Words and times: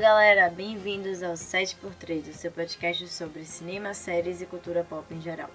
galera, 0.00 0.48
bem-vindos 0.48 1.22
ao 1.22 1.34
7x3, 1.34 2.30
o 2.30 2.32
seu 2.32 2.50
podcast 2.50 3.06
sobre 3.08 3.44
cinema, 3.44 3.92
séries 3.92 4.40
e 4.40 4.46
cultura 4.46 4.82
pop 4.82 5.12
em 5.14 5.20
geral. 5.20 5.50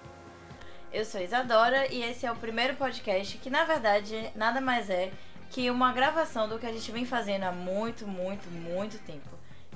Eu 0.92 1.04
sou 1.04 1.20
Isadora 1.20 1.92
e 1.92 2.00
esse 2.04 2.24
é 2.24 2.30
o 2.30 2.36
primeiro 2.36 2.76
podcast 2.76 3.38
que, 3.38 3.50
na 3.50 3.64
verdade, 3.64 4.30
nada 4.36 4.60
mais 4.60 4.88
é 4.88 5.10
que 5.50 5.68
uma 5.68 5.92
gravação 5.92 6.48
do 6.48 6.60
que 6.60 6.66
a 6.66 6.72
gente 6.72 6.92
vem 6.92 7.04
fazendo 7.04 7.42
há 7.42 7.50
muito, 7.50 8.06
muito, 8.06 8.48
muito 8.48 8.98
tempo. 9.00 9.28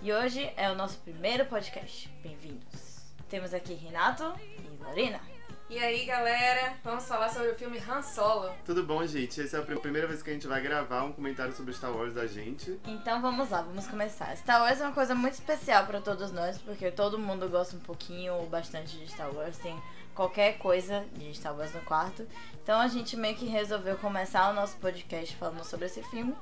E 0.03 0.13
hoje 0.13 0.53
é 0.57 0.71
o 0.71 0.77
nosso 0.77 0.99
primeiro 0.99 1.47
podcast. 1.47 2.09
Bem-vindos. 2.23 3.13
Temos 3.29 3.53
aqui 3.53 3.75
Renato 3.75 4.23
e 4.39 4.85
Lorena. 4.85 5.30
E 5.71 5.79
aí, 5.79 6.05
galera, 6.05 6.75
vamos 6.83 7.07
falar 7.07 7.29
sobre 7.29 7.51
o 7.51 7.55
filme 7.55 7.79
Han 7.79 8.03
Solo. 8.03 8.51
Tudo 8.67 8.83
bom, 8.83 9.07
gente? 9.07 9.41
Essa 9.41 9.59
é 9.59 9.61
a 9.61 9.79
primeira 9.79 10.09
vez 10.09 10.21
que 10.21 10.29
a 10.29 10.33
gente 10.33 10.49
vai 10.49 10.61
gravar 10.61 11.05
um 11.05 11.13
comentário 11.13 11.55
sobre 11.55 11.73
Star 11.73 11.97
Wars 11.97 12.13
da 12.13 12.27
gente. 12.27 12.77
Então 12.89 13.23
vamos 13.23 13.51
lá, 13.51 13.63
vamos 13.63 13.87
começar. 13.87 14.37
Star 14.37 14.63
Wars 14.63 14.81
é 14.81 14.85
uma 14.85 14.93
coisa 14.93 15.15
muito 15.15 15.35
especial 15.35 15.87
para 15.87 16.01
todos 16.01 16.33
nós, 16.33 16.59
porque 16.59 16.91
todo 16.91 17.21
mundo 17.21 17.49
gosta 17.49 17.77
um 17.77 17.81
pouquinho 17.81 18.35
ou 18.35 18.47
bastante 18.49 18.99
de 18.99 19.09
Star 19.13 19.33
Wars, 19.33 19.59
tem 19.59 19.81
qualquer 20.13 20.59
coisa 20.59 21.05
de 21.13 21.33
Star 21.37 21.57
Wars 21.57 21.73
no 21.73 21.83
quarto. 21.83 22.27
Então 22.65 22.81
a 22.81 22.89
gente 22.89 23.17
meio 23.17 23.37
que 23.37 23.47
resolveu 23.47 23.97
começar 23.97 24.51
o 24.51 24.53
nosso 24.53 24.77
podcast 24.79 25.37
falando 25.37 25.63
sobre 25.63 25.87
esse 25.87 26.03
filme. 26.03 26.35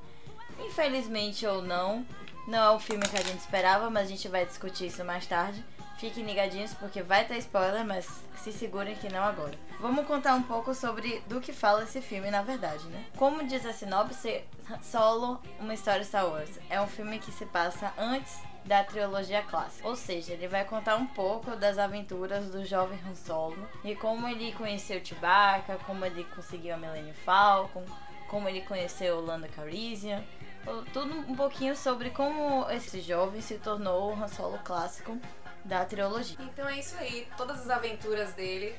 Infelizmente 0.59 1.47
ou 1.47 1.61
não, 1.61 2.03
não 2.47 2.59
é 2.59 2.71
o 2.71 2.81
filme 2.81 3.07
que 3.07 3.19
a 3.19 3.23
gente 3.23 3.41
esperava, 3.41 3.91
mas 3.91 4.07
a 4.07 4.11
gente 4.11 4.27
vai 4.27 4.47
discutir 4.47 4.87
isso 4.87 5.05
mais 5.05 5.27
tarde. 5.27 5.63
Fiquem 5.99 6.25
ligadinhos 6.25 6.73
porque 6.75 7.03
vai 7.03 7.25
ter 7.25 7.39
spoiler, 7.39 7.85
mas 7.85 8.07
se 8.37 8.53
segurem 8.53 8.95
que 8.95 9.13
não 9.13 9.23
agora. 9.23 9.55
Vamos 9.81 10.07
contar 10.07 10.35
um 10.35 10.43
pouco 10.43 10.73
sobre 10.73 11.21
do 11.27 11.41
que 11.41 11.53
fala 11.53 11.83
esse 11.83 12.01
filme 12.01 12.31
na 12.31 12.41
verdade, 12.41 12.85
né? 12.87 13.05
Como 13.17 13.45
diz 13.45 13.67
a 13.67 13.73
sinopse, 13.73 14.45
Solo, 14.81 15.41
uma 15.59 15.75
história 15.75 16.05
Star 16.05 16.27
Wars, 16.27 16.59
é 16.71 16.81
um 16.81 16.87
filme 16.87 17.19
que 17.19 17.33
se 17.33 17.45
passa 17.47 17.93
antes 17.99 18.39
da 18.65 18.85
trilogia 18.85 19.43
clássica. 19.43 19.89
Ou 19.89 19.97
seja, 19.97 20.35
ele 20.35 20.47
vai 20.47 20.65
contar 20.65 20.95
um 20.97 21.07
pouco 21.07 21.57
das 21.57 21.79
aventuras 21.79 22.49
do 22.51 22.65
jovem 22.65 23.01
Han 23.05 23.15
Solo 23.15 23.69
e 23.83 23.97
como 23.97 24.29
ele 24.29 24.53
conheceu 24.53 25.05
Chewbacca, 25.05 25.79
como 25.85 26.05
ele 26.05 26.23
conseguiu 26.35 26.75
a 26.75 26.79
Millennium 26.79 27.15
Falcon, 27.15 27.85
como 28.29 28.49
ele 28.49 28.61
conheceu 28.61 29.21
Lando 29.21 29.49
Calrissian, 29.49 30.23
tudo 30.93 31.15
um 31.15 31.35
pouquinho 31.35 31.75
sobre 31.75 32.11
como 32.11 32.69
esse 32.71 33.01
jovem 33.01 33.41
se 33.41 33.59
tornou 33.59 34.13
o 34.13 34.23
Han 34.23 34.29
Solo 34.29 34.59
clássico 34.59 35.19
da 35.69 35.85
trilogia. 35.85 36.37
Então 36.41 36.67
é 36.67 36.79
isso 36.79 36.97
aí, 36.97 37.29
todas 37.37 37.61
as 37.61 37.71
aventuras 37.71 38.33
dele 38.33 38.75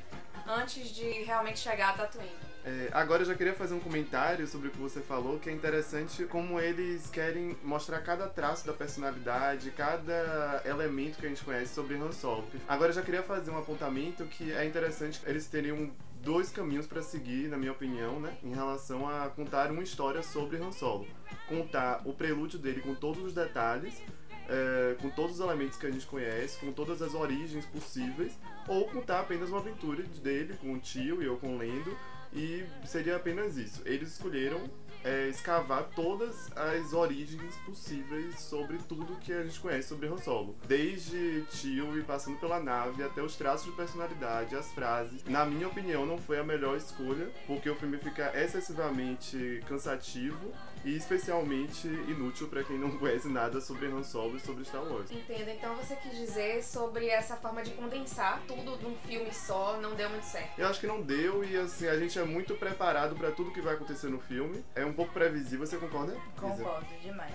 antes 0.48 0.90
de 0.90 1.04
realmente 1.24 1.60
chegar 1.60 1.90
a 1.90 1.94
Tatooine. 1.94 2.32
É, 2.66 2.90
agora 2.92 3.22
eu 3.22 3.26
já 3.26 3.36
queria 3.36 3.54
fazer 3.54 3.74
um 3.74 3.80
comentário 3.80 4.46
sobre 4.48 4.68
o 4.68 4.72
que 4.72 4.78
você 4.78 5.00
falou, 5.00 5.40
que 5.40 5.50
é 5.50 5.54
interessante 5.54 6.26
como 6.26 6.60
eles 6.60 7.10
querem 7.10 7.56
mostrar 7.64 8.02
cada 8.02 8.28
traço 8.28 8.66
da 8.66 8.74
personalidade, 8.74 9.72
cada 9.72 10.62
elemento 10.66 11.20
que 11.20 11.26
a 11.26 11.30
gente 11.30 11.44
conhece 11.44 11.74
sobre 11.74 11.96
Han 11.96 12.12
Solo. 12.12 12.46
Agora 12.68 12.90
eu 12.90 12.96
já 12.96 13.02
queria 13.02 13.24
fazer 13.24 13.52
um 13.52 13.58
apontamento 13.58 14.26
que 14.26 14.52
é 14.52 14.66
interessante 14.66 15.22
eles 15.26 15.48
terem 15.48 15.94
dois 16.22 16.52
caminhos 16.52 16.86
para 16.86 17.02
seguir, 17.02 17.48
na 17.48 17.58
minha 17.58 17.72
opinião, 17.72 18.20
né, 18.20 18.36
em 18.44 18.54
relação 18.54 19.08
a 19.08 19.30
contar 19.30 19.72
uma 19.72 19.84
história 19.84 20.22
sobre 20.22 20.58
Han 20.58 20.72
Solo. 20.72 21.08
Contar 21.48 22.02
o 22.04 22.14
prelúdio 22.14 22.60
dele 22.60 22.82
com 22.82 22.94
todos 22.94 23.24
os 23.24 23.34
detalhes, 23.34 24.02
é, 24.50 24.96
com 25.00 25.10
todos 25.10 25.36
os 25.36 25.40
elementos 25.40 25.78
que 25.78 25.86
a 25.86 25.92
gente 25.92 26.06
conhece, 26.08 26.58
com 26.60 26.72
todas 26.72 27.02
as 27.02 27.14
origens 27.14 27.66
possíveis, 27.66 28.38
ou 28.68 28.90
contar 28.90 29.20
apenas 29.20 29.50
uma 29.50 29.60
aventura 29.60 30.04
dele 30.04 30.56
com 30.60 30.74
o 30.74 30.80
tio 30.80 31.22
e 31.22 31.26
eu 31.26 31.38
com 31.38 31.56
o 31.56 31.58
Lendo, 31.58 31.96
e 32.34 32.66
seria 32.86 33.16
apenas 33.16 33.58
isso. 33.58 33.82
Eles 33.86 34.14
escolheram 34.14 34.70
é, 35.04 35.30
escavar 35.30 35.90
todas 35.96 36.52
as 36.56 36.94
origens 36.94 37.56
possíveis 37.66 38.40
sobre 38.40 38.78
tudo 38.78 39.18
que 39.20 39.32
a 39.32 39.44
gente 39.44 39.60
conhece 39.60 39.88
sobre 39.88 40.08
Han 40.08 40.18
Solo. 40.18 40.56
Desde 40.68 41.44
tio 41.52 41.98
e 41.98 42.04
passando 42.04 42.38
pela 42.40 42.60
nave 42.60 43.04
até 43.04 43.22
os 43.22 43.36
traços 43.36 43.66
de 43.66 43.72
personalidade, 43.72 44.56
as 44.56 44.72
frases. 44.72 45.24
Na 45.26 45.46
minha 45.46 45.68
opinião, 45.68 46.06
não 46.06 46.18
foi 46.18 46.40
a 46.40 46.44
melhor 46.44 46.78
escolha, 46.78 47.30
porque 47.48 47.70
o 47.70 47.76
filme 47.76 47.98
fica 47.98 48.32
excessivamente 48.38 49.64
cansativo 49.68 50.52
e 50.84 50.96
especialmente 50.96 51.88
inútil 51.88 52.48
para 52.48 52.64
quem 52.64 52.78
não 52.78 52.98
conhece 52.98 53.28
nada 53.28 53.60
sobre 53.60 53.88
Han 53.88 54.04
Solo 54.04 54.38
e 54.38 54.40
sobre 54.40 54.64
Star 54.66 54.84
Wars. 54.84 55.12
Entendo. 55.12 55.50
Então 55.50 55.76
você 55.76 55.96
quis 55.96 56.18
dizer 56.18 56.64
sobre 56.64 57.08
essa 57.08 57.36
forma 57.36 57.62
de 57.62 57.72
condensar 57.72 58.42
tudo 58.48 58.78
num 58.78 58.96
filme 59.08 59.34
só, 59.34 59.78
não 59.82 59.96
deu 59.96 60.10
muito 60.10 60.26
certo. 60.26 60.58
Eu 60.58 60.68
acho 60.68 60.80
que 60.80 60.88
não 60.88 61.02
deu 61.02 61.44
e 61.44 61.58
assim, 61.58 61.88
a 61.88 61.98
gente 61.98 62.18
é 62.18 62.24
muito 62.24 62.56
preparado 62.56 63.16
para 63.16 63.32
tudo 63.32 63.52
que 63.52 63.62
vai 63.62 63.76
acontecer 63.76 64.10
no 64.10 64.20
filme. 64.20 64.64
É 64.76 64.86
um 64.86 64.94
pouco 64.94 65.14
previsível, 65.14 65.66
você 65.66 65.78
concorda? 65.78 66.16
Concordo 66.38 66.88
demais. 67.02 67.34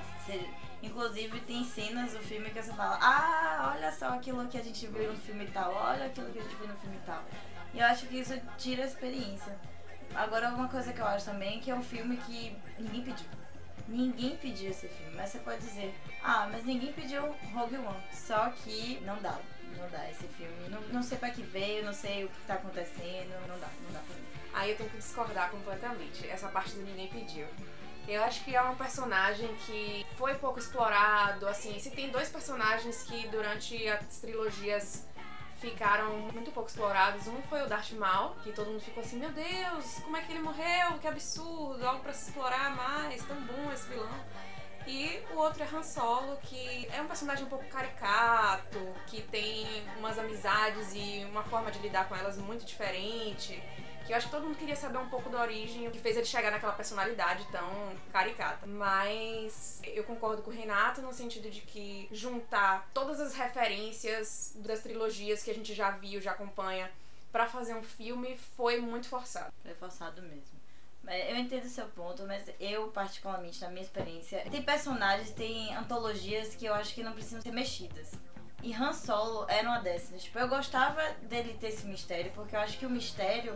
Inclusive 0.82 1.40
tem 1.40 1.64
cenas 1.64 2.12
do 2.12 2.18
filme 2.18 2.50
que 2.50 2.62
você 2.62 2.72
fala, 2.72 2.98
ah, 3.00 3.74
olha 3.74 3.90
só 3.90 4.08
aquilo 4.10 4.46
que 4.48 4.58
a 4.58 4.62
gente 4.62 4.86
viu 4.86 5.12
no 5.12 5.18
filme 5.18 5.46
tal, 5.46 5.72
olha 5.72 6.06
aquilo 6.06 6.30
que 6.30 6.38
a 6.38 6.42
gente 6.42 6.56
viu 6.56 6.68
no 6.68 6.76
filme 6.76 6.98
tal. 7.06 7.24
E 7.72 7.78
eu 7.78 7.86
acho 7.86 8.06
que 8.06 8.18
isso 8.18 8.38
tira 8.58 8.82
a 8.84 8.86
experiência. 8.86 9.58
Agora, 10.14 10.48
uma 10.50 10.68
coisa 10.68 10.92
que 10.92 11.00
eu 11.00 11.06
acho 11.06 11.24
também 11.24 11.60
que 11.60 11.70
é 11.70 11.74
um 11.74 11.82
filme 11.82 12.16
que 12.18 12.56
ninguém 12.78 13.02
pediu. 13.02 13.26
Ninguém 13.86 14.36
pediu 14.36 14.70
esse 14.70 14.88
filme, 14.88 15.14
mas 15.16 15.30
você 15.30 15.38
pode 15.40 15.60
dizer, 15.60 15.94
ah, 16.22 16.48
mas 16.50 16.64
ninguém 16.64 16.92
pediu 16.92 17.22
Rogue 17.52 17.76
One. 17.76 18.02
Só 18.12 18.48
que 18.50 19.00
não 19.04 19.20
dá, 19.20 19.38
não 19.76 19.88
dá 19.90 20.08
esse 20.10 20.26
filme. 20.28 20.68
Não, 20.70 20.80
não 20.82 21.02
sei 21.02 21.18
pra 21.18 21.30
que 21.30 21.42
veio, 21.42 21.84
não 21.84 21.92
sei 21.92 22.24
o 22.24 22.28
que 22.28 22.40
tá 22.46 22.54
acontecendo, 22.54 23.30
não 23.46 23.58
dá, 23.58 23.68
não 23.84 23.92
dá 23.92 24.00
pra 24.00 24.16
mim. 24.16 24.24
Aí 24.54 24.70
eu 24.70 24.76
tenho 24.76 24.88
que 24.88 24.96
discordar 24.96 25.50
completamente. 25.50 26.26
Essa 26.28 26.48
parte 26.48 26.74
do 26.74 26.82
ninguém 26.82 27.08
pediu. 27.08 27.46
Eu 28.06 28.22
acho 28.22 28.44
que 28.44 28.54
é 28.54 28.62
um 28.62 28.76
personagem 28.76 29.48
que 29.66 30.06
foi 30.16 30.34
pouco 30.34 30.58
explorado, 30.58 31.48
assim, 31.48 31.78
se 31.78 31.90
tem 31.90 32.10
dois 32.10 32.28
personagens 32.28 33.02
que 33.02 33.26
durante 33.28 33.88
as 33.88 34.18
trilogias 34.18 35.06
ficaram 35.64 36.18
muito 36.32 36.50
pouco 36.50 36.68
explorados. 36.68 37.26
Um 37.26 37.40
foi 37.42 37.62
o 37.62 37.66
Darth 37.66 37.92
Maul, 37.92 38.34
que 38.42 38.52
todo 38.52 38.70
mundo 38.70 38.82
ficou 38.82 39.02
assim, 39.02 39.18
meu 39.18 39.30
Deus, 39.32 40.00
como 40.00 40.16
é 40.16 40.20
que 40.20 40.32
ele 40.32 40.42
morreu? 40.42 40.98
Que 41.00 41.08
absurdo, 41.08 41.86
algo 41.86 42.02
para 42.02 42.12
se 42.12 42.28
explorar 42.28 42.76
mais, 42.76 43.24
tão 43.24 43.40
bom 43.40 43.72
esse 43.72 43.88
vilão. 43.88 44.24
E 44.86 45.22
o 45.32 45.38
outro 45.38 45.62
é 45.62 45.66
Han 45.66 45.82
Solo, 45.82 46.36
que 46.42 46.86
é 46.92 47.00
um 47.00 47.06
personagem 47.06 47.46
um 47.46 47.48
pouco 47.48 47.64
caricato, 47.68 48.78
que 49.06 49.22
tem 49.22 49.66
umas 49.98 50.18
amizades 50.18 50.92
e 50.94 51.24
uma 51.30 51.42
forma 51.42 51.70
de 51.70 51.78
lidar 51.78 52.06
com 52.06 52.14
elas 52.14 52.36
muito 52.36 52.66
diferente 52.66 53.62
que 54.04 54.12
eu 54.12 54.16
acho 54.16 54.26
que 54.26 54.32
todo 54.32 54.44
mundo 54.44 54.56
queria 54.56 54.76
saber 54.76 54.98
um 54.98 55.08
pouco 55.08 55.30
da 55.30 55.40
origem, 55.40 55.88
o 55.88 55.90
que 55.90 55.98
fez 55.98 56.16
ele 56.16 56.26
chegar 56.26 56.50
naquela 56.50 56.72
personalidade 56.72 57.46
tão 57.50 57.94
caricata. 58.12 58.66
Mas 58.66 59.80
eu 59.84 60.04
concordo 60.04 60.42
com 60.42 60.50
o 60.50 60.54
Renato 60.54 61.00
no 61.00 61.12
sentido 61.12 61.50
de 61.50 61.62
que 61.62 62.08
juntar 62.12 62.88
todas 62.92 63.20
as 63.20 63.34
referências 63.34 64.52
das 64.56 64.80
trilogias 64.80 65.42
que 65.42 65.50
a 65.50 65.54
gente 65.54 65.74
já 65.74 65.90
viu, 65.90 66.20
já 66.20 66.32
acompanha, 66.32 66.90
para 67.32 67.46
fazer 67.46 67.74
um 67.74 67.82
filme 67.82 68.36
foi 68.56 68.80
muito 68.80 69.08
forçado. 69.08 69.52
Foi 69.62 69.74
forçado 69.74 70.22
mesmo. 70.22 70.64
Eu 71.28 71.36
entendo 71.36 71.64
o 71.64 71.68
seu 71.68 71.86
ponto, 71.88 72.22
mas 72.26 72.48
eu, 72.58 72.88
particularmente, 72.88 73.60
na 73.60 73.68
minha 73.68 73.82
experiência, 73.82 74.42
tem 74.50 74.62
personagens, 74.62 75.30
tem 75.32 75.74
antologias 75.74 76.54
que 76.54 76.64
eu 76.64 76.72
acho 76.72 76.94
que 76.94 77.02
não 77.02 77.12
precisam 77.12 77.42
ser 77.42 77.52
mexidas. 77.52 78.12
E 78.62 78.72
Han 78.72 78.94
Solo 78.94 79.44
era 79.48 79.68
uma 79.68 79.80
dessas. 79.80 80.22
Tipo, 80.22 80.38
eu 80.38 80.48
gostava 80.48 81.02
dele 81.22 81.54
ter 81.60 81.68
esse 81.68 81.84
mistério, 81.86 82.32
porque 82.34 82.56
eu 82.56 82.60
acho 82.60 82.78
que 82.78 82.86
o 82.86 82.90
mistério 82.90 83.54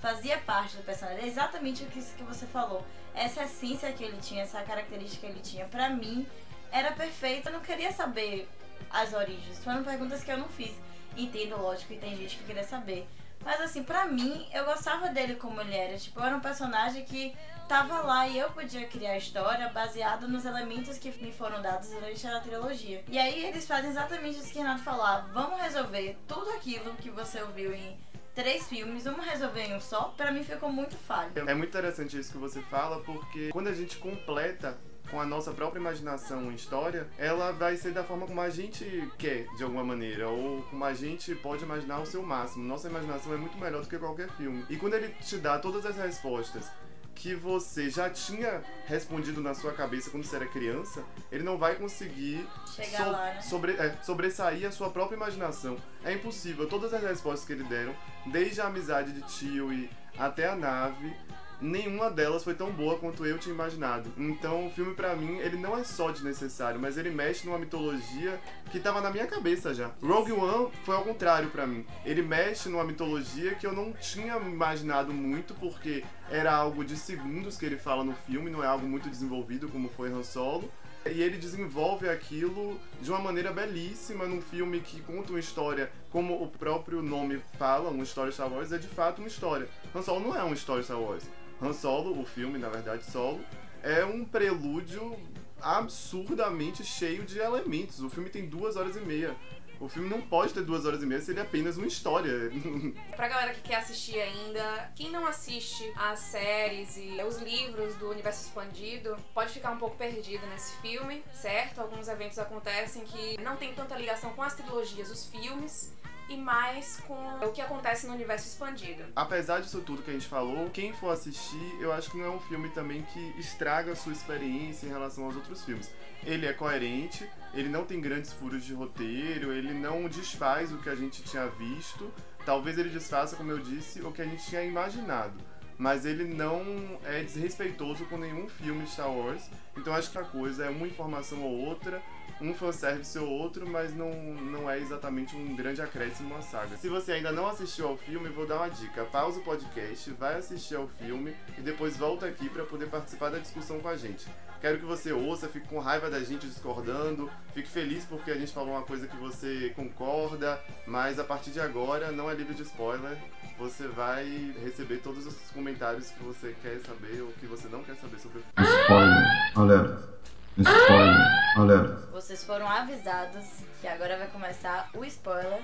fazia 0.00 0.38
parte 0.38 0.76
do 0.76 0.82
personagem. 0.82 1.24
É 1.24 1.26
exatamente 1.26 1.84
o 1.84 1.86
que, 1.86 2.00
você 2.22 2.46
falou. 2.46 2.84
Essa 3.14 3.44
essência 3.44 3.92
que 3.92 4.04
ele 4.04 4.18
tinha, 4.18 4.42
essa 4.42 4.62
característica 4.62 5.26
que 5.26 5.32
ele 5.32 5.40
tinha, 5.40 5.66
pra 5.66 5.88
mim, 5.88 6.26
era 6.70 6.92
perfeita. 6.92 7.48
Eu 7.48 7.54
não 7.54 7.60
queria 7.60 7.92
saber 7.92 8.48
as 8.90 9.12
origens. 9.12 9.62
Foram 9.64 9.82
perguntas 9.82 10.22
que 10.22 10.30
eu 10.30 10.38
não 10.38 10.48
fiz. 10.48 10.72
Entendo, 11.16 11.56
lógico, 11.56 11.92
e 11.92 11.98
tem 11.98 12.16
gente 12.16 12.36
que 12.36 12.44
queria 12.44 12.64
saber. 12.64 13.08
Mas 13.44 13.60
assim, 13.60 13.82
pra 13.82 14.06
mim, 14.06 14.46
eu 14.52 14.64
gostava 14.64 15.08
dele 15.08 15.36
como 15.36 15.60
ele 15.60 15.74
era. 15.74 15.96
Tipo, 15.96 16.20
era 16.20 16.36
um 16.36 16.40
personagem 16.40 17.04
que 17.04 17.34
tava 17.68 18.00
lá 18.00 18.26
e 18.28 18.38
eu 18.38 18.50
podia 18.50 18.86
criar 18.86 19.12
a 19.12 19.18
história 19.18 19.68
baseado 19.68 20.28
nos 20.28 20.44
elementos 20.44 20.98
que 20.98 21.10
me 21.22 21.32
foram 21.32 21.60
dados 21.60 21.90
durante 21.90 22.26
a 22.26 22.40
trilogia. 22.40 23.04
E 23.08 23.18
aí 23.18 23.44
eles 23.44 23.66
fazem 23.66 23.90
exatamente 23.90 24.38
isso 24.38 24.52
que 24.52 24.58
Renato 24.58 24.82
falou. 24.82 25.04
Ah, 25.04 25.26
vamos 25.32 25.60
resolver 25.60 26.16
tudo 26.28 26.50
aquilo 26.50 26.94
que 26.94 27.10
você 27.10 27.40
ouviu 27.42 27.74
em 27.74 27.98
três 28.36 28.68
filmes, 28.68 29.04
vamos 29.04 29.24
resolver 29.24 29.62
em 29.62 29.74
um 29.74 29.80
só, 29.80 30.14
para 30.14 30.30
mim 30.30 30.44
ficou 30.44 30.70
muito 30.70 30.94
falho. 30.94 31.32
É 31.34 31.54
muito 31.54 31.70
interessante 31.70 32.18
isso 32.18 32.30
que 32.30 32.38
você 32.38 32.60
fala, 32.60 33.00
porque 33.00 33.48
quando 33.48 33.68
a 33.68 33.72
gente 33.72 33.96
completa 33.96 34.76
com 35.10 35.20
a 35.20 35.24
nossa 35.24 35.52
própria 35.52 35.80
imaginação 35.80 36.42
uma 36.42 36.52
história, 36.52 37.08
ela 37.16 37.52
vai 37.52 37.76
ser 37.76 37.92
da 37.92 38.04
forma 38.04 38.26
como 38.26 38.40
a 38.40 38.50
gente 38.50 39.08
quer, 39.16 39.46
de 39.56 39.62
alguma 39.62 39.84
maneira, 39.84 40.28
ou 40.28 40.62
como 40.64 40.84
a 40.84 40.92
gente 40.92 41.34
pode 41.36 41.64
imaginar 41.64 42.00
o 42.00 42.06
seu 42.06 42.22
máximo. 42.22 42.64
Nossa 42.64 42.88
imaginação 42.88 43.32
é 43.32 43.36
muito 43.36 43.56
melhor 43.56 43.82
do 43.82 43.88
que 43.88 43.98
qualquer 43.98 44.28
filme. 44.32 44.66
E 44.68 44.76
quando 44.76 44.94
ele 44.94 45.08
te 45.14 45.38
dá 45.38 45.58
todas 45.58 45.86
as 45.86 45.96
respostas 45.96 46.70
que 47.16 47.34
você 47.34 47.88
já 47.88 48.08
tinha 48.10 48.62
respondido 48.86 49.40
na 49.40 49.54
sua 49.54 49.72
cabeça 49.72 50.10
quando 50.10 50.24
você 50.24 50.36
era 50.36 50.46
criança, 50.46 51.02
ele 51.32 51.42
não 51.42 51.56
vai 51.56 51.74
conseguir 51.74 52.46
so 52.66 53.10
lá, 53.10 53.24
né? 53.24 53.42
sobre, 53.42 53.72
é, 53.72 53.96
sobressair 54.02 54.68
a 54.68 54.70
sua 54.70 54.90
própria 54.90 55.16
imaginação. 55.16 55.76
É 56.04 56.12
impossível. 56.12 56.68
Todas 56.68 56.92
as 56.92 57.02
respostas 57.02 57.46
que 57.46 57.52
ele 57.54 57.64
deram, 57.64 57.96
desde 58.26 58.60
a 58.60 58.66
amizade 58.66 59.12
de 59.12 59.22
tio 59.22 59.72
e 59.72 59.90
até 60.18 60.46
a 60.46 60.54
nave, 60.54 61.12
nenhuma 61.60 62.10
delas 62.10 62.44
foi 62.44 62.54
tão 62.54 62.70
boa 62.70 62.98
quanto 62.98 63.24
eu 63.24 63.38
tinha 63.38 63.54
imaginado. 63.54 64.10
Então 64.16 64.66
o 64.66 64.70
filme 64.70 64.94
para 64.94 65.14
mim, 65.16 65.38
ele 65.38 65.56
não 65.56 65.76
é 65.76 65.84
só 65.84 66.10
desnecessário, 66.10 66.80
mas 66.80 66.96
ele 66.96 67.10
mexe 67.10 67.46
numa 67.46 67.58
mitologia 67.58 68.38
que 68.70 68.80
tava 68.80 69.00
na 69.00 69.10
minha 69.10 69.26
cabeça 69.26 69.74
já. 69.74 69.90
Rogue 70.02 70.32
One 70.32 70.70
foi 70.84 70.94
ao 70.94 71.04
contrário 71.04 71.50
para 71.50 71.66
mim. 71.66 71.84
Ele 72.04 72.22
mexe 72.22 72.68
numa 72.68 72.84
mitologia 72.84 73.54
que 73.54 73.66
eu 73.66 73.72
não 73.72 73.92
tinha 73.92 74.36
imaginado 74.36 75.12
muito 75.12 75.54
porque 75.54 76.04
era 76.30 76.54
algo 76.54 76.84
de 76.84 76.96
segundos 76.96 77.56
que 77.56 77.64
ele 77.64 77.76
fala 77.76 78.04
no 78.04 78.14
filme, 78.14 78.50
não 78.50 78.62
é 78.62 78.66
algo 78.66 78.86
muito 78.86 79.08
desenvolvido 79.08 79.68
como 79.68 79.88
foi 79.88 80.10
Han 80.10 80.22
Solo. 80.22 80.70
E 81.08 81.22
ele 81.22 81.38
desenvolve 81.38 82.08
aquilo 82.08 82.80
de 83.00 83.10
uma 83.10 83.20
maneira 83.20 83.52
belíssima 83.52 84.26
num 84.26 84.40
filme 84.40 84.80
que 84.80 85.00
conta 85.00 85.30
uma 85.30 85.38
história, 85.38 85.90
como 86.10 86.42
o 86.42 86.48
próprio 86.48 87.00
nome 87.00 87.40
fala, 87.56 87.90
uma 87.90 88.02
história 88.02 88.32
Star 88.32 88.52
Wars, 88.52 88.72
é 88.72 88.78
de 88.78 88.88
fato 88.88 89.20
uma 89.20 89.28
história. 89.28 89.68
Han 89.94 90.02
Solo 90.02 90.20
não 90.20 90.36
é 90.36 90.42
uma 90.42 90.54
história 90.54 90.82
Star 90.82 91.00
Wars. 91.00 91.24
Han 91.60 91.72
Solo, 91.72 92.20
o 92.20 92.24
filme, 92.24 92.58
na 92.58 92.68
verdade, 92.68 93.04
Solo, 93.04 93.40
é 93.82 94.04
um 94.04 94.24
prelúdio 94.24 95.16
absurdamente 95.60 96.84
cheio 96.84 97.24
de 97.24 97.38
elementos. 97.38 98.00
O 98.00 98.10
filme 98.10 98.28
tem 98.28 98.46
duas 98.46 98.76
horas 98.76 98.96
e 98.96 99.00
meia. 99.00 99.34
O 99.78 99.88
filme 99.88 100.08
não 100.08 100.22
pode 100.22 100.54
ter 100.54 100.62
duas 100.62 100.86
horas 100.86 101.02
e 101.02 101.06
meia 101.06 101.20
se 101.20 101.30
ele 101.30 101.40
é 101.40 101.42
apenas 101.42 101.76
uma 101.76 101.86
história. 101.86 102.50
pra 103.14 103.28
galera 103.28 103.52
que 103.52 103.60
quer 103.60 103.76
assistir 103.76 104.18
ainda, 104.18 104.90
quem 104.94 105.10
não 105.10 105.26
assiste 105.26 105.92
as 105.96 106.18
séries 106.20 106.96
e 106.96 107.22
os 107.22 107.38
livros 107.38 107.94
do 107.96 108.08
universo 108.08 108.46
expandido, 108.46 109.16
pode 109.34 109.52
ficar 109.52 109.72
um 109.72 109.78
pouco 109.78 109.96
perdido 109.96 110.46
nesse 110.46 110.74
filme, 110.80 111.22
certo? 111.32 111.80
Alguns 111.80 112.08
eventos 112.08 112.38
acontecem 112.38 113.04
que 113.04 113.40
não 113.42 113.56
tem 113.56 113.74
tanta 113.74 113.96
ligação 113.96 114.32
com 114.32 114.42
as 114.42 114.54
trilogias, 114.54 115.10
os 115.10 115.26
filmes, 115.26 115.92
e 116.28 116.36
mais 116.36 117.00
com 117.06 117.38
o 117.44 117.52
que 117.52 117.60
acontece 117.60 118.06
no 118.06 118.14
universo 118.14 118.48
expandido. 118.48 119.04
Apesar 119.14 119.60
disso 119.60 119.80
tudo 119.80 120.02
que 120.02 120.10
a 120.10 120.12
gente 120.12 120.26
falou, 120.26 120.68
quem 120.70 120.92
for 120.92 121.10
assistir, 121.10 121.76
eu 121.80 121.92
acho 121.92 122.10
que 122.10 122.16
não 122.16 122.24
é 122.24 122.30
um 122.30 122.40
filme 122.40 122.68
também 122.70 123.02
que 123.02 123.34
estraga 123.38 123.92
a 123.92 123.96
sua 123.96 124.12
experiência 124.12 124.86
em 124.86 124.90
relação 124.90 125.24
aos 125.24 125.36
outros 125.36 125.64
filmes. 125.64 125.90
Ele 126.24 126.46
é 126.46 126.52
coerente, 126.52 127.28
ele 127.54 127.68
não 127.68 127.84
tem 127.84 128.00
grandes 128.00 128.32
furos 128.32 128.64
de 128.64 128.74
roteiro, 128.74 129.52
ele 129.52 129.72
não 129.72 130.08
desfaz 130.08 130.72
o 130.72 130.78
que 130.78 130.88
a 130.88 130.94
gente 130.94 131.22
tinha 131.22 131.46
visto. 131.46 132.12
Talvez 132.44 132.78
ele 132.78 132.90
desfaça, 132.90 133.36
como 133.36 133.50
eu 133.50 133.58
disse, 133.58 134.00
o 134.02 134.12
que 134.12 134.22
a 134.22 134.24
gente 134.24 134.44
tinha 134.44 134.62
imaginado. 134.62 135.34
Mas 135.78 136.06
ele 136.06 136.24
não 136.24 136.98
é 137.04 137.22
desrespeitoso 137.22 138.06
com 138.06 138.16
nenhum 138.16 138.48
filme 138.48 138.86
Star 138.86 139.10
Wars. 139.10 139.42
Então 139.76 139.94
acho 139.94 140.10
que 140.10 140.18
a 140.18 140.24
coisa 140.24 140.64
é 140.64 140.70
uma 140.70 140.86
informação 140.86 141.42
ou 141.42 141.52
outra, 141.52 142.02
um 142.40 142.54
fanservice 142.54 143.18
ou 143.18 143.28
outro, 143.28 143.66
mas 143.68 143.94
não, 143.94 144.12
não 144.12 144.70
é 144.70 144.78
exatamente 144.78 145.34
um 145.36 145.54
grande 145.56 145.80
acréscimo 145.80 146.34
à 146.36 146.42
saga. 146.42 146.76
Se 146.76 146.88
você 146.88 147.12
ainda 147.12 147.32
não 147.32 147.48
assistiu 147.48 147.88
ao 147.88 147.96
filme, 147.96 148.28
vou 148.28 148.46
dar 148.46 148.56
uma 148.56 148.68
dica. 148.68 149.04
Pausa 149.04 149.40
o 149.40 149.42
podcast, 149.42 150.10
vai 150.12 150.36
assistir 150.36 150.76
ao 150.76 150.88
filme 150.88 151.34
e 151.56 151.60
depois 151.60 151.96
volta 151.96 152.26
aqui 152.26 152.48
para 152.48 152.64
poder 152.64 152.86
participar 152.86 153.30
da 153.30 153.38
discussão 153.38 153.80
com 153.80 153.88
a 153.88 153.96
gente. 153.96 154.26
Quero 154.60 154.78
que 154.78 154.84
você 154.84 155.12
ouça, 155.12 155.48
fique 155.48 155.68
com 155.68 155.78
raiva 155.78 156.10
da 156.10 156.20
gente 156.20 156.46
discordando, 156.46 157.30
fique 157.52 157.68
feliz 157.68 158.04
porque 158.04 158.30
a 158.30 158.34
gente 158.36 158.52
falou 158.52 158.70
uma 158.70 158.82
coisa 158.82 159.06
que 159.06 159.16
você 159.16 159.72
concorda, 159.76 160.60
mas 160.86 161.18
a 161.18 161.24
partir 161.24 161.50
de 161.50 161.60
agora 161.60 162.10
não 162.10 162.30
é 162.30 162.34
livre 162.34 162.54
de 162.54 162.62
spoiler. 162.62 163.16
Você 163.58 163.86
vai 163.86 164.54
receber 164.62 164.98
todos 164.98 165.26
os 165.26 165.50
comentários 165.52 166.10
que 166.10 166.22
você 166.22 166.54
quer 166.62 166.78
saber 166.80 167.22
ou 167.22 167.32
que 167.32 167.46
você 167.46 167.68
não 167.68 167.82
quer 167.82 167.96
saber 167.96 168.18
sobre 168.18 168.38
o 168.38 168.42
filme. 168.42 168.82
Spoiler, 168.82 169.52
alerta. 169.54 170.15
Spoiler, 170.58 171.16
alerta. 171.54 172.06
Vocês 172.10 172.42
foram 172.42 172.66
avisados 172.66 173.44
que 173.78 173.86
agora 173.86 174.16
vai 174.16 174.26
começar 174.28 174.88
o 174.94 175.04
spoiler, 175.04 175.60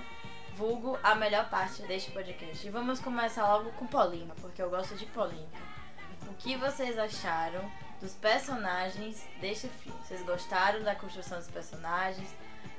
vulgo 0.55 0.99
a 1.03 1.15
melhor 1.15 1.49
parte 1.49 1.81
deste 1.83 2.11
podcast. 2.11 2.67
E 2.67 2.71
vamos 2.71 3.00
começar 3.00 3.47
logo 3.47 3.71
com 3.73 3.87
polêmica, 3.87 4.35
porque 4.43 4.61
eu 4.61 4.69
gosto 4.69 4.94
de 4.94 5.06
polêmica. 5.06 5.59
O 6.29 6.35
que 6.35 6.56
vocês 6.56 6.99
acharam 6.99 7.65
dos 8.03 8.12
personagens 8.17 9.27
deste 9.41 9.67
filme? 9.69 9.99
Vocês 10.05 10.23
gostaram 10.27 10.83
da 10.83 10.95
construção 10.95 11.38
dos 11.38 11.49
personagens, 11.49 12.29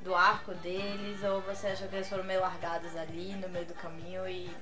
do 0.03 0.13
arco 0.13 0.53
deles, 0.55 1.23
ou 1.23 1.41
você 1.41 1.67
achou 1.67 1.87
que 1.87 1.95
eles 1.95 2.09
foram 2.09 2.23
meio 2.23 2.41
largados 2.41 2.95
ali 2.95 3.33
no 3.33 3.49
meio 3.49 3.65
do 3.65 3.73
caminho 3.73 4.27
e 4.29 4.55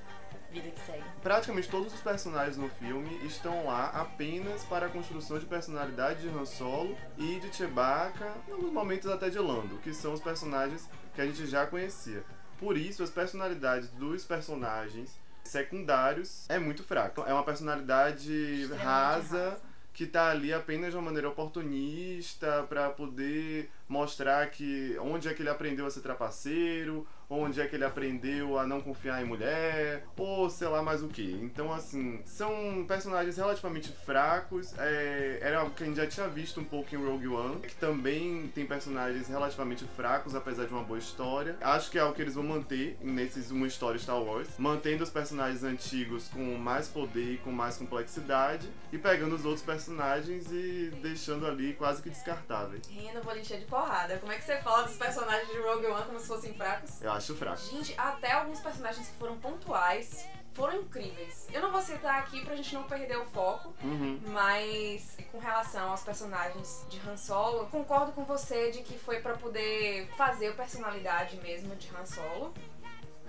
vida 0.52 0.70
que 0.70 0.80
segue. 0.80 1.02
Praticamente 1.22 1.68
todos 1.68 1.92
os 1.92 2.00
personagens 2.00 2.56
no 2.56 2.68
filme 2.68 3.18
estão 3.26 3.66
lá 3.66 3.86
apenas 3.88 4.64
para 4.64 4.86
a 4.86 4.88
construção 4.88 5.38
de 5.38 5.46
personalidade 5.46 6.20
de 6.20 6.28
Han 6.28 6.44
Solo 6.44 6.96
e 7.16 7.40
de 7.40 7.54
Chewbacca, 7.54 8.32
e 8.46 8.52
alguns 8.52 8.72
momentos 8.72 9.10
até 9.10 9.30
de 9.30 9.38
Lando, 9.38 9.78
que 9.78 9.94
são 9.94 10.12
os 10.12 10.20
personagens 10.20 10.88
que 11.14 11.20
a 11.20 11.26
gente 11.26 11.46
já 11.46 11.66
conhecia. 11.66 12.22
Por 12.58 12.76
isso, 12.76 13.02
as 13.02 13.10
personalidades 13.10 13.88
dos 13.90 14.24
personagens 14.24 15.18
secundários 15.42 16.48
é 16.48 16.58
muito 16.58 16.84
fraco. 16.84 17.24
É 17.26 17.32
uma 17.32 17.42
personalidade 17.42 18.66
rasa 18.76 19.60
que 19.92 20.06
tá 20.06 20.30
ali 20.30 20.52
apenas 20.54 20.90
de 20.90 20.96
uma 20.96 21.02
maneira 21.02 21.28
oportunista 21.28 22.64
para 22.68 22.88
poder 22.90 23.70
mostrar 23.88 24.48
que 24.50 24.96
onde 25.00 25.28
é 25.28 25.34
que 25.34 25.42
ele 25.42 25.50
aprendeu 25.50 25.84
a 25.84 25.90
ser 25.90 26.00
trapaceiro, 26.00 27.06
onde 27.32 27.60
é 27.60 27.66
que 27.66 27.76
ele 27.76 27.84
aprendeu 27.84 28.58
a 28.58 28.66
não 28.66 28.80
confiar 28.80 29.22
em 29.22 29.24
mulher, 29.24 30.04
ou 30.16 30.48
sei 30.50 30.68
lá 30.68 30.82
mais 30.82 31.02
o 31.02 31.08
que. 31.08 31.32
Então, 31.42 31.72
assim, 31.72 32.20
são 32.24 32.84
personagens 32.86 33.36
relativamente 33.36 33.90
fracos. 34.04 34.72
É, 34.78 35.38
era 35.40 35.60
algo 35.60 35.74
que 35.74 35.82
a 35.82 35.86
gente 35.86 35.96
já 35.96 36.06
tinha 36.06 36.28
visto 36.28 36.60
um 36.60 36.64
pouco 36.64 36.94
em 36.94 36.98
Rogue 36.98 37.28
One, 37.28 37.60
que 37.60 37.74
também 37.76 38.50
tem 38.54 38.66
personagens 38.66 39.28
relativamente 39.28 39.84
fracos, 39.96 40.34
apesar 40.34 40.66
de 40.66 40.72
uma 40.72 40.82
boa 40.82 40.98
história. 40.98 41.56
Acho 41.60 41.90
que 41.90 41.98
é 41.98 42.00
algo 42.00 42.14
que 42.14 42.22
eles 42.22 42.34
vão 42.34 42.44
manter 42.44 42.96
nesses 43.00 43.50
uma 43.50 43.66
história 43.66 43.98
Star 43.98 44.20
Wars, 44.20 44.48
mantendo 44.58 45.02
os 45.02 45.10
personagens 45.10 45.62
antigos 45.62 46.28
com 46.28 46.56
mais 46.56 46.88
poder 46.88 47.34
e 47.34 47.38
com 47.38 47.50
mais 47.50 47.76
complexidade, 47.76 48.68
e 48.92 48.98
pegando 48.98 49.34
os 49.34 49.44
outros 49.44 49.64
personagens 49.64 50.50
e 50.50 50.92
deixando 51.02 51.46
ali 51.46 51.74
quase 51.74 52.02
que 52.02 52.10
descartáveis. 52.10 52.86
Rindo, 52.88 53.22
vou 53.22 53.36
encher 53.36 53.60
de 53.60 53.66
porrada. 53.66 54.16
Como 54.18 54.32
é 54.32 54.36
que 54.36 54.44
você 54.44 54.56
fala 54.58 54.84
dos 54.84 54.96
personagens 54.96 55.48
de 55.48 55.58
Rogue 55.58 55.86
One 55.86 56.04
como 56.04 56.20
se 56.20 56.26
fossem 56.26 56.54
fracos? 56.54 57.00
Eu 57.00 57.12
acho 57.12 57.21
fraco. 57.34 57.58
Gente, 57.70 57.94
até 57.96 58.32
alguns 58.32 58.60
personagens 58.60 59.06
que 59.08 59.14
foram 59.16 59.36
pontuais 59.38 60.26
foram 60.52 60.82
incríveis. 60.82 61.48
Eu 61.50 61.62
não 61.62 61.72
vou 61.72 61.80
citar 61.80 62.18
aqui 62.18 62.44
pra 62.44 62.54
gente 62.54 62.74
não 62.74 62.82
perder 62.84 63.16
o 63.18 63.24
foco, 63.24 63.72
Uhum. 63.82 64.20
mas 64.26 65.16
com 65.30 65.38
relação 65.38 65.90
aos 65.90 66.02
personagens 66.02 66.84
de 66.90 67.00
Han 67.08 67.16
Solo, 67.16 67.66
concordo 67.68 68.12
com 68.12 68.22
você 68.24 68.70
de 68.70 68.82
que 68.82 68.98
foi 68.98 69.20
pra 69.20 69.32
poder 69.34 70.08
fazer 70.14 70.48
a 70.48 70.52
personalidade 70.52 71.36
mesmo 71.38 71.74
de 71.76 71.88
Han 71.96 72.04
Solo. 72.04 72.52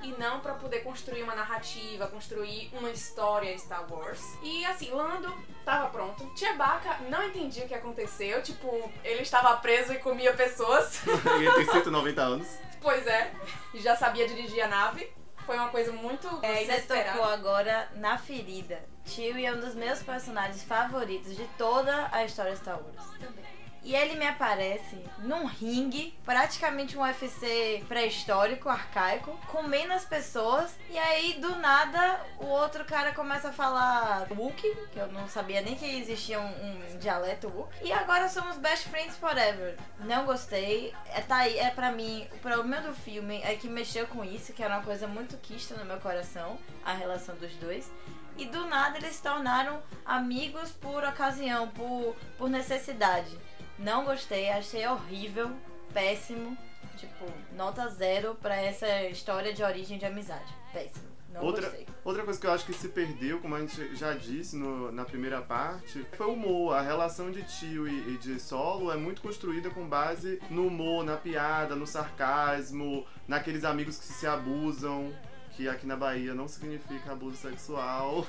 E 0.03 0.11
não 0.19 0.41
pra 0.41 0.53
poder 0.55 0.81
construir 0.81 1.23
uma 1.23 1.33
narrativa, 1.33 2.07
construir 2.07 2.69
uma 2.73 2.89
história 2.91 3.57
Star 3.57 3.91
Wars. 3.91 4.21
E 4.43 4.65
assim, 4.65 4.91
Lando 4.91 5.33
tava 5.63 5.89
pronto. 5.89 6.29
Chewbacca, 6.37 6.99
não 7.09 7.23
entendi 7.23 7.61
o 7.61 7.67
que 7.67 7.73
aconteceu. 7.73 8.43
Tipo, 8.43 8.91
ele 9.03 9.21
estava 9.21 9.55
preso 9.57 9.93
e 9.93 9.97
comia 9.99 10.33
pessoas. 10.33 11.01
ele 11.37 11.51
tem 11.53 11.65
190 11.65 12.21
anos. 12.21 12.47
Pois 12.81 13.07
é, 13.07 13.31
e 13.73 13.79
já 13.79 13.95
sabia 13.95 14.27
dirigir 14.27 14.61
a 14.61 14.67
nave. 14.67 15.09
Foi 15.45 15.57
uma 15.57 15.69
coisa 15.69 15.91
muito 15.91 16.27
é, 16.41 16.55
Você 16.55 16.63
inesperada. 16.63 17.17
tocou 17.17 17.31
agora 17.31 17.89
na 17.95 18.17
ferida. 18.17 18.83
Chewie 19.05 19.45
é 19.45 19.53
um 19.53 19.59
dos 19.59 19.75
meus 19.75 20.01
personagens 20.01 20.63
favoritos 20.63 21.35
de 21.35 21.45
toda 21.57 22.09
a 22.11 22.23
história 22.23 22.55
Star 22.55 22.79
Wars. 22.81 22.95
Também. 23.19 23.43
E 23.83 23.93
ele 23.93 24.15
me 24.15 24.25
aparece 24.25 24.97
num 25.19 25.45
ringue, 25.45 26.17
praticamente 26.23 26.97
um 26.97 27.01
UFC 27.01 27.83
pré-histórico, 27.87 28.69
arcaico, 28.69 29.37
comendo 29.47 29.91
as 29.91 30.05
pessoas. 30.05 30.73
E 30.89 30.97
aí, 30.97 31.33
do 31.33 31.55
nada, 31.57 32.21
o 32.39 32.45
outro 32.45 32.85
cara 32.85 33.13
começa 33.13 33.49
a 33.49 33.53
falar 33.53 34.27
Wookie, 34.31 34.73
que 34.93 34.99
eu 34.99 35.11
não 35.11 35.27
sabia 35.27 35.61
nem 35.61 35.75
que 35.75 35.85
existia 35.85 36.39
um, 36.39 36.93
um 36.93 36.97
dialeto 36.97 37.49
Wookie. 37.49 37.87
E 37.87 37.91
agora 37.91 38.29
somos 38.29 38.57
best 38.57 38.87
friends 38.87 39.17
forever. 39.17 39.77
Não 39.99 40.25
gostei. 40.25 40.93
É, 41.09 41.19
tá 41.19 41.37
aí, 41.37 41.57
é 41.57 41.69
pra 41.69 41.91
mim, 41.91 42.25
o 42.31 42.37
problema 42.39 42.81
do 42.81 42.93
filme 42.93 43.41
é 43.43 43.55
que 43.55 43.67
mexeu 43.67 44.07
com 44.07 44.23
isso, 44.23 44.53
que 44.53 44.63
era 44.63 44.77
uma 44.77 44.83
coisa 44.83 45.07
muito 45.07 45.35
quista 45.37 45.75
no 45.75 45.83
meu 45.83 45.99
coração, 45.99 46.57
a 46.85 46.93
relação 46.93 47.35
dos 47.35 47.53
dois. 47.55 47.91
E 48.37 48.45
do 48.45 48.65
nada 48.65 48.97
eles 48.97 49.15
se 49.15 49.21
tornaram 49.21 49.81
amigos 50.05 50.71
por 50.71 51.03
ocasião, 51.03 51.67
por, 51.67 52.15
por 52.37 52.49
necessidade. 52.49 53.37
Não 53.79 54.05
gostei, 54.05 54.49
achei 54.51 54.85
horrível, 54.87 55.51
péssimo. 55.93 56.57
Tipo, 56.97 57.25
nota 57.55 57.87
zero 57.89 58.35
pra 58.35 58.55
essa 58.55 59.03
história 59.05 59.53
de 59.53 59.63
origem 59.63 59.97
de 59.97 60.05
amizade. 60.05 60.53
Péssimo. 60.71 61.11
Não 61.33 61.41
Outra, 61.41 61.63
gostei. 61.67 61.87
outra 62.05 62.23
coisa 62.23 62.39
que 62.39 62.45
eu 62.45 62.51
acho 62.53 62.63
que 62.65 62.73
se 62.73 62.89
perdeu, 62.89 63.39
como 63.39 63.55
a 63.55 63.59
gente 63.59 63.95
já 63.95 64.13
disse 64.13 64.55
no- 64.55 64.91
na 64.91 65.03
primeira 65.03 65.41
parte, 65.41 66.05
foi 66.15 66.27
o 66.27 66.33
humor. 66.33 66.75
A 66.75 66.81
relação 66.81 67.31
de 67.31 67.41
tio 67.41 67.87
e, 67.87 68.13
e 68.13 68.17
de 68.19 68.39
solo 68.39 68.91
é 68.91 68.95
muito 68.95 69.19
construída 69.23 69.71
com 69.71 69.87
base 69.87 70.39
no 70.51 70.67
humor, 70.67 71.03
na 71.03 71.17
piada, 71.17 71.75
no 71.75 71.87
sarcasmo, 71.87 73.03
naqueles 73.27 73.63
amigos 73.63 73.97
que 73.97 74.05
se 74.05 74.27
abusam, 74.27 75.11
que 75.53 75.67
aqui 75.67 75.87
na 75.87 75.95
Bahia 75.97 76.35
não 76.35 76.47
significa 76.47 77.11
abuso 77.13 77.37
sexual. 77.37 78.27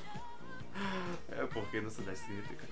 É 1.28 1.44
porque 1.46 1.80
no 1.82 1.90
Sudeste 1.90 2.24
significa. 2.24 2.66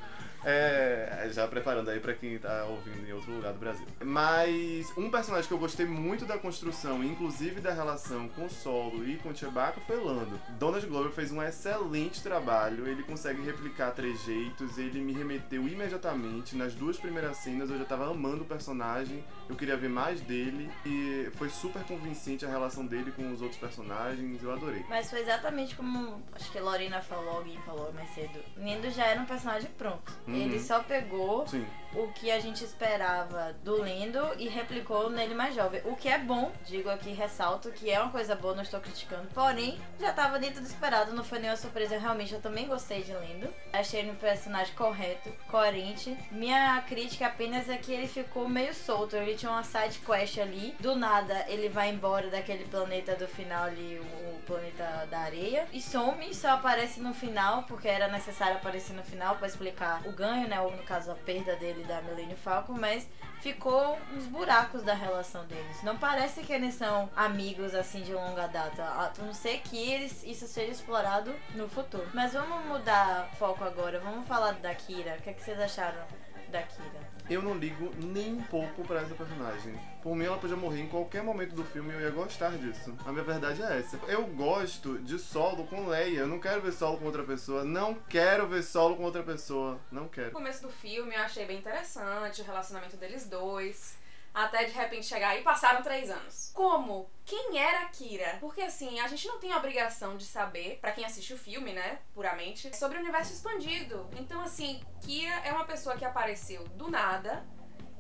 É, 0.45 1.29
já 1.33 1.47
preparando 1.47 1.89
aí 1.89 2.01
pra 2.01 2.15
quem 2.15 2.39
tá 2.39 2.65
ouvindo 2.65 3.09
em 3.09 3.13
outro 3.13 3.33
lugar 3.33 3.53
do 3.53 3.59
Brasil. 3.59 3.87
Mas 4.05 4.93
um 4.97 5.11
personagem 5.11 5.47
que 5.47 5.55
eu 5.55 5.59
gostei 5.59 5.87
muito 5.87 6.25
da 6.25 6.39
construção, 6.39 7.03
inclusive 7.03 7.61
da 7.61 7.73
relação 7.73 8.29
com 8.29 8.47
o 8.47 8.51
Solo 8.51 9.09
e 9.09 9.17
com 9.19 9.31
o 9.31 9.37
Chewbacca, 9.37 9.81
foi 9.87 9.97
Lando. 9.97 10.41
Donald 10.59 10.85
Glover 10.87 11.13
fez 11.13 11.31
um 11.31 11.43
excelente 11.43 12.23
trabalho, 12.23 12.87
ele 12.87 13.03
consegue 13.03 13.43
replicar 13.43 13.93
trejeitos, 13.93 14.79
ele 14.79 15.01
me 15.01 15.13
remeteu 15.13 15.67
imediatamente. 15.69 16.57
Nas 16.57 16.75
duas 16.75 16.97
primeiras 16.99 17.37
cenas 17.39 17.71
eu 17.71 17.79
já 17.79 17.85
tava 17.85 18.11
amando 18.11 18.43
o 18.43 18.47
personagem, 18.47 19.25
eu 19.49 19.57
queria 19.57 19.77
ver 19.77 19.89
mais 19.89 20.21
dele 20.21 20.71
e 20.85 21.31
foi 21.37 21.49
super 21.49 21.83
convincente 21.85 22.45
a 22.45 22.49
relação 22.49 22.85
dele 22.85 23.13
com 23.13 23.33
os 23.33 23.41
outros 23.41 23.61
personagens, 23.61 24.43
eu 24.43 24.53
adorei. 24.53 24.85
Mas 24.89 25.09
foi 25.09 25.21
exatamente 25.21 25.77
como 25.77 26.23
acho 26.33 26.51
que 26.51 26.59
a 26.59 26.63
Lorena 26.63 27.01
falou, 27.01 27.39
alguém 27.39 27.59
falou 27.61 27.93
mais 27.93 28.09
cedo. 28.11 28.41
Nindo 28.57 28.91
já 28.91 29.07
era 29.07 29.21
um 29.21 29.27
personagem 29.27 29.71
pronto. 29.79 30.13
Uhum. 30.37 30.43
Ele 30.43 30.61
só 30.61 30.81
pegou 30.81 31.47
Sim. 31.47 31.67
o 31.95 32.09
que 32.09 32.31
a 32.31 32.41
gente 32.41 32.65
esperava 32.65 33.55
do 33.65 33.83
Lindo 33.83 34.21
e 34.39 34.49
replicou 34.49 35.11
nele 35.11 35.35
mais 35.35 35.55
jovem. 35.55 35.81
O 35.85 35.97
que 35.97 36.09
é 36.09 36.19
bom, 36.19 36.53
digo 36.67 36.89
aqui, 36.89 37.13
ressalto 37.13 37.71
que 37.71 37.91
é 37.91 38.01
uma 38.01 38.11
coisa 38.11 38.35
boa, 38.35 38.55
não 38.55 38.63
estou 38.63 38.81
criticando. 38.81 39.29
Porém, 39.35 39.79
já 40.01 40.11
estava 40.11 40.39
dentro 40.39 40.61
do 40.61 40.67
esperado, 40.67 41.13
não 41.13 41.25
foi 41.25 41.39
nenhuma 41.39 41.57
surpresa. 41.57 41.99
Realmente, 41.99 42.35
eu 42.35 42.41
também 42.41 42.67
gostei 42.67 43.03
de 43.03 43.13
Lindo. 43.13 43.49
Achei 43.73 44.01
ele 44.01 44.11
um 44.11 44.17
personagem 44.17 44.75
correto, 44.75 45.31
coerente. 45.51 46.17
Minha 46.31 46.83
crítica 46.83 47.27
apenas 47.27 47.69
é 47.69 47.77
que 47.77 47.93
ele 47.93 48.07
ficou 48.07 48.49
meio 48.49 48.75
solto. 48.75 49.17
Ele 49.17 49.35
tinha 49.35 49.51
uma 49.51 49.63
side 49.63 49.99
quest 49.99 50.39
ali. 50.39 50.75
Do 50.81 50.95
nada, 50.97 51.45
ele 51.49 51.69
vai 51.69 51.91
embora 51.91 52.29
daquele 52.29 52.65
planeta 52.65 53.15
do 53.15 53.27
final 53.27 53.65
ali, 53.65 54.01
o 54.01 54.41
planeta 54.47 55.07
da 55.11 55.21
areia. 55.21 55.67
E 55.73 55.81
some, 55.81 56.35
só 56.35 56.51
aparece 56.51 57.01
no 57.01 57.15
final, 57.15 57.65
porque 57.65 57.89
era 57.89 58.09
necessário 58.09 58.57
aparecer 58.57 58.95
no 58.95 59.03
final 59.03 59.37
para 59.37 59.47
explicar 59.47 60.03
o 60.07 60.13
ganho, 60.23 60.47
né? 60.47 60.61
Ou 60.61 60.71
no 60.71 60.83
caso, 60.85 61.11
a 61.11 61.15
perda 61.17 61.57
dele 61.57 61.83
da 61.85 62.01
Millennium 62.03 62.37
Falcon. 62.37 62.75
Mas 62.75 63.09
ficou 63.41 63.99
uns 64.15 64.27
buracos 64.27 64.83
da 64.85 64.95
relação 64.95 65.45
deles. 65.47 65.83
Não 65.83 65.99
parece 65.99 66.43
que 66.43 66.53
eles 66.53 66.75
são 66.75 67.11
amigos 67.17 67.75
assim 67.75 68.03
de 68.03 68.13
longa 68.13 68.47
data. 68.47 68.83
A 68.85 69.13
não 69.19 69.35
ser 69.35 69.59
que 69.59 69.77
eles, 69.77 70.23
isso 70.23 70.47
seja 70.47 70.71
explorado 70.71 71.35
no 71.57 71.69
futuro. 71.69 72.09
Mas 72.15 72.33
vamos 72.33 72.65
mudar 72.67 73.29
foco 73.37 73.65
agora. 73.65 73.99
Vamos 73.99 74.27
falar 74.29 74.53
da 74.55 74.73
Kira. 74.75 75.17
O 75.19 75.23
que, 75.23 75.31
é 75.31 75.33
que 75.33 75.43
vocês 75.43 75.59
acharam 75.59 76.03
da 76.51 76.63
Kira? 76.63 77.13
Eu 77.33 77.43
não 77.43 77.55
ligo 77.57 77.91
nem 77.99 78.35
um 78.35 78.43
pouco 78.43 78.83
pra 78.87 79.01
essa 79.01 79.15
personagem. 79.15 79.75
Por 80.03 80.15
mim, 80.17 80.25
ela 80.25 80.37
podia 80.39 80.57
morrer 80.57 80.81
em 80.83 80.89
qualquer 80.89 81.23
momento 81.23 81.55
do 81.55 81.65
filme 81.65 81.91
e 81.91 81.95
eu 81.95 82.01
ia 82.01 82.11
gostar 82.11 82.51
disso. 82.59 82.95
A 83.07 83.13
minha 83.13 83.25
verdade 83.25 83.63
é 83.63 83.79
essa. 83.79 83.99
Eu 84.09 84.27
gosto 84.27 84.99
de 84.99 85.19
solo 85.19 85.65
com 85.67 85.87
Leia. 85.87 86.21
Eu 86.21 86.27
não 86.27 86.39
quero 86.41 86.61
ver 86.61 86.73
solo 86.73 86.99
com 86.99 87.05
outra 87.07 87.23
pessoa. 87.23 87.65
Não 87.65 87.95
quero 87.95 88.47
ver 88.49 88.63
solo 88.63 88.97
com 88.97 89.05
outra 89.05 89.23
pessoa. 89.23 89.79
Não 89.91 90.03
No 90.05 90.09
quero. 90.09 90.33
começo 90.33 90.63
do 90.63 90.69
filme 90.69 91.15
eu 91.15 91.21
achei 91.23 91.47
bem 91.47 91.59
interessante 91.59 92.41
o 92.41 92.45
relacionamento 92.45 92.97
deles 92.97 93.27
dois. 93.29 93.97
Até 94.35 94.65
de 94.65 94.73
repente 94.73 95.07
chegar 95.07 95.39
e 95.39 95.43
passaram 95.43 95.83
três 95.83 96.11
anos. 96.11 96.51
Como? 96.55 97.11
Quem 97.25 97.59
era 97.59 97.85
Kira? 97.87 98.39
Porque 98.41 98.63
assim, 98.63 98.99
a 99.01 99.07
gente 99.07 99.27
não 99.29 99.39
tem 99.39 99.53
a 99.53 99.59
obrigação 99.59 100.17
de 100.17 100.25
saber, 100.25 100.79
pra 100.81 100.93
quem 100.93 101.05
assiste 101.05 101.35
o 101.35 101.39
filme, 101.39 101.73
né, 101.73 101.99
puramente, 102.15 102.75
sobre 102.77 102.99
o 102.99 103.01
universo 103.01 103.33
expandido. 103.33 104.09
Então 104.19 104.41
assim, 104.41 104.83
Kira 105.03 105.35
é 105.45 105.53
uma 105.53 105.65
pessoa 105.65 105.97
que 105.97 106.05
apareceu 106.05 106.65
do 106.69 106.91
nada, 106.91 107.45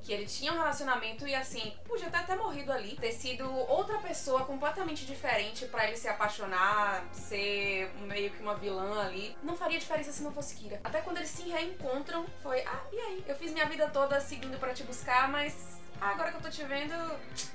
que 0.02 0.12
ele 0.12 0.26
tinha 0.26 0.52
um 0.52 0.56
relacionamento 0.56 1.28
e 1.28 1.34
assim, 1.34 1.76
podia 1.84 2.08
até 2.08 2.34
morrido 2.34 2.72
ali, 2.72 2.96
ter 2.96 3.12
sido 3.12 3.48
outra 3.68 3.98
pessoa 3.98 4.44
completamente 4.44 5.06
diferente 5.06 5.66
pra 5.66 5.86
ele 5.86 5.96
se 5.96 6.08
apaixonar, 6.08 7.06
ser 7.12 7.88
meio 8.00 8.30
que 8.30 8.42
uma 8.42 8.56
vilã 8.56 9.06
ali. 9.06 9.36
Não 9.42 9.56
faria 9.56 9.78
diferença 9.78 10.10
se 10.10 10.22
não 10.22 10.32
fosse 10.32 10.56
Kira. 10.56 10.80
Até 10.82 11.00
quando 11.02 11.18
eles 11.18 11.30
se 11.30 11.48
reencontram, 11.48 12.26
foi, 12.42 12.62
ah, 12.62 12.82
e 12.92 12.98
aí? 12.98 13.24
Eu 13.28 13.36
fiz 13.36 13.52
minha 13.52 13.66
vida 13.66 13.88
toda 13.88 14.20
seguindo 14.20 14.58
pra 14.58 14.74
te 14.74 14.82
buscar, 14.82 15.28
mas 15.28 15.80
ah, 16.02 16.10
agora 16.10 16.32
que 16.32 16.38
eu 16.38 16.42
tô 16.42 16.50
te 16.50 16.64
vendo, 16.64 16.92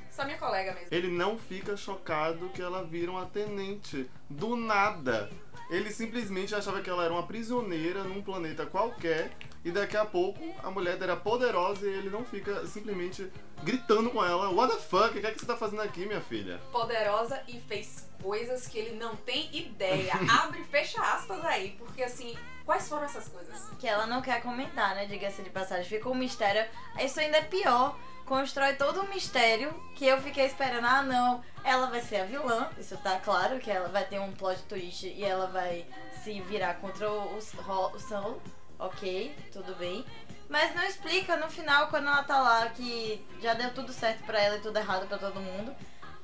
só 0.09 0.23
minha 0.23 0.37
colega 0.37 0.73
mesmo. 0.73 0.87
Ele 0.89 1.09
não 1.09 1.37
fica 1.37 1.75
chocado 1.75 2.47
que 2.49 2.61
ela 2.61 2.81
vira 2.81 3.11
uma 3.11 3.25
tenente. 3.25 4.09
Do 4.29 4.55
nada. 4.55 5.29
Ele 5.69 5.91
simplesmente 5.91 6.55
achava 6.55 6.81
que 6.81 6.89
ela 6.89 7.03
era 7.03 7.13
uma 7.13 7.27
prisioneira 7.27 8.05
num 8.05 8.21
planeta 8.21 8.65
qualquer. 8.65 9.31
E 9.65 9.71
daqui 9.71 9.97
a 9.97 10.05
pouco 10.05 10.41
a 10.63 10.71
mulher 10.71 10.97
era 11.01 11.17
poderosa 11.17 11.85
e 11.85 11.93
ele 11.93 12.09
não 12.09 12.23
fica 12.23 12.65
simplesmente 12.65 13.29
gritando 13.65 14.09
com 14.11 14.23
ela: 14.23 14.49
What 14.49 14.73
the 14.73 14.79
fuck? 14.81 15.17
O 15.17 15.19
que 15.19 15.27
é 15.27 15.31
que 15.31 15.39
você 15.41 15.45
tá 15.45 15.57
fazendo 15.57 15.81
aqui, 15.81 16.05
minha 16.05 16.21
filha? 16.21 16.57
Poderosa 16.71 17.43
e 17.49 17.59
fez 17.59 18.09
coisas 18.23 18.65
que 18.65 18.79
ele 18.79 18.95
não 18.95 19.13
tem 19.13 19.53
ideia. 19.53 20.13
Abre 20.41 20.61
e 20.61 20.63
fecha 20.63 21.01
aspas 21.01 21.43
aí, 21.43 21.75
porque 21.77 22.01
assim, 22.01 22.33
quais 22.67 22.87
foram 22.87 23.05
essas 23.05 23.29
coisas? 23.29 23.69
Que 23.79 23.87
ela 23.87 24.05
não 24.05 24.21
quer 24.21 24.41
comentar, 24.41 24.93
né? 24.93 25.05
Diga-se 25.05 25.41
de 25.41 25.49
passagem. 25.49 25.85
Fica 25.85 26.09
um 26.09 26.13
mistério. 26.13 26.69
Isso 26.99 27.17
ainda 27.19 27.37
é 27.37 27.41
pior. 27.41 27.97
Constrói 28.25 28.73
todo 28.73 29.01
um 29.01 29.07
mistério 29.07 29.73
que 29.95 30.05
eu 30.05 30.21
fiquei 30.21 30.45
esperando. 30.45 30.85
Ah, 30.85 31.01
não, 31.01 31.41
ela 31.63 31.87
vai 31.87 32.01
ser 32.01 32.17
a 32.17 32.25
vilã. 32.25 32.69
Isso 32.77 32.97
tá 32.97 33.19
claro 33.21 33.57
que 33.59 33.71
ela 33.71 33.87
vai 33.87 34.03
ter 34.03 34.19
um 34.19 34.33
plot 34.33 34.61
twist 34.63 35.07
e 35.07 35.23
ela 35.23 35.47
vai 35.47 35.87
se 36.21 36.41
virar 36.41 36.73
contra 36.75 37.09
o, 37.09 37.35
o, 37.35 37.37
o 37.37 37.99
Saul. 37.99 38.41
Ok, 38.77 39.33
tudo 39.53 39.73
bem. 39.75 40.05
Mas 40.49 40.75
não 40.75 40.83
explica 40.83 41.37
no 41.37 41.49
final, 41.49 41.87
quando 41.87 42.07
ela 42.07 42.23
tá 42.23 42.39
lá, 42.41 42.67
que 42.67 43.25
já 43.41 43.53
deu 43.53 43.73
tudo 43.73 43.93
certo 43.93 44.23
pra 44.23 44.39
ela 44.39 44.57
e 44.57 44.61
tudo 44.61 44.77
errado 44.77 45.07
pra 45.07 45.17
todo 45.17 45.39
mundo. 45.39 45.73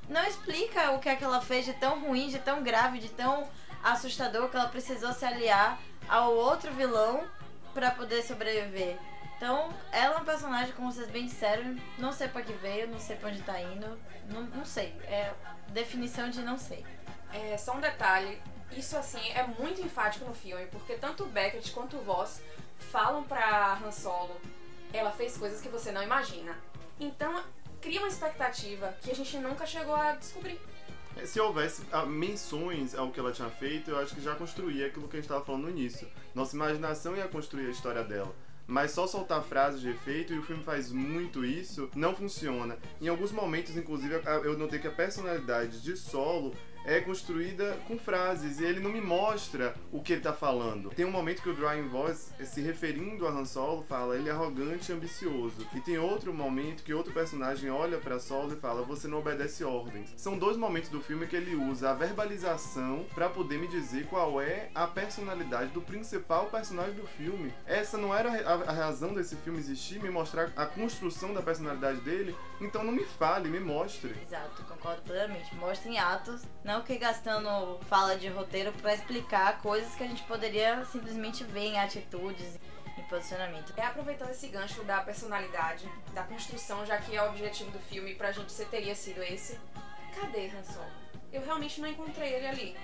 Não 0.10 0.24
explica 0.26 0.92
o 0.92 1.00
que 1.00 1.08
é 1.08 1.16
que 1.16 1.24
ela 1.24 1.42
fez 1.42 1.66
de 1.66 1.74
tão 1.74 2.02
ruim, 2.02 2.28
de 2.28 2.40
tão 2.40 2.62
grave, 2.62 3.00
de 3.00 3.10
tão 3.10 3.48
assustador 3.82 4.50
que 4.50 4.56
ela 4.56 4.70
precisou 4.70 5.14
se 5.14 5.26
aliar 5.26 5.80
ao 6.08 6.34
outro 6.34 6.72
vilão 6.74 7.28
pra 7.74 7.92
poder 7.92 8.24
sobreviver. 8.24 8.98
Então, 9.38 9.74
ela 9.92 10.16
é 10.16 10.18
um 10.20 10.26
personagem, 10.26 10.74
como 10.74 10.92
vocês 10.92 11.10
bem 11.10 11.26
disseram, 11.26 11.76
não 11.98 12.14
sei 12.14 12.28
pra 12.28 12.42
que 12.42 12.54
veio, 12.54 12.88
não 12.88 13.00
sei 13.00 13.16
pra 13.16 13.30
onde 13.30 13.42
tá 13.42 13.60
indo, 13.60 14.00
não, 14.30 14.44
não 14.44 14.66
sei. 14.66 14.96
É 15.04 15.34
definição 15.70 16.30
de 16.30 16.42
não 16.42 16.58
sei. 16.58 16.86
É, 17.34 17.58
só 17.58 17.74
um 17.74 17.82
detalhe, 17.82 18.42
isso 18.72 18.96
assim 18.96 19.32
é 19.32 19.44
muito 19.60 19.82
enfático 19.82 20.26
no 20.26 20.34
filme, 20.34 20.66
porque 20.68 20.96
tanto 20.96 21.26
Beckett 21.26 21.72
quanto 21.72 21.98
o 21.98 22.02
Voss 22.02 22.42
falam 22.92 23.24
pra 23.24 23.80
Han 23.84 23.92
Solo, 23.92 24.40
ela 24.94 25.12
fez 25.12 25.38
coisas 25.38 25.60
que 25.60 25.70
você 25.70 25.92
não 25.92 26.04
imagina. 26.04 26.56
Então, 27.00 27.44
cria 27.82 28.00
uma 28.00 28.08
expectativa 28.08 28.96
que 29.02 29.12
a 29.12 29.16
gente 29.16 29.38
nunca 29.40 29.66
chegou 29.66 29.96
a 29.96 30.14
descobrir. 30.14 30.60
Se 31.26 31.40
houvesse 31.40 31.84
ah, 31.92 32.06
menções 32.06 32.96
ao 32.96 33.12
que 33.12 33.20
ela 33.20 33.32
tinha 33.32 33.50
feito, 33.50 33.92
eu 33.92 33.98
acho 33.98 34.14
que 34.14 34.22
já 34.22 34.36
construía 34.36 34.88
aquilo 34.88 35.08
que 35.08 35.16
a 35.16 35.20
gente 35.20 35.26
estava 35.26 35.44
falando 35.44 35.64
no 35.64 35.70
início. 35.70 36.08
Nossa 36.36 36.56
imaginação 36.56 37.16
ia 37.16 37.28
construir 37.28 37.68
a 37.68 37.72
história 37.72 38.04
dela. 38.04 38.34
Mas 38.66 38.92
só 38.92 39.06
soltar 39.06 39.44
frases 39.44 39.82
de 39.82 39.90
efeito, 39.90 40.34
e 40.34 40.40
o 40.40 40.44
filme 40.44 40.64
faz 40.64 40.92
muito 40.92 41.44
isso, 41.44 41.90
não 41.96 42.16
funciona. 42.16 42.78
Em 43.02 43.08
alguns 43.08 43.32
momentos, 43.32 43.76
inclusive, 43.76 44.22
eu 44.44 44.58
notei 44.58 44.80
que 44.80 44.88
a 44.88 44.92
personalidade 44.92 45.82
de 45.82 45.98
solo 45.98 46.54
é 46.86 47.00
construída 47.00 47.78
com 47.88 47.98
frases 47.98 48.60
e 48.60 48.66
ele 48.66 48.80
não 48.80 48.92
me 48.92 49.02
mostra 49.02 49.76
o 49.92 50.02
que 50.02 50.14
ele 50.14 50.22
tá 50.22 50.34
falando. 50.34 50.90
Tem 50.90 51.06
um 51.06 51.12
momento 51.12 51.42
que 51.42 51.50
o 51.50 51.54
Brian 51.54 51.88
Voss, 51.88 52.32
se 52.44 52.62
referindo 52.62 53.28
a 53.28 53.32
Han 53.32 53.46
Solo, 53.46 53.84
fala 53.84 54.16
ele 54.16 54.30
é 54.30 54.32
arrogante 54.32 54.92
e 54.92 54.96
ambicioso. 54.96 55.68
E 55.74 55.80
tem 55.80 55.98
outro 55.98 56.34
momento 56.34 56.84
que 56.84 56.94
outro 56.94 57.14
personagem 57.14 57.70
olha 57.70 57.98
para 57.98 58.20
Solo 58.20 58.54
e 58.54 58.58
fala 58.58 58.84
você 58.84 59.08
não 59.08 59.20
obedece 59.20 59.64
ordens. 59.64 60.14
São 60.18 60.38
dois 60.38 60.58
momentos 60.58 60.90
do 60.90 61.02
filme 61.02 61.28
que 61.28 61.36
ele 61.36 61.56
usa 61.56 61.92
a 61.92 61.94
verbalização 61.94 63.06
para 63.14 63.30
poder 63.30 63.58
me 63.58 63.68
dizer 63.68 64.08
qual 64.08 64.42
é 64.42 64.70
a 64.74 64.88
personalidade 64.88 65.72
do 65.72 65.82
principal 65.82 66.48
personagem 66.48 66.94
do 66.94 67.08
filme. 67.08 67.54
Essa 67.66 67.98
não 67.98 68.14
era 68.14 68.30
a, 68.48 68.72
razão 68.72 69.14
desse 69.14 69.36
filme 69.38 69.60
existir, 69.60 70.02
me 70.02 70.10
mostrar 70.10 70.52
a 70.56 70.66
construção 70.66 71.34
da 71.34 71.42
personalidade 71.42 72.02
dele. 72.02 72.36
Então 72.60 72.84
não 72.84 72.92
me 72.92 73.04
fale, 73.04 73.50
me 73.50 73.60
mostre. 73.60 74.16
Exato, 74.26 74.64
concordo 74.64 75.02
plenamente. 75.04 75.54
Mostra 75.56 75.90
em 75.90 75.98
atos, 75.98 76.44
não 76.64 76.73
que 76.82 76.98
gastando 76.98 77.80
fala 77.90 78.18
de 78.18 78.28
roteiro 78.30 78.72
pra 78.74 78.94
explicar 78.94 79.62
coisas 79.62 79.94
que 79.96 80.04
a 80.04 80.08
gente 80.08 80.24
poderia 80.24 80.84
simplesmente 80.86 81.44
ver 81.44 81.68
em 81.68 81.80
atitudes, 81.80 82.60
em 82.98 83.02
posicionamento. 83.04 83.74
É 83.78 83.86
aproveitando 83.86 84.32
esse 84.32 84.48
gancho 84.48 84.84
da 84.84 85.02
personalidade, 85.02 85.90
da 86.14 86.24
construção, 86.24 86.86
já 86.86 86.98
que 86.98 87.16
é 87.16 87.22
o 87.22 87.30
objetivo 87.30 87.72
do 87.72 87.80
filme 87.80 88.16
pra 88.16 88.32
gente 88.32 88.52
ser, 88.52 88.66
teria 88.66 88.96
sido 88.96 89.22
esse. 89.22 89.60
Cadê 90.20 90.48
Han 90.48 90.64
Solo? 90.64 90.86
Eu 91.32 91.44
realmente 91.44 91.82
não 91.82 91.88
encontrei 91.88 92.34
ele 92.34 92.48
ali. 92.48 92.78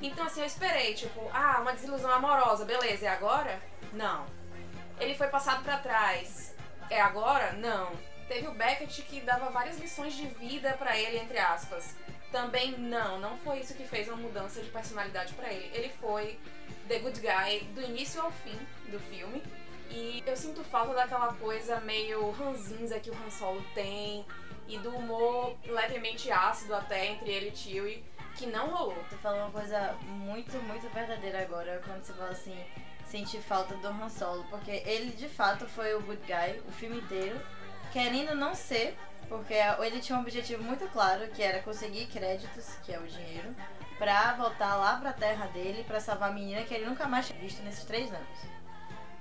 Então 0.00 0.24
assim, 0.24 0.40
eu 0.40 0.46
esperei, 0.46 0.94
tipo, 0.94 1.30
ah, 1.32 1.58
uma 1.60 1.72
desilusão 1.72 2.10
amorosa, 2.10 2.64
beleza, 2.64 3.06
é 3.06 3.08
agora? 3.08 3.60
Não. 3.92 4.26
Ele 4.98 5.14
foi 5.14 5.28
passado 5.28 5.62
pra 5.62 5.78
trás. 5.78 6.54
É 6.90 7.00
agora? 7.00 7.52
Não. 7.52 7.92
Teve 8.28 8.46
o 8.46 8.54
Beckett 8.54 9.02
que 9.02 9.20
dava 9.20 9.50
várias 9.50 9.78
lições 9.78 10.14
de 10.14 10.26
vida 10.26 10.72
pra 10.78 10.96
ele, 10.96 11.18
entre 11.18 11.38
aspas. 11.38 11.96
Também 12.30 12.78
não, 12.78 13.18
não 13.18 13.36
foi 13.38 13.58
isso 13.58 13.74
que 13.74 13.84
fez 13.84 14.06
uma 14.08 14.16
mudança 14.16 14.60
de 14.60 14.70
personalidade 14.70 15.34
pra 15.34 15.52
ele. 15.52 15.70
Ele 15.74 15.88
foi 16.00 16.38
the 16.88 16.98
good 17.00 17.20
guy 17.20 17.60
do 17.74 17.82
início 17.82 18.20
ao 18.20 18.30
fim 18.30 18.56
do 18.90 18.98
filme. 19.00 19.42
E 19.90 20.22
eu 20.24 20.36
sinto 20.36 20.62
falta 20.62 20.94
daquela 20.94 21.32
coisa 21.34 21.80
meio 21.80 22.30
ranzinza 22.30 23.00
que 23.00 23.10
o 23.10 23.14
Han 23.14 23.30
Solo 23.30 23.64
tem 23.74 24.24
e 24.68 24.78
do 24.78 24.90
humor 24.90 25.56
levemente 25.66 26.30
ácido 26.30 26.76
até 26.76 27.06
entre 27.06 27.30
ele 27.30 27.48
e 27.48 27.56
Chewie. 27.56 28.04
que 28.36 28.46
não 28.46 28.70
rolou. 28.70 28.96
Você 29.08 29.16
falou 29.16 29.40
uma 29.40 29.50
coisa 29.50 29.92
muito, 30.06 30.56
muito 30.62 30.88
verdadeira 30.88 31.42
agora, 31.42 31.82
quando 31.84 32.02
você 32.02 32.12
fala 32.12 32.30
assim, 32.30 32.56
sentir 33.06 33.40
falta 33.40 33.74
do 33.74 33.88
Han 33.88 34.08
Solo, 34.08 34.44
porque 34.48 34.70
ele 34.70 35.10
de 35.12 35.28
fato 35.28 35.66
foi 35.66 35.94
o 35.94 36.00
good 36.00 36.22
guy 36.26 36.60
o 36.66 36.72
filme 36.72 36.98
inteiro, 36.98 37.38
querendo 37.92 38.34
não 38.34 38.54
ser, 38.54 38.96
porque 39.28 39.54
ele 39.54 40.00
tinha 40.00 40.18
um 40.18 40.22
objetivo 40.22 40.62
muito 40.62 40.86
claro, 40.88 41.28
que 41.28 41.42
era 41.42 41.62
conseguir 41.62 42.06
créditos, 42.06 42.76
que 42.84 42.92
é 42.92 42.98
o 42.98 43.06
dinheiro, 43.06 43.54
pra 43.98 44.34
voltar 44.34 44.76
lá 44.76 44.96
pra 44.96 45.12
terra 45.12 45.46
dele, 45.48 45.84
pra 45.84 46.00
salvar 46.00 46.30
a 46.30 46.32
menina 46.32 46.62
que 46.62 46.74
ele 46.74 46.86
nunca 46.86 47.06
mais 47.06 47.26
tinha 47.26 47.38
visto 47.38 47.62
nesses 47.62 47.84
três 47.84 48.12
anos. 48.12 48.60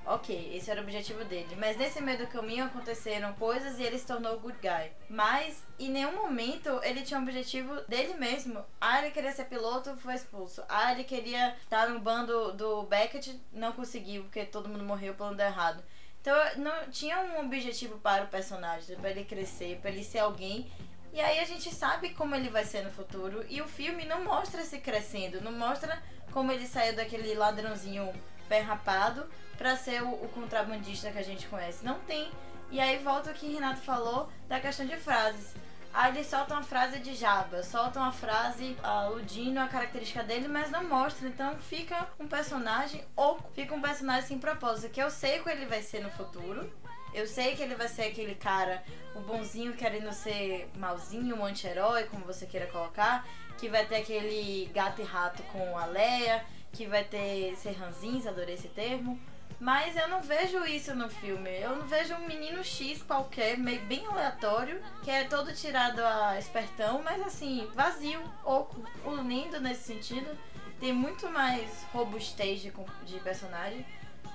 Ok, 0.05 0.55
esse 0.55 0.71
era 0.71 0.81
o 0.81 0.83
objetivo 0.83 1.23
dele. 1.23 1.55
Mas 1.55 1.77
nesse 1.77 2.01
meio 2.01 2.17
do 2.17 2.25
caminho 2.25 2.65
aconteceram 2.65 3.31
coisas 3.33 3.77
e 3.77 3.83
ele 3.83 3.99
se 3.99 4.07
tornou 4.07 4.37
o 4.37 4.39
good 4.39 4.57
guy. 4.59 4.91
Mas 5.07 5.63
em 5.77 5.89
nenhum 5.89 6.15
momento 6.15 6.79
ele 6.81 7.03
tinha 7.03 7.19
um 7.19 7.23
objetivo 7.23 7.81
dele 7.81 8.15
mesmo. 8.15 8.65
Ah, 8.81 8.99
ele 8.99 9.11
queria 9.11 9.31
ser 9.31 9.45
piloto, 9.45 9.95
foi 9.97 10.15
expulso. 10.15 10.63
Ah, 10.67 10.91
ele 10.93 11.03
queria 11.03 11.55
estar 11.61 11.89
no 11.89 11.99
bando 11.99 12.53
do 12.53 12.83
Beckett, 12.83 13.39
não 13.53 13.71
conseguiu, 13.71 14.23
porque 14.23 14.45
todo 14.45 14.67
mundo 14.67 14.83
morreu, 14.83 15.13
o 15.13 15.15
plano 15.15 15.35
deu 15.35 15.45
errado. 15.45 15.83
Então 16.21 16.35
não 16.57 16.89
tinha 16.91 17.19
um 17.19 17.45
objetivo 17.45 17.97
para 17.99 18.25
o 18.25 18.27
personagem, 18.27 18.95
para 18.97 19.09
ele 19.11 19.23
crescer, 19.23 19.79
para 19.81 19.89
ele 19.91 20.03
ser 20.03 20.19
alguém. 20.19 20.71
E 21.11 21.19
aí 21.19 21.39
a 21.39 21.45
gente 21.45 21.73
sabe 21.73 22.13
como 22.13 22.35
ele 22.35 22.49
vai 22.49 22.65
ser 22.65 22.83
no 22.83 22.91
futuro. 22.91 23.45
E 23.49 23.61
o 23.61 23.67
filme 23.67 24.05
não 24.05 24.23
mostra 24.23 24.63
se 24.63 24.79
crescendo, 24.79 25.41
não 25.41 25.51
mostra 25.51 26.01
como 26.31 26.51
ele 26.51 26.67
saiu 26.67 26.95
daquele 26.95 27.33
ladrãozinho 27.33 28.13
pé 28.47 28.59
rapado 28.59 29.29
para 29.57 29.75
ser 29.75 30.01
o, 30.03 30.09
o, 30.09 30.29
contrabandista 30.29 31.11
que 31.11 31.17
a 31.19 31.23
gente 31.23 31.47
conhece. 31.47 31.85
Não 31.85 31.99
tem. 32.01 32.29
E 32.71 32.79
aí 32.79 32.97
volta 32.97 33.31
o 33.31 33.33
que 33.33 33.51
Renato 33.51 33.81
falou 33.81 34.29
da 34.47 34.59
questão 34.59 34.85
de 34.85 34.97
frases. 34.97 35.53
Aí 35.93 36.11
eles 36.13 36.27
soltam 36.27 36.57
uma 36.57 36.63
frase 36.63 36.99
de 36.99 37.15
Jabba, 37.15 37.63
soltam 37.63 38.03
uma 38.03 38.11
frase 38.11 38.77
aludindo 38.83 39.59
a 39.59 39.67
característica 39.67 40.23
dele, 40.23 40.47
mas 40.47 40.69
não 40.69 40.87
mostra. 40.87 41.27
Então 41.27 41.57
fica 41.57 42.07
um 42.19 42.27
personagem 42.27 43.03
ou 43.15 43.39
fica 43.53 43.73
um 43.73 43.81
personagem 43.81 44.27
sem 44.27 44.39
propósito, 44.39 44.91
que 44.91 45.01
eu 45.01 45.09
sei 45.09 45.39
que 45.39 45.49
ele 45.49 45.65
vai 45.65 45.81
ser 45.81 46.01
no 46.01 46.09
futuro. 46.11 46.71
Eu 47.11 47.25
sei 47.25 47.55
que 47.55 47.63
ele 47.63 47.73
vai 47.73 47.87
ser 47.87 48.03
aquele 48.03 48.35
cara, 48.35 48.83
o 49.15 49.19
bonzinho 49.21 49.73
querendo 49.73 50.13
ser 50.13 50.69
malzinho, 50.77 51.37
um 51.37 51.43
anti-herói, 51.43 52.03
como 52.03 52.23
você 52.23 52.45
queira 52.45 52.67
colocar, 52.67 53.27
que 53.57 53.67
vai 53.67 53.83
ter 53.83 53.95
aquele 53.95 54.69
gato 54.71 55.01
e 55.01 55.03
rato 55.03 55.41
com 55.51 55.75
a 55.75 55.85
Leia, 55.85 56.45
que 56.71 56.85
vai 56.85 57.03
ter 57.03 57.55
ser 57.55 57.71
ranzins, 57.71 58.27
adorei 58.27 58.53
esse 58.53 58.67
termo. 58.67 59.19
Mas 59.59 59.97
eu 59.97 60.07
não 60.07 60.21
vejo 60.21 60.65
isso 60.65 60.95
no 60.95 61.09
filme. 61.09 61.49
Eu 61.59 61.75
não 61.75 61.85
vejo 61.85 62.15
um 62.15 62.25
menino 62.25 62.63
X 62.63 63.03
qualquer, 63.03 63.57
meio 63.57 63.81
bem 63.81 64.05
aleatório, 64.05 64.81
que 65.03 65.11
é 65.11 65.25
todo 65.25 65.53
tirado 65.53 65.99
a 65.99 66.39
espertão, 66.39 67.01
mas 67.03 67.21
assim, 67.21 67.67
vazio, 67.73 68.21
oco. 68.45 68.81
O 69.03 69.21
nesse 69.21 69.83
sentido 69.83 70.37
tem 70.79 70.93
muito 70.93 71.29
mais 71.29 71.83
robustez 71.91 72.61
de, 72.61 72.71
de 73.05 73.19
personagem. 73.19 73.85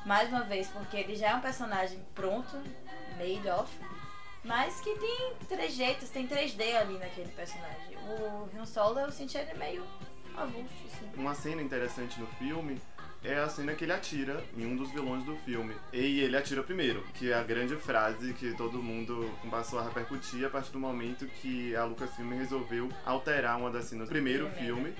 Mais 0.04 0.28
uma 0.28 0.42
vez, 0.42 0.68
porque 0.68 0.98
ele 0.98 1.16
já 1.16 1.30
é 1.30 1.34
um 1.34 1.40
personagem 1.40 1.98
pronto, 2.14 2.56
made 3.16 3.48
of. 3.48 3.72
Mas 4.44 4.78
que 4.82 4.94
tem 4.96 5.34
trejeitos, 5.48 6.10
tem 6.10 6.28
3D 6.28 6.76
ali 6.76 6.98
naquele 6.98 7.32
personagem. 7.32 7.96
O 7.96 8.50
Han 8.54 8.66
Solo 8.66 9.00
eu 9.00 9.10
senti 9.10 9.38
ele 9.38 9.54
meio 9.54 9.86
avulso, 10.36 10.74
assim. 10.92 11.10
Uma 11.16 11.34
cena 11.34 11.62
interessante 11.62 12.20
no 12.20 12.26
filme 12.26 12.78
é 13.24 13.38
a 13.38 13.48
cena 13.48 13.74
que 13.74 13.84
ele 13.84 13.92
atira 13.92 14.44
em 14.56 14.66
um 14.66 14.76
dos 14.76 14.90
vilões 14.90 15.24
do 15.24 15.34
filme. 15.36 15.74
E 15.92 16.20
ele 16.20 16.36
atira 16.36 16.62
primeiro, 16.62 17.02
que 17.14 17.32
é 17.32 17.34
a 17.34 17.42
grande 17.42 17.74
frase 17.76 18.34
que 18.34 18.54
todo 18.54 18.82
mundo 18.82 19.30
passou 19.50 19.78
a 19.78 19.84
repercutir 19.84 20.44
a 20.44 20.50
partir 20.50 20.70
do 20.70 20.78
momento 20.78 21.26
que 21.26 21.74
a 21.74 21.84
Lucasfilm 21.84 22.32
resolveu 22.34 22.88
alterar 23.04 23.58
uma 23.58 23.70
das 23.70 23.86
cenas 23.86 24.08
do 24.08 24.12
primeiro 24.12 24.48
filme 24.50 24.94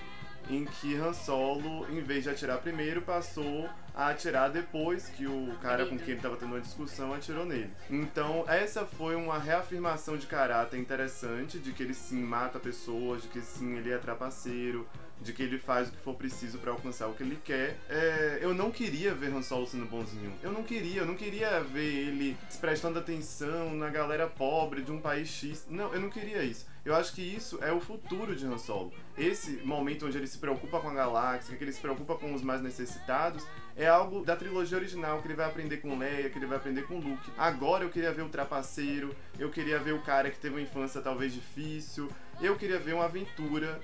em 0.51 0.65
que 0.65 0.95
Han 0.95 1.13
Solo, 1.13 1.87
em 1.91 2.01
vez 2.03 2.25
de 2.25 2.31
atirar 2.31 2.59
primeiro, 2.59 3.03
passou 3.03 3.69
a 3.95 4.09
atirar 4.09 4.51
depois 4.51 5.09
que 5.09 5.27
o 5.27 5.57
cara 5.63 5.87
com 5.87 5.97
quem 5.97 6.09
ele 6.09 6.17
estava 6.17 6.37
tendo 6.37 6.53
uma 6.53 6.61
discussão 6.61 7.15
atirou 7.15 7.47
nele. 7.47 7.71
Então, 7.89 8.45
essa 8.49 8.85
foi 8.85 9.15
uma 9.15 9.39
reafirmação 9.39 10.17
de 10.17 10.27
caráter 10.27 10.79
interessante, 10.79 11.59
de 11.59 11.73
que 11.73 11.83
ele 11.83 11.95
sim 11.95 12.21
mata 12.23 12.59
pessoas, 12.59 13.23
de 13.23 13.29
que 13.29 13.41
sim 13.41 13.77
ele 13.77 13.93
é 13.93 13.99
trapaceiro, 13.99 14.87
de 15.21 15.33
que 15.33 15.43
ele 15.43 15.59
faz 15.59 15.89
o 15.89 15.93
que 15.93 15.99
for 15.99 16.15
preciso 16.15 16.59
para 16.59 16.73
alcançar 16.73 17.07
o 17.07 17.15
que 17.15 17.23
ele 17.23 17.39
quer. 17.45 17.79
É, 17.89 18.39
eu 18.43 18.53
não 18.53 18.71
queria 18.71 19.15
ver 19.15 19.33
Han 19.33 19.43
Solo 19.43 19.67
sendo 19.67 19.87
bonzinho. 19.87 20.33
Eu 20.43 20.53
não 20.53 20.63
queria, 20.65 21.03
eu 21.03 21.07
não 21.07 21.15
queria 21.15 21.61
ver 21.61 22.09
ele 22.09 22.37
prestando 22.61 22.99
atenção 22.99 23.75
na 23.75 23.89
galera 23.89 24.27
pobre 24.27 24.83
de 24.83 24.91
um 24.91 25.01
país 25.01 25.29
X. 25.29 25.67
Não, 25.71 25.93
eu 25.95 26.01
não 26.01 26.11
queria 26.11 26.43
isso. 26.43 26.67
Eu 26.85 26.95
acho 26.95 27.15
que 27.15 27.23
isso 27.23 27.59
é 27.63 27.73
o 27.73 27.81
futuro 27.81 28.37
de 28.37 28.45
Han 28.45 28.59
Solo. 28.59 28.93
Esse 29.17 29.63
momento 29.65 30.07
onde 30.07 30.19
ele 30.19 30.27
se 30.27 30.37
preocupa 30.37 30.81
com 30.81 30.91
a 30.91 30.95
galáxia, 30.95 31.57
que 31.57 31.65
ele 31.65 31.73
se 31.73 31.81
preocupa 31.81 32.17
com 32.17 32.35
os 32.35 32.43
mais 32.43 32.61
necessitados, 32.61 33.47
é 33.77 33.87
algo 33.87 34.25
da 34.25 34.37
trilogia 34.37 34.79
original 34.79 35.21
que 35.21 35.27
ele 35.27 35.35
vai 35.35 35.47
aprender 35.47 35.79
com 35.79 35.99
Leia, 35.99 36.31
que 36.31 36.39
ele 36.39 36.47
vai 36.47 36.59
aprender 36.59 36.83
com 36.83 36.99
Luke. 36.99 37.31
Agora 37.37 37.85
eu 37.85 37.91
queria 37.91 38.13
ver 38.13 38.23
o 38.23 38.29
trapaceiro, 38.29 39.15
eu 39.39 39.51
queria 39.51 39.79
ver 39.79 39.93
o 39.93 40.03
cara 40.03 40.31
que 40.31 40.39
teve 40.39 40.55
uma 40.55 40.61
infância 40.61 41.01
talvez 41.01 41.33
difícil, 41.33 42.09
eu 42.41 42.57
queria 42.57 42.79
ver 42.79 42.95
uma 42.95 43.07
aventura 43.07 43.81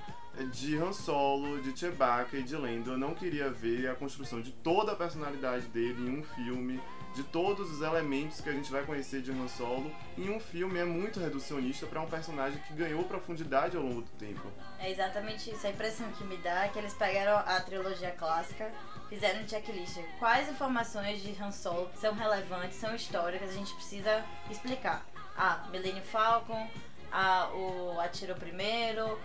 de 0.52 0.76
Han 0.76 0.92
Solo, 0.92 1.60
de 1.60 1.78
Chewbacca 1.78 2.36
e 2.36 2.42
de 2.42 2.56
Lando. 2.56 2.92
Eu 2.92 2.98
não 2.98 3.14
queria 3.14 3.50
ver 3.50 3.88
a 3.88 3.94
construção 3.94 4.40
de 4.40 4.52
toda 4.52 4.92
a 4.92 4.96
personalidade 4.96 5.66
dele 5.66 6.08
em 6.08 6.20
um 6.20 6.22
filme, 6.22 6.80
de 7.14 7.24
todos 7.24 7.70
os 7.70 7.82
elementos 7.82 8.40
que 8.40 8.48
a 8.48 8.52
gente 8.52 8.70
vai 8.70 8.84
conhecer 8.84 9.20
de 9.20 9.30
Han 9.32 9.48
Solo 9.48 9.92
em 10.16 10.30
um 10.30 10.38
filme 10.38 10.78
é 10.78 10.84
muito 10.84 11.18
reducionista 11.18 11.86
para 11.86 12.00
um 12.00 12.06
personagem 12.06 12.60
que 12.62 12.74
ganhou 12.74 13.02
profundidade 13.04 13.76
ao 13.76 13.82
longo 13.82 14.02
do 14.02 14.10
tempo. 14.12 14.46
É 14.78 14.90
exatamente 14.90 15.50
isso. 15.50 15.66
A 15.66 15.70
impressão 15.70 16.10
que 16.12 16.24
me 16.24 16.36
dá 16.38 16.66
é 16.66 16.68
que 16.68 16.78
eles 16.78 16.94
pegaram 16.94 17.36
a 17.38 17.60
trilogia 17.60 18.10
clássica, 18.12 18.70
fizeram 19.08 19.42
um 19.42 19.48
checklist. 19.48 19.98
Quais 20.18 20.48
informações 20.48 21.22
de 21.22 21.36
Han 21.42 21.50
Solo 21.50 21.90
são 21.96 22.14
relevantes, 22.14 22.78
são 22.78 22.94
históricas, 22.94 23.50
a 23.50 23.54
gente 23.54 23.74
precisa 23.74 24.24
explicar. 24.48 25.04
Ah, 25.36 25.66
Millennium 25.70 26.04
Falcon, 26.04 26.68
ah, 27.10 27.50
o 27.52 28.00
Atirou 28.00 28.36
Primeiro, 28.36 29.18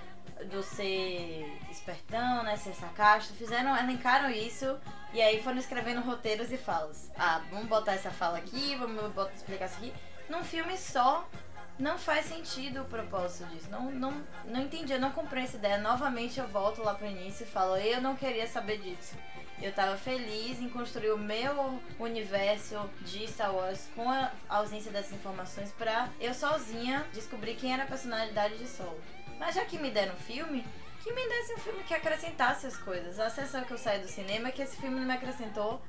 do 0.43 0.62
ser 0.62 1.60
espertão, 1.71 2.43
né, 2.43 2.58
ser 2.58 2.74
sarcástico, 2.74 3.38
fizeram, 3.38 3.76
elencaram 3.76 4.30
isso 4.30 4.78
e 5.13 5.21
aí 5.21 5.41
foram 5.41 5.58
escrevendo 5.58 6.02
roteiros 6.02 6.52
e 6.52 6.58
falas. 6.58 7.10
Ah, 7.17 7.41
vamos 7.50 7.67
botar 7.67 7.93
essa 7.93 8.12
fala 8.12 8.38
aqui, 8.38 8.76
vamos 8.76 9.13
botar, 9.13 9.34
explicar 9.34 9.65
isso 9.65 9.78
aqui. 9.78 9.93
Num 10.30 10.43
filme 10.43 10.78
só, 10.78 11.28
não 11.80 11.98
faz 11.98 12.26
sentido 12.26 12.82
o 12.82 12.86
propósito 12.86 13.50
disso. 13.50 13.69
Não, 13.69 13.91
não, 13.91 14.24
não 14.45 14.62
entendi, 14.62 14.93
eu 14.93 15.00
não 15.00 15.12
comprei 15.12 15.43
essa 15.43 15.58
ideia. 15.58 15.78
Novamente 15.78 16.39
eu 16.39 16.48
volto 16.48 16.82
lá 16.84 16.93
pro 16.93 17.08
início 17.08 17.43
e 17.45 17.50
falo, 17.50 17.78
eu 17.78 18.02
não 18.02 18.15
queria 18.15 18.48
saber 18.48 18.80
disso. 18.80 19.15
Eu 19.62 19.71
tava 19.71 19.95
feliz 19.95 20.60
em 20.60 20.67
construir 20.67 21.12
o 21.12 21.17
meu 21.17 21.82
universo 21.98 22.78
de 23.02 23.26
Star 23.28 23.56
Wars 23.56 23.88
com 23.95 24.10
a 24.10 24.32
ausência 24.50 24.91
dessas 24.91 25.13
informações 25.13 25.71
pra 25.71 26.10
eu 26.19 26.34
sozinha 26.34 27.06
descobrir 27.13 27.56
quem 27.56 27.74
era 27.74 27.84
a 27.84 27.88
personalidade 27.88 28.58
de 28.58 28.67
Solo. 28.67 29.00
Mas 29.39 29.56
já 29.56 29.65
que 29.65 29.78
me 29.78 29.91
deram 29.91 30.15
filme, 30.15 30.65
que 31.04 31.12
me 31.13 31.28
desse 31.28 31.54
um 31.54 31.58
filme 31.58 31.84
que 31.84 31.93
acrescentasse 31.93 32.65
as 32.65 32.78
coisas. 32.78 33.19
A 33.19 33.30
sensação 33.30 33.63
que 33.63 33.74
eu 33.74 33.78
saí 33.78 34.00
do 34.00 34.08
cinema 34.08 34.50
é 34.50 34.52
que 34.52 34.62
esse 34.62 34.78
filme 34.78 35.00
não 35.00 35.06
me 35.06 35.13
acrescentou 35.13 35.82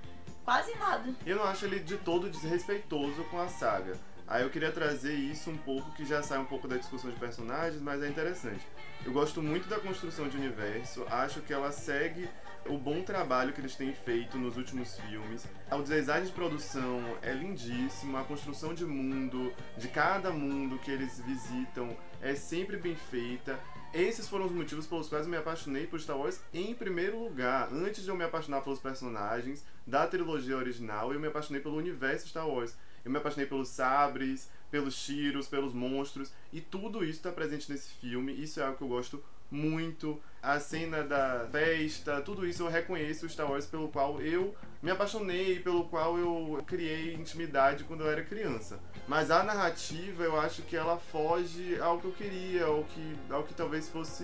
quase 0.44 0.74
nada. 0.76 1.14
Eu 1.24 1.36
não 1.36 1.44
acho 1.44 1.64
ele 1.64 1.80
de 1.80 1.96
todo 1.96 2.28
desrespeitoso 2.28 3.24
com 3.24 3.40
a 3.40 3.48
saga. 3.48 3.96
Aí 4.28 4.42
eu 4.42 4.50
queria 4.50 4.72
trazer 4.72 5.14
isso 5.14 5.50
um 5.50 5.56
pouco, 5.56 5.92
que 5.92 6.04
já 6.04 6.20
sai 6.22 6.38
um 6.38 6.44
pouco 6.44 6.66
da 6.66 6.76
discussão 6.76 7.10
de 7.10 7.16
personagens, 7.16 7.80
mas 7.80 8.02
é 8.02 8.08
interessante. 8.08 8.66
Eu 9.04 9.12
gosto 9.12 9.40
muito 9.40 9.68
da 9.68 9.78
construção 9.78 10.28
de 10.28 10.36
universo, 10.36 11.06
acho 11.08 11.40
que 11.40 11.52
ela 11.52 11.70
segue 11.70 12.28
o 12.68 12.76
bom 12.76 13.02
trabalho 13.02 13.52
que 13.52 13.60
eles 13.60 13.76
têm 13.76 13.92
feito 13.94 14.36
nos 14.36 14.56
últimos 14.56 14.98
filmes. 14.98 15.46
O 15.70 15.82
design 15.82 16.26
de 16.26 16.32
produção 16.32 17.00
é 17.22 17.32
lindíssimo, 17.32 18.16
a 18.16 18.24
construção 18.24 18.74
de 18.74 18.84
mundo, 18.84 19.54
de 19.76 19.86
cada 19.86 20.32
mundo 20.32 20.76
que 20.78 20.90
eles 20.90 21.20
visitam, 21.20 21.96
é 22.20 22.34
sempre 22.34 22.76
bem 22.76 22.94
feita. 22.94 23.58
Esses 23.92 24.28
foram 24.28 24.46
os 24.46 24.52
motivos 24.52 24.86
pelos 24.86 25.08
quais 25.08 25.24
eu 25.24 25.30
me 25.30 25.36
apaixonei 25.36 25.86
por 25.86 26.00
Star 26.00 26.18
Wars 26.18 26.40
em 26.52 26.74
primeiro 26.74 27.18
lugar. 27.18 27.72
Antes 27.72 28.04
de 28.04 28.10
eu 28.10 28.16
me 28.16 28.24
apaixonar 28.24 28.60
pelos 28.60 28.78
personagens 28.78 29.64
da 29.86 30.06
trilogia 30.06 30.56
original, 30.56 31.12
eu 31.12 31.20
me 31.20 31.28
apaixonei 31.28 31.62
pelo 31.62 31.76
universo 31.76 32.28
Star 32.28 32.48
Wars. 32.48 32.76
Eu 33.04 33.10
me 33.10 33.18
apaixonei 33.18 33.46
pelos 33.46 33.68
sabres, 33.68 34.50
pelos 34.70 35.02
tiros, 35.02 35.46
pelos 35.46 35.72
monstros, 35.72 36.32
e 36.52 36.60
tudo 36.60 37.04
isso 37.04 37.18
está 37.18 37.30
presente 37.30 37.70
nesse 37.70 37.88
filme. 37.94 38.32
Isso 38.32 38.60
é 38.60 38.64
algo 38.64 38.76
que 38.76 38.82
eu 38.82 38.88
gosto 38.88 39.22
muito. 39.50 40.20
A 40.42 40.60
cena 40.60 41.02
da 41.02 41.48
festa, 41.50 42.20
tudo 42.20 42.46
isso 42.46 42.62
eu 42.62 42.68
reconheço 42.68 43.26
o 43.26 43.28
Star 43.28 43.50
Wars 43.50 43.66
pelo 43.66 43.88
qual 43.88 44.22
eu 44.22 44.54
me 44.80 44.92
apaixonei, 44.92 45.58
pelo 45.58 45.88
qual 45.88 46.16
eu 46.16 46.62
criei 46.64 47.14
intimidade 47.14 47.82
quando 47.82 48.04
eu 48.04 48.10
era 48.10 48.22
criança. 48.22 48.78
Mas 49.08 49.30
a 49.32 49.42
narrativa, 49.42 50.22
eu 50.22 50.38
acho 50.38 50.62
que 50.62 50.76
ela 50.76 50.98
foge 50.98 51.80
ao 51.80 51.98
que 51.98 52.04
eu 52.04 52.12
queria, 52.12 52.66
ao 52.66 52.84
que, 52.84 53.16
ao 53.28 53.42
que 53.42 53.54
talvez 53.54 53.88
fosse 53.88 54.22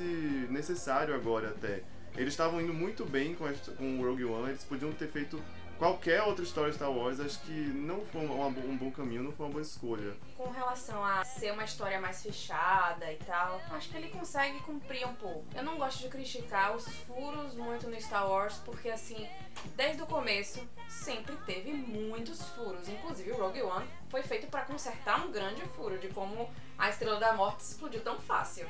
necessário 0.49 1.13
agora 1.13 1.49
até. 1.49 1.83
Eles 2.17 2.35
estavam 2.35 2.61
indo 2.61 2.75
muito 2.75 3.05
bem 3.05 3.35
com, 3.35 3.53
com 3.77 3.99
o 3.99 4.05
Rogue 4.05 4.25
One, 4.25 4.51
eles 4.51 4.65
podiam 4.65 4.93
ter 4.93 5.09
feito 5.09 5.43
qualquer 5.87 6.23
outra 6.23 6.45
história 6.45 6.73
Star 6.73 6.93
Wars, 6.93 7.19
acho 7.19 7.41
que 7.41 7.51
não 7.51 8.07
foi 8.07 8.25
uma- 8.25 8.47
um 8.47 8.77
bom 8.77 8.89
caminho, 8.93 9.25
não 9.25 9.33
foi 9.33 9.47
uma 9.47 9.53
boa 9.55 9.63
escolha. 9.63 10.15
Com 10.37 10.49
relação 10.49 11.05
a 11.05 11.25
ser 11.25 11.53
uma 11.53 11.65
história 11.65 12.01
mais 12.01 12.23
fechada 12.23 13.13
e 13.13 13.17
tal, 13.17 13.61
acho 13.73 13.89
que 13.89 13.97
ele 13.97 14.09
consegue 14.11 14.61
cumprir 14.61 15.05
um 15.09 15.15
pouco. 15.17 15.45
Eu 15.53 15.65
não 15.65 15.77
gosto 15.79 15.99
de 16.03 16.09
criticar 16.09 16.77
os 16.77 16.87
furos 16.87 17.55
muito 17.57 17.89
no 17.89 18.01
Star 18.01 18.31
Wars, 18.31 18.59
porque 18.65 18.91
assim, 18.91 19.29
desde 19.75 20.01
o 20.01 20.07
começo 20.07 20.65
sempre 20.89 21.35
teve 21.47 21.73
muitos 21.73 22.41
furos. 22.51 22.89
Inclusive 22.89 23.33
o 23.33 23.37
Rogue 23.37 23.63
One 23.63 23.89
foi 24.09 24.23
feito 24.23 24.47
pra 24.47 24.61
consertar 24.63 25.27
um 25.27 25.33
grande 25.33 25.63
furo 25.71 25.99
de 25.99 26.07
como 26.11 26.49
a 26.79 26.91
Estrela 26.91 27.19
da 27.19 27.33
Morte 27.33 27.59
explodiu 27.65 28.01
tão 28.03 28.21
fácil. 28.21 28.69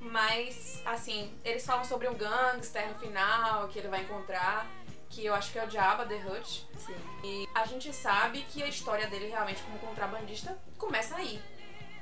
Mas, 0.00 0.80
assim, 0.86 1.30
eles 1.44 1.64
falam 1.66 1.84
sobre 1.84 2.08
um 2.08 2.14
gangster 2.14 2.88
no 2.88 2.94
final 2.98 3.68
que 3.68 3.78
ele 3.78 3.88
vai 3.88 4.00
encontrar, 4.00 4.66
que 5.12 5.24
eu 5.24 5.34
acho 5.34 5.52
que 5.52 5.58
é 5.58 5.64
o 5.64 5.70
Jabba 5.70 6.06
the 6.06 6.16
Hutt. 6.16 6.66
Sim. 6.78 6.96
E 7.22 7.46
a 7.54 7.64
gente 7.66 7.92
sabe 7.92 8.42
que 8.50 8.62
a 8.62 8.66
história 8.66 9.06
dele 9.06 9.28
realmente 9.28 9.62
como 9.62 9.78
contrabandista 9.78 10.58
começa 10.78 11.14
aí. 11.16 11.40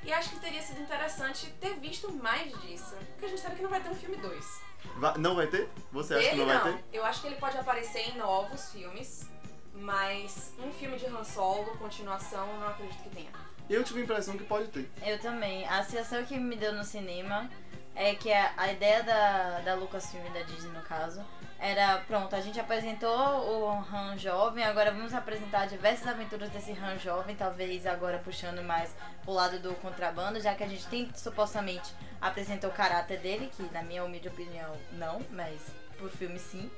E 0.03 0.11
acho 0.11 0.29
que 0.31 0.39
teria 0.39 0.61
sido 0.63 0.81
interessante 0.81 1.47
ter 1.59 1.75
visto 1.75 2.11
mais 2.11 2.51
disso. 2.61 2.95
Porque 3.11 3.25
a 3.25 3.27
gente 3.27 3.41
sabe 3.41 3.55
que 3.57 3.61
não 3.61 3.69
vai 3.69 3.81
ter 3.81 3.89
um 3.89 3.95
filme 3.95 4.15
2. 4.17 4.61
Va- 4.97 5.17
não 5.17 5.35
vai 5.35 5.45
ter? 5.45 5.69
Você 5.91 6.15
acha 6.15 6.23
que 6.23 6.29
Dele 6.35 6.45
não 6.45 6.47
vai 6.61 6.71
não. 6.71 6.77
ter? 6.77 6.83
Eu 6.97 7.05
acho 7.05 7.21
que 7.21 7.27
ele 7.27 7.35
pode 7.35 7.57
aparecer 7.57 8.09
em 8.09 8.17
novos 8.17 8.71
filmes. 8.71 9.27
Mas 9.73 10.53
um 10.59 10.71
filme 10.71 10.97
de 10.97 11.05
Han 11.05 11.23
Solo, 11.23 11.77
continuação, 11.77 12.47
eu 12.47 12.59
não 12.59 12.67
acredito 12.69 13.01
que 13.03 13.09
tenha. 13.09 13.29
Eu 13.69 13.83
tive 13.83 14.01
a 14.01 14.03
impressão 14.03 14.37
que 14.37 14.43
pode 14.43 14.67
ter. 14.69 14.89
Eu 15.05 15.19
também. 15.19 15.65
A 15.67 15.83
sensação 15.83 16.25
que 16.25 16.37
me 16.37 16.55
deu 16.55 16.73
no 16.73 16.83
cinema 16.83 17.49
é 17.95 18.13
que 18.15 18.31
a, 18.33 18.53
a 18.57 18.71
ideia 18.71 19.01
da, 19.03 19.59
da 19.61 19.75
Lucasfilm 19.75 20.25
e 20.25 20.29
da 20.31 20.41
Disney, 20.41 20.71
no 20.71 20.81
caso, 20.81 21.23
era, 21.61 21.99
pronto, 22.07 22.35
a 22.35 22.41
gente 22.41 22.59
apresentou 22.59 23.15
o 23.15 23.69
Han 23.93 24.17
jovem, 24.17 24.63
agora 24.63 24.91
vamos 24.91 25.13
apresentar 25.13 25.67
diversas 25.67 26.07
aventuras 26.07 26.49
desse 26.49 26.71
Han 26.71 26.97
jovem, 26.97 27.35
talvez 27.35 27.85
agora 27.85 28.17
puxando 28.17 28.63
mais 28.63 28.95
pro 29.23 29.31
lado 29.31 29.59
do 29.59 29.75
contrabando, 29.75 30.41
já 30.41 30.55
que 30.55 30.63
a 30.63 30.67
gente 30.67 30.87
tem, 30.87 31.07
supostamente, 31.13 31.93
apresentou 32.19 32.71
o 32.71 32.73
caráter 32.73 33.19
dele, 33.19 33.51
que 33.55 33.61
na 33.71 33.83
minha 33.83 34.03
humilde 34.03 34.27
opinião, 34.27 34.75
não, 34.93 35.21
mas 35.29 35.61
pro 35.99 36.09
filme 36.09 36.39
sim. 36.39 36.69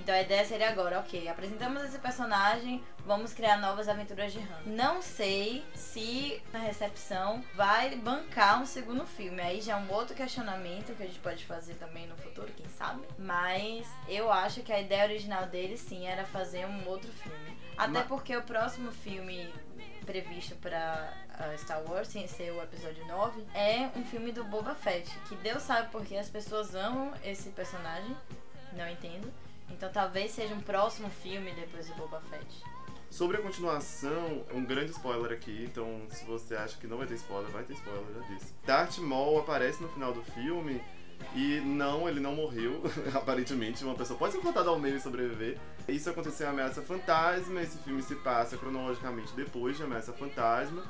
Então 0.00 0.14
a 0.14 0.22
ideia 0.22 0.44
seria 0.46 0.70
agora, 0.70 0.98
ok, 0.98 1.28
apresentamos 1.28 1.84
esse 1.84 1.98
personagem, 1.98 2.82
vamos 3.04 3.34
criar 3.34 3.58
novas 3.58 3.86
aventuras 3.86 4.32
de 4.32 4.38
Han. 4.38 4.62
Não 4.64 5.02
sei 5.02 5.62
se 5.74 6.42
a 6.54 6.58
recepção 6.58 7.44
vai 7.54 7.94
bancar 7.96 8.62
um 8.62 8.66
segundo 8.66 9.06
filme. 9.06 9.42
Aí 9.42 9.60
já 9.60 9.74
é 9.74 9.76
um 9.76 9.92
outro 9.92 10.14
questionamento 10.14 10.96
que 10.96 11.02
a 11.02 11.06
gente 11.06 11.18
pode 11.18 11.44
fazer 11.44 11.74
também 11.74 12.06
no 12.06 12.16
futuro, 12.16 12.50
quem 12.56 12.66
sabe. 12.70 13.02
Mas 13.18 13.86
eu 14.08 14.32
acho 14.32 14.62
que 14.62 14.72
a 14.72 14.80
ideia 14.80 15.04
original 15.04 15.46
dele 15.46 15.76
sim 15.76 16.06
era 16.06 16.24
fazer 16.24 16.64
um 16.64 16.88
outro 16.88 17.12
filme. 17.12 17.58
Até 17.76 18.02
porque 18.02 18.34
o 18.34 18.42
próximo 18.42 18.90
filme 18.92 19.52
previsto 20.06 20.56
pra 20.56 21.12
ah, 21.38 21.54
Star 21.58 21.82
Wars, 21.86 22.08
sem 22.08 22.26
ser 22.26 22.52
o 22.52 22.62
episódio 22.62 23.06
9, 23.06 23.44
é 23.54 23.90
um 23.94 24.04
filme 24.04 24.32
do 24.32 24.44
Boba 24.44 24.74
Fett. 24.74 25.10
Que 25.28 25.36
Deus 25.36 25.62
sabe 25.62 25.90
porque 25.92 26.16
as 26.16 26.30
pessoas 26.30 26.74
amam 26.74 27.12
esse 27.22 27.50
personagem. 27.50 28.16
Não 28.72 28.88
entendo. 28.88 29.30
Então 29.70 29.90
talvez 29.92 30.32
seja 30.32 30.54
um 30.54 30.60
próximo 30.60 31.08
filme 31.10 31.52
depois 31.52 31.88
do 31.88 31.94
Boba 31.94 32.20
Fett. 32.30 32.64
Sobre 33.10 33.38
a 33.38 33.42
continuação, 33.42 34.44
um 34.54 34.64
grande 34.64 34.92
spoiler 34.92 35.32
aqui, 35.32 35.64
então 35.68 36.02
se 36.10 36.24
você 36.24 36.54
acha 36.54 36.76
que 36.78 36.86
não 36.86 36.96
vai 36.96 37.08
ter 37.08 37.14
spoiler, 37.14 37.50
vai 37.50 37.64
ter 37.64 37.72
spoiler, 37.74 38.04
já 38.14 38.34
disse. 38.34 38.54
Darth 38.64 38.98
Maul 38.98 39.40
aparece 39.40 39.82
no 39.82 39.88
final 39.88 40.12
do 40.12 40.22
filme 40.22 40.80
e 41.34 41.60
não, 41.60 42.08
ele 42.08 42.20
não 42.20 42.34
morreu, 42.34 42.82
aparentemente, 43.12 43.84
uma 43.84 43.94
pessoa 43.94 44.18
pode 44.18 44.34
ser 44.34 44.40
contada 44.40 44.68
ao 44.70 44.78
meio 44.78 44.96
e 44.96 45.00
sobreviver. 45.00 45.58
Isso 45.88 46.08
aconteceu 46.08 46.46
em 46.46 46.50
Ameaça 46.50 46.82
Fantasma, 46.82 47.60
esse 47.60 47.78
filme 47.78 48.00
se 48.00 48.14
passa 48.16 48.56
cronologicamente 48.56 49.32
depois 49.34 49.76
de 49.76 49.82
Ameaça 49.82 50.12
Fantasma. 50.12 50.82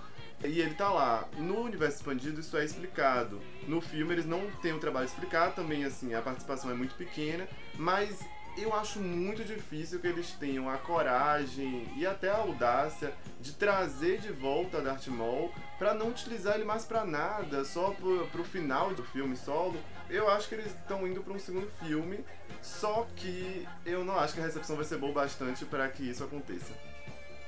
E 0.42 0.60
ele 0.60 0.74
tá 0.74 0.90
lá. 0.90 1.28
No 1.36 1.60
universo 1.60 1.98
expandido 1.98 2.40
isso 2.40 2.56
é 2.56 2.64
explicado. 2.64 3.40
No 3.68 3.80
filme 3.80 4.14
eles 4.14 4.24
não 4.24 4.50
têm 4.62 4.72
o 4.72 4.78
trabalho 4.78 5.06
de 5.06 5.12
explicar, 5.12 5.54
também 5.54 5.84
assim, 5.84 6.14
a 6.14 6.22
participação 6.22 6.70
é 6.70 6.74
muito 6.74 6.94
pequena, 6.94 7.46
mas 7.76 8.18
eu 8.56 8.74
acho 8.74 9.00
muito 9.00 9.44
difícil 9.44 10.00
que 10.00 10.06
eles 10.06 10.32
tenham 10.32 10.68
a 10.68 10.76
coragem 10.78 11.88
e 11.96 12.06
até 12.06 12.28
a 12.28 12.36
audácia 12.36 13.12
de 13.40 13.52
trazer 13.52 14.18
de 14.18 14.32
volta 14.32 14.80
Darth 14.80 15.06
Maul 15.08 15.52
pra 15.78 15.94
não 15.94 16.08
utilizar 16.08 16.54
ele 16.54 16.64
mais 16.64 16.84
pra 16.84 17.04
nada, 17.04 17.64
só 17.64 17.90
pro, 17.90 18.26
pro 18.28 18.44
final 18.44 18.92
do 18.94 19.02
filme 19.02 19.36
solo. 19.36 19.80
Eu 20.08 20.28
acho 20.28 20.48
que 20.48 20.54
eles 20.54 20.66
estão 20.66 21.06
indo 21.06 21.22
pra 21.22 21.32
um 21.32 21.38
segundo 21.38 21.70
filme, 21.82 22.24
só 22.60 23.06
que 23.16 23.66
eu 23.86 24.04
não 24.04 24.18
acho 24.18 24.34
que 24.34 24.40
a 24.40 24.44
recepção 24.44 24.76
vai 24.76 24.84
ser 24.84 24.98
boa 24.98 25.12
bastante 25.12 25.64
para 25.64 25.88
que 25.88 26.02
isso 26.02 26.24
aconteça. 26.24 26.72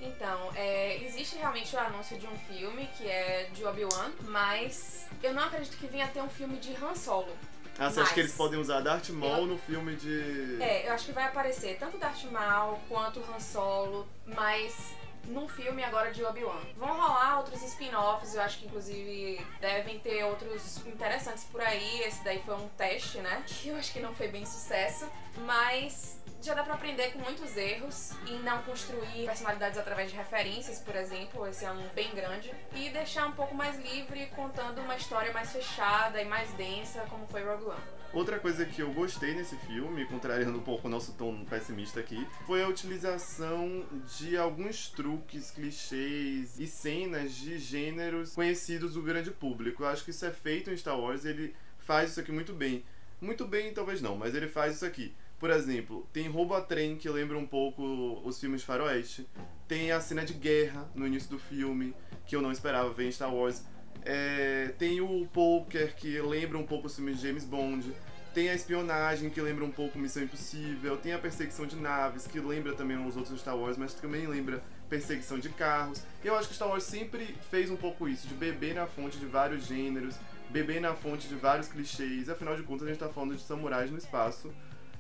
Então, 0.01 0.51
é, 0.57 1.03
existe 1.05 1.37
realmente 1.37 1.75
o 1.77 1.79
anúncio 1.79 2.19
de 2.19 2.27
um 2.27 2.37
filme 2.37 2.89
que 2.99 3.09
é 3.09 3.49
de 3.55 3.65
Obi-Wan, 3.65 4.11
mas 4.23 5.07
eu 5.23 5.33
não 5.33 5.45
acredito 5.45 5.77
que 5.77 5.87
venha 5.87 6.09
ter 6.09 6.21
um 6.21 6.29
filme 6.29 6.57
de 6.59 6.75
Han 6.75 6.95
Solo. 6.95 7.37
Ah, 7.79 7.91
você 7.91 8.01
acha 8.01 8.15
que 8.15 8.21
eles 8.21 8.33
podem 8.35 8.59
usar 8.61 8.81
Darth 8.81 9.09
Maul 9.11 9.39
Eu- 9.39 9.47
no 9.47 9.59
filme 9.59 9.97
de. 9.97 10.59
É, 10.63 10.89
eu 10.89 10.93
acho 10.93 11.07
que 11.07 11.13
vai 11.13 11.25
aparecer 11.25 11.77
tanto 11.79 11.97
Darth 11.99 12.25
Maul 12.31 12.79
quanto 12.89 13.21
Han 13.21 13.41
Solo, 13.41 14.07
mas 14.27 14.95
num 15.25 15.49
filme 15.49 15.83
agora 15.83 16.13
de 16.13 16.23
Obi-Wan. 16.25 16.61
Vão 16.77 16.89
rolar 16.89 17.39
outros 17.39 17.63
spin-offs, 17.63 18.35
eu 18.35 18.43
acho 18.43 18.59
que 18.59 18.67
inclusive 18.67 19.41
devem 19.61 19.99
ter 20.01 20.25
outros 20.25 20.85
interessantes 20.87 21.45
por 21.45 21.61
aí. 21.61 22.01
Esse 22.03 22.23
daí 22.25 22.43
foi 22.45 22.55
um 22.57 22.69
teste, 22.77 23.19
né? 23.19 23.43
Que 23.47 23.69
eu 23.69 23.77
acho 23.77 23.93
que 23.93 24.01
não 24.01 24.15
foi 24.15 24.29
bem 24.29 24.45
sucesso, 24.45 25.09
mas 25.47 26.19
já 26.43 26.55
dá 26.55 26.65
pra 26.65 26.75
aprender 26.75 27.13
com 27.13 27.21
muitos 27.21 27.57
erros 27.57 28.11
e 28.27 28.33
não 28.43 28.63
construir 28.63 29.27
personalidades 29.27 29.79
através 29.79 30.11
de 30.11 30.17
referências, 30.17 30.81
por 30.81 30.97
exemplo, 30.97 31.47
esse 31.47 31.65
é 31.65 31.71
um 31.71 31.89
bem 31.95 32.13
grande, 32.15 32.53
e 32.75 32.91
deixar 32.91 33.27
um 33.27 33.33
pouco 33.33 33.55
mais 33.55 33.79
livre 33.79 34.27
contando 34.35 34.81
uma 34.81 34.97
história 34.97 35.33
mais 35.33 35.53
fechada 35.53 36.21
e 36.21 36.25
mais 36.25 36.53
densa, 36.55 37.01
como 37.09 37.27
foi 37.29 37.45
Rogue 37.45 37.67
One. 37.67 37.81
Outra 38.13 38.39
coisa 38.39 38.67
que 38.67 38.83
eu 38.83 38.93
gostei 38.93 39.35
nesse 39.35 39.57
filme, 39.57 40.05
contrariando 40.05 40.59
um 40.59 40.63
pouco 40.63 40.87
o 40.87 40.91
nosso 40.91 41.15
tom 41.15 41.45
pessimista 41.47 42.01
aqui, 42.01 42.27
foi 42.47 42.63
a 42.63 42.69
utilização 42.69 43.87
de 44.19 44.37
alguns 44.37 44.89
truques, 44.89 45.51
clichês 45.51 46.59
e 46.59 46.67
cenas 46.67 47.33
de 47.35 47.59
gêneros 47.59 48.35
conhecidos 48.35 48.95
do 48.95 49.03
grande 49.03 49.31
público. 49.31 49.83
Eu 49.83 49.89
acho 49.89 50.05
que 50.05 50.11
isso 50.11 50.27
é 50.27 50.31
feito 50.31 50.71
em 50.71 50.77
Star 50.77 50.99
Wars 50.99 51.25
e 51.25 51.29
ele 51.29 51.57
faz 51.79 52.11
isso 52.11 52.21
aqui 52.21 52.33
muito 52.33 52.53
bem. 52.53 52.85
Muito 53.19 53.47
bem, 53.47 53.73
talvez 53.73 54.03
não, 54.03 54.17
mas 54.17 54.35
ele 54.35 54.49
faz 54.49 54.75
isso 54.75 54.85
aqui. 54.85 55.15
Por 55.43 55.51
exemplo, 55.51 56.09
tem 56.13 56.29
roubo 56.29 56.55
a 56.55 56.61
trem 56.61 56.95
que 56.95 57.09
lembra 57.09 57.37
um 57.37 57.45
pouco 57.45 57.83
os 58.25 58.39
filmes 58.39 58.61
de 58.61 58.67
faroeste. 58.69 59.27
Tem 59.67 59.91
a 59.91 60.01
cena 60.01 60.25
de 60.25 60.35
guerra 60.35 60.89
no 60.95 61.05
início 61.05 61.29
do 61.29 61.37
filme, 61.37 61.97
que 62.25 62.37
eu 62.37 62.41
não 62.41 62.53
esperava 62.53 62.93
ver 62.93 63.09
em 63.09 63.11
Star 63.11 63.35
Wars. 63.35 63.65
É, 64.05 64.73
tem 64.79 65.01
o 65.01 65.27
poker 65.33 65.97
que 65.97 66.21
lembra 66.21 66.57
um 66.57 66.65
pouco 66.65 66.87
os 66.87 66.95
filmes 66.95 67.17
de 67.17 67.27
James 67.27 67.45
Bond. 67.45 67.93
Tem 68.33 68.51
a 68.51 68.55
espionagem 68.55 69.31
que 69.31 69.41
lembra 69.41 69.65
um 69.65 69.73
pouco 69.73 69.99
Missão 69.99 70.23
Impossível. 70.23 70.97
Tem 70.97 71.13
a 71.13 71.19
perseguição 71.19 71.67
de 71.67 71.75
naves 71.75 72.25
que 72.25 72.39
lembra 72.39 72.73
também 72.75 73.05
os 73.05 73.17
outros 73.17 73.41
Star 73.41 73.57
Wars, 73.57 73.77
mas 73.77 73.95
também 73.95 74.29
lembra 74.29 74.63
perseguição 74.89 75.41
de 75.41 75.49
carros. 75.49 76.05
E 76.23 76.29
eu 76.29 76.37
acho 76.37 76.51
que 76.51 76.55
Star 76.55 76.69
Wars 76.69 76.85
sempre 76.85 77.35
fez 77.51 77.69
um 77.69 77.77
pouco 77.77 78.09
isso, 78.09 78.29
de 78.29 78.35
beber 78.35 78.77
na 78.77 78.87
fonte 78.87 79.19
de 79.19 79.27
vários 79.27 79.67
gêneros, 79.67 80.15
beber 80.51 80.81
na 80.81 80.95
fonte 80.95 81.27
de 81.27 81.35
vários 81.35 81.67
clichês. 81.67 82.29
Afinal 82.29 82.55
de 82.55 82.63
contas, 82.63 82.87
a 82.87 82.91
gente 82.93 83.01
tá 83.01 83.09
falando 83.09 83.35
de 83.35 83.43
samurais 83.43 83.91
no 83.91 83.99
espaço 83.99 84.55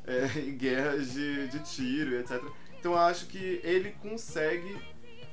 é, 0.06 0.38
e 0.40 0.50
guerras 0.52 1.12
de, 1.12 1.48
de 1.48 1.58
tiro 1.60 2.16
etc. 2.16 2.42
Então 2.78 2.92
eu 2.92 2.98
acho 2.98 3.26
que 3.26 3.60
ele 3.62 3.92
consegue 4.02 4.76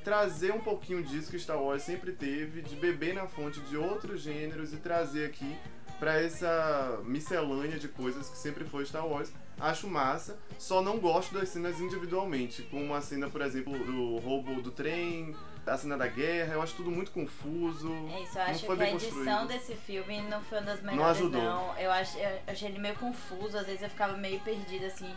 trazer 0.04 0.54
um 0.54 0.60
pouquinho 0.60 1.04
disso 1.04 1.30
que 1.30 1.40
Star 1.40 1.62
Wars 1.62 1.84
sempre 1.84 2.12
teve, 2.12 2.62
de 2.62 2.76
beber 2.76 3.14
na 3.14 3.28
fonte 3.28 3.60
de 3.62 3.78
outros 3.78 4.22
gêneros 4.22 4.74
e 4.74 4.78
trazer 4.78 5.26
aqui 5.26 5.56
pra 6.00 6.20
essa 6.20 7.02
miscelânea 7.04 7.78
de 7.78 7.88
coisas 7.90 8.30
que 8.30 8.38
sempre 8.38 8.64
foi 8.64 8.86
Star 8.86 9.06
Wars. 9.06 9.32
Acho 9.60 9.90
massa, 9.90 10.40
só 10.58 10.82
não 10.82 10.98
gosto 11.00 11.34
das 11.34 11.50
cenas 11.50 11.82
individualmente, 11.82 12.64
como 12.64 12.96
a 12.96 13.02
cena, 13.02 13.30
por 13.30 13.42
exemplo, 13.42 13.78
do 13.78 14.18
roubo 14.18 14.62
do 14.62 14.72
trem, 14.72 15.36
a 15.70 15.78
cena 15.78 15.98
da 15.98 16.08
guerra, 16.08 16.54
eu 16.54 16.62
acho 16.62 16.76
tudo 16.76 16.92
muito 16.92 17.12
confuso. 17.12 17.92
É 18.14 18.22
isso, 18.22 18.38
eu 18.38 18.44
não 18.44 18.52
acho 18.52 18.66
que 18.66 18.84
a 18.84 18.92
edição 18.92 19.12
construído. 19.14 19.48
desse 19.48 19.76
filme 19.76 20.22
não 20.24 20.42
foi 20.42 20.58
uma 20.60 20.66
das 20.66 20.82
melhores, 20.82 21.18
ajudou. 21.18 21.42
não. 21.42 21.78
Eu, 21.78 21.92
ach, 21.92 22.16
eu 22.16 22.40
achei 22.48 22.70
ele 22.70 22.80
meio 22.80 22.96
confuso, 22.96 23.58
às 23.58 23.66
vezes 23.66 23.82
eu 23.82 23.90
ficava 23.90 24.18
meio 24.18 24.40
perdida, 24.42 24.88
assim, 24.88 25.10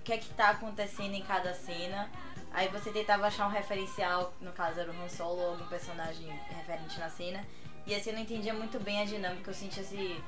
o 0.00 0.02
que 0.04 0.12
é 0.12 0.18
que 0.18 0.28
tá 0.30 0.50
acontecendo 0.50 1.14
em 1.14 1.22
cada 1.22 1.52
cena. 1.54 2.10
Aí 2.52 2.68
você 2.68 2.90
tentava 2.90 3.26
achar 3.26 3.46
um 3.46 3.50
referencial, 3.50 4.32
no 4.40 4.52
caso 4.52 4.80
era 4.80 4.90
o 4.90 5.02
Han 5.02 5.08
Solo 5.08 5.40
ou 5.40 5.50
algum 5.50 5.66
personagem 5.66 6.28
referente 6.48 6.98
na 6.98 7.10
cena. 7.10 7.44
E 7.86 7.94
assim 7.94 8.10
eu 8.10 8.16
não 8.16 8.22
entendia 8.22 8.54
muito 8.54 8.80
bem 8.80 9.02
a 9.02 9.04
dinâmica, 9.04 9.50
eu 9.50 9.54
sentia 9.54 9.82
esse, 9.82 10.20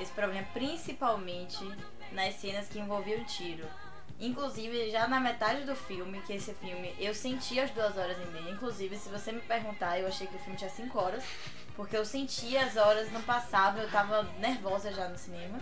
esse 0.00 0.12
problema 0.12 0.46
principalmente 0.52 1.64
nas 2.12 2.34
cenas 2.34 2.68
que 2.68 2.78
envolviam 2.78 3.24
tiro. 3.24 3.64
Inclusive, 4.18 4.90
já 4.90 5.06
na 5.06 5.20
metade 5.20 5.64
do 5.64 5.76
filme, 5.76 6.20
que 6.22 6.32
esse 6.32 6.54
filme, 6.54 6.94
eu 6.98 7.14
senti 7.14 7.60
as 7.60 7.70
duas 7.70 7.96
horas 7.98 8.16
e 8.16 8.26
meia. 8.32 8.50
Inclusive, 8.50 8.96
se 8.96 9.08
você 9.10 9.30
me 9.30 9.40
perguntar, 9.42 9.98
eu 9.98 10.06
achei 10.06 10.26
que 10.26 10.36
o 10.36 10.38
filme 10.38 10.56
tinha 10.56 10.70
cinco 10.70 10.98
horas. 10.98 11.22
Porque 11.74 11.94
eu 11.96 12.04
senti 12.06 12.56
as 12.56 12.76
horas 12.76 13.12
não 13.12 13.20
passavam, 13.22 13.82
eu 13.82 13.90
tava 13.90 14.22
nervosa 14.38 14.90
já 14.92 15.08
no 15.08 15.18
cinema. 15.18 15.58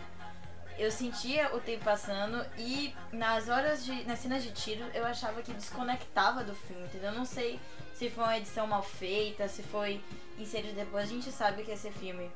eu 0.78 0.90
sentia 0.90 1.54
o 1.54 1.60
tempo 1.60 1.84
passando 1.84 2.44
e 2.58 2.94
nas 3.12 3.48
horas 3.48 3.84
de. 3.84 4.04
nas 4.04 4.18
cenas 4.18 4.42
de 4.42 4.50
tiro 4.52 4.84
eu 4.92 5.04
achava 5.04 5.42
que 5.42 5.52
desconectava 5.52 6.42
do 6.42 6.54
filme, 6.54 6.84
entendeu? 6.84 7.10
Eu 7.10 7.18
não 7.18 7.24
sei 7.24 7.60
se 7.94 8.10
foi 8.10 8.24
uma 8.24 8.36
edição 8.38 8.66
mal 8.66 8.82
feita, 8.82 9.46
se 9.48 9.62
foi 9.62 10.02
inserido 10.38 10.74
depois. 10.74 11.04
A 11.04 11.06
gente 11.06 11.30
sabe 11.30 11.62
que 11.62 11.70
esse 11.70 11.90
filme 11.92 12.30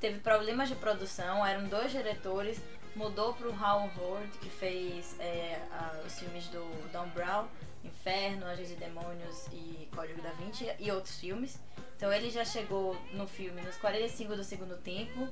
teve 0.00 0.20
problemas 0.20 0.68
de 0.68 0.76
produção, 0.76 1.44
eram 1.44 1.66
dois 1.68 1.90
diretores, 1.90 2.60
mudou 2.98 3.32
pro 3.34 3.54
Hal 3.54 3.88
Horde, 3.96 4.36
que 4.38 4.50
fez 4.50 5.14
é, 5.20 5.60
a- 5.72 6.02
os 6.06 6.18
filmes 6.18 6.48
do 6.48 6.62
Don 6.92 7.06
Brown, 7.10 7.46
Inferno, 7.84 8.44
Anjos 8.46 8.70
e 8.72 8.74
Demônios 8.74 9.46
e 9.52 9.88
Código 9.94 10.20
da 10.20 10.30
Vinci 10.32 10.68
e 10.78 10.90
outros 10.90 11.18
filmes. 11.18 11.58
Então 11.96 12.12
ele 12.12 12.28
já 12.30 12.44
chegou 12.44 12.96
no 13.12 13.26
filme 13.26 13.60
nos 13.62 13.76
45 13.76 14.34
do 14.36 14.44
segundo 14.44 14.76
tempo. 14.78 15.28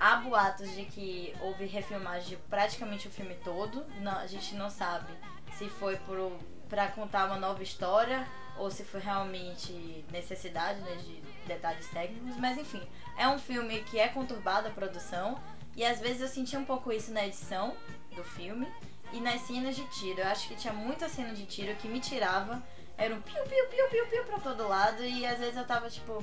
Há 0.00 0.16
boatos 0.16 0.72
de 0.74 0.84
que 0.84 1.34
houve 1.40 1.66
refilmagem 1.66 2.30
de 2.30 2.36
praticamente 2.48 3.08
o 3.08 3.10
filme 3.10 3.34
todo. 3.44 3.84
Não, 4.00 4.16
a 4.18 4.26
gente 4.26 4.54
não 4.54 4.70
sabe 4.70 5.12
se 5.58 5.68
foi 5.68 5.96
pro, 5.96 6.38
pra 6.68 6.88
contar 6.88 7.26
uma 7.26 7.36
nova 7.38 7.62
história 7.62 8.26
ou 8.56 8.70
se 8.70 8.84
foi 8.84 9.00
realmente 9.00 10.04
necessidade 10.10 10.80
né, 10.80 10.96
de 10.96 11.20
detalhes 11.46 11.86
técnicos. 11.88 12.36
Mas 12.36 12.58
enfim, 12.58 12.82
é 13.16 13.28
um 13.28 13.38
filme 13.38 13.80
que 13.84 13.98
é 13.98 14.08
conturbado 14.08 14.68
a 14.68 14.70
produção. 14.70 15.38
E 15.76 15.84
às 15.84 15.98
vezes 16.00 16.20
eu 16.22 16.28
senti 16.28 16.56
um 16.56 16.64
pouco 16.64 16.92
isso 16.92 17.12
na 17.12 17.26
edição 17.26 17.74
do 18.14 18.22
filme 18.22 18.66
e 19.12 19.20
nas 19.20 19.40
cenas 19.42 19.74
de 19.74 19.84
tiro. 19.90 20.20
Eu 20.20 20.26
acho 20.28 20.48
que 20.48 20.54
tinha 20.54 20.72
muita 20.72 21.08
cena 21.08 21.32
de 21.34 21.46
tiro 21.46 21.74
que 21.76 21.88
me 21.88 22.00
tirava. 22.00 22.62
Era 22.98 23.14
um 23.14 23.20
piu, 23.22 23.42
piu, 23.44 23.66
piu, 23.68 23.88
piu, 23.88 24.06
piu 24.06 24.24
pra 24.24 24.38
todo 24.38 24.68
lado. 24.68 25.02
E 25.02 25.24
às 25.24 25.38
vezes 25.38 25.56
eu 25.56 25.66
tava 25.66 25.88
tipo, 25.88 26.22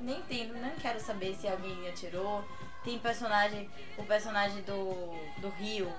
nem 0.00 0.18
entendo, 0.18 0.54
nem 0.54 0.70
quero 0.76 1.00
saber 1.00 1.34
se 1.34 1.48
alguém 1.48 1.88
atirou. 1.88 2.44
Tem 2.84 2.98
personagem, 2.98 3.70
o 3.96 4.02
personagem 4.04 4.60
do, 4.62 5.14
do 5.40 5.48
Rio, 5.50 5.90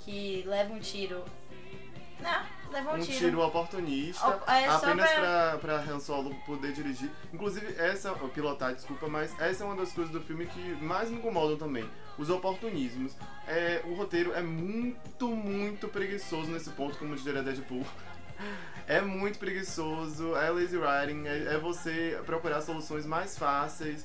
que 0.00 0.42
leva 0.46 0.72
um 0.74 0.80
tiro. 0.80 1.24
Não, 2.20 2.46
leva 2.72 2.92
um, 2.92 2.96
Um 2.96 3.00
tiro 3.00 3.40
oportunista, 3.44 4.28
Op- 4.28 4.48
é, 4.48 4.68
apenas 4.68 5.10
pra- 5.10 5.20
pra, 5.20 5.58
pra 5.58 5.74
Han 5.92 5.98
Solo 6.00 6.34
poder 6.46 6.72
dirigir. 6.72 7.10
Inclusive, 7.32 7.74
essa, 7.76 8.12
pilotar, 8.32 8.74
desculpa, 8.74 9.08
mas 9.08 9.38
essa 9.40 9.64
é 9.64 9.66
uma 9.66 9.74
das 9.76 9.92
coisas 9.92 10.12
do 10.12 10.20
filme 10.20 10.46
que 10.46 10.60
mais 10.82 11.10
me 11.10 11.16
incomodam 11.16 11.56
também. 11.56 11.88
Os 12.18 12.28
oportunismos. 12.30 13.14
É, 13.48 13.82
o 13.84 13.94
roteiro 13.94 14.32
é 14.34 14.42
muito, 14.42 15.28
muito 15.28 15.88
preguiçoso 15.88 16.50
nesse 16.50 16.70
ponto, 16.70 16.96
como 16.98 17.16
diria 17.16 17.42
Deadpool. 17.42 17.84
É 18.86 19.00
muito 19.00 19.38
preguiçoso, 19.38 20.34
é 20.36 20.50
lazy 20.50 20.76
writing, 20.76 21.26
é, 21.26 21.54
é 21.54 21.58
você 21.58 22.20
procurar 22.26 22.60
soluções 22.60 23.06
mais 23.06 23.38
fáceis 23.38 24.04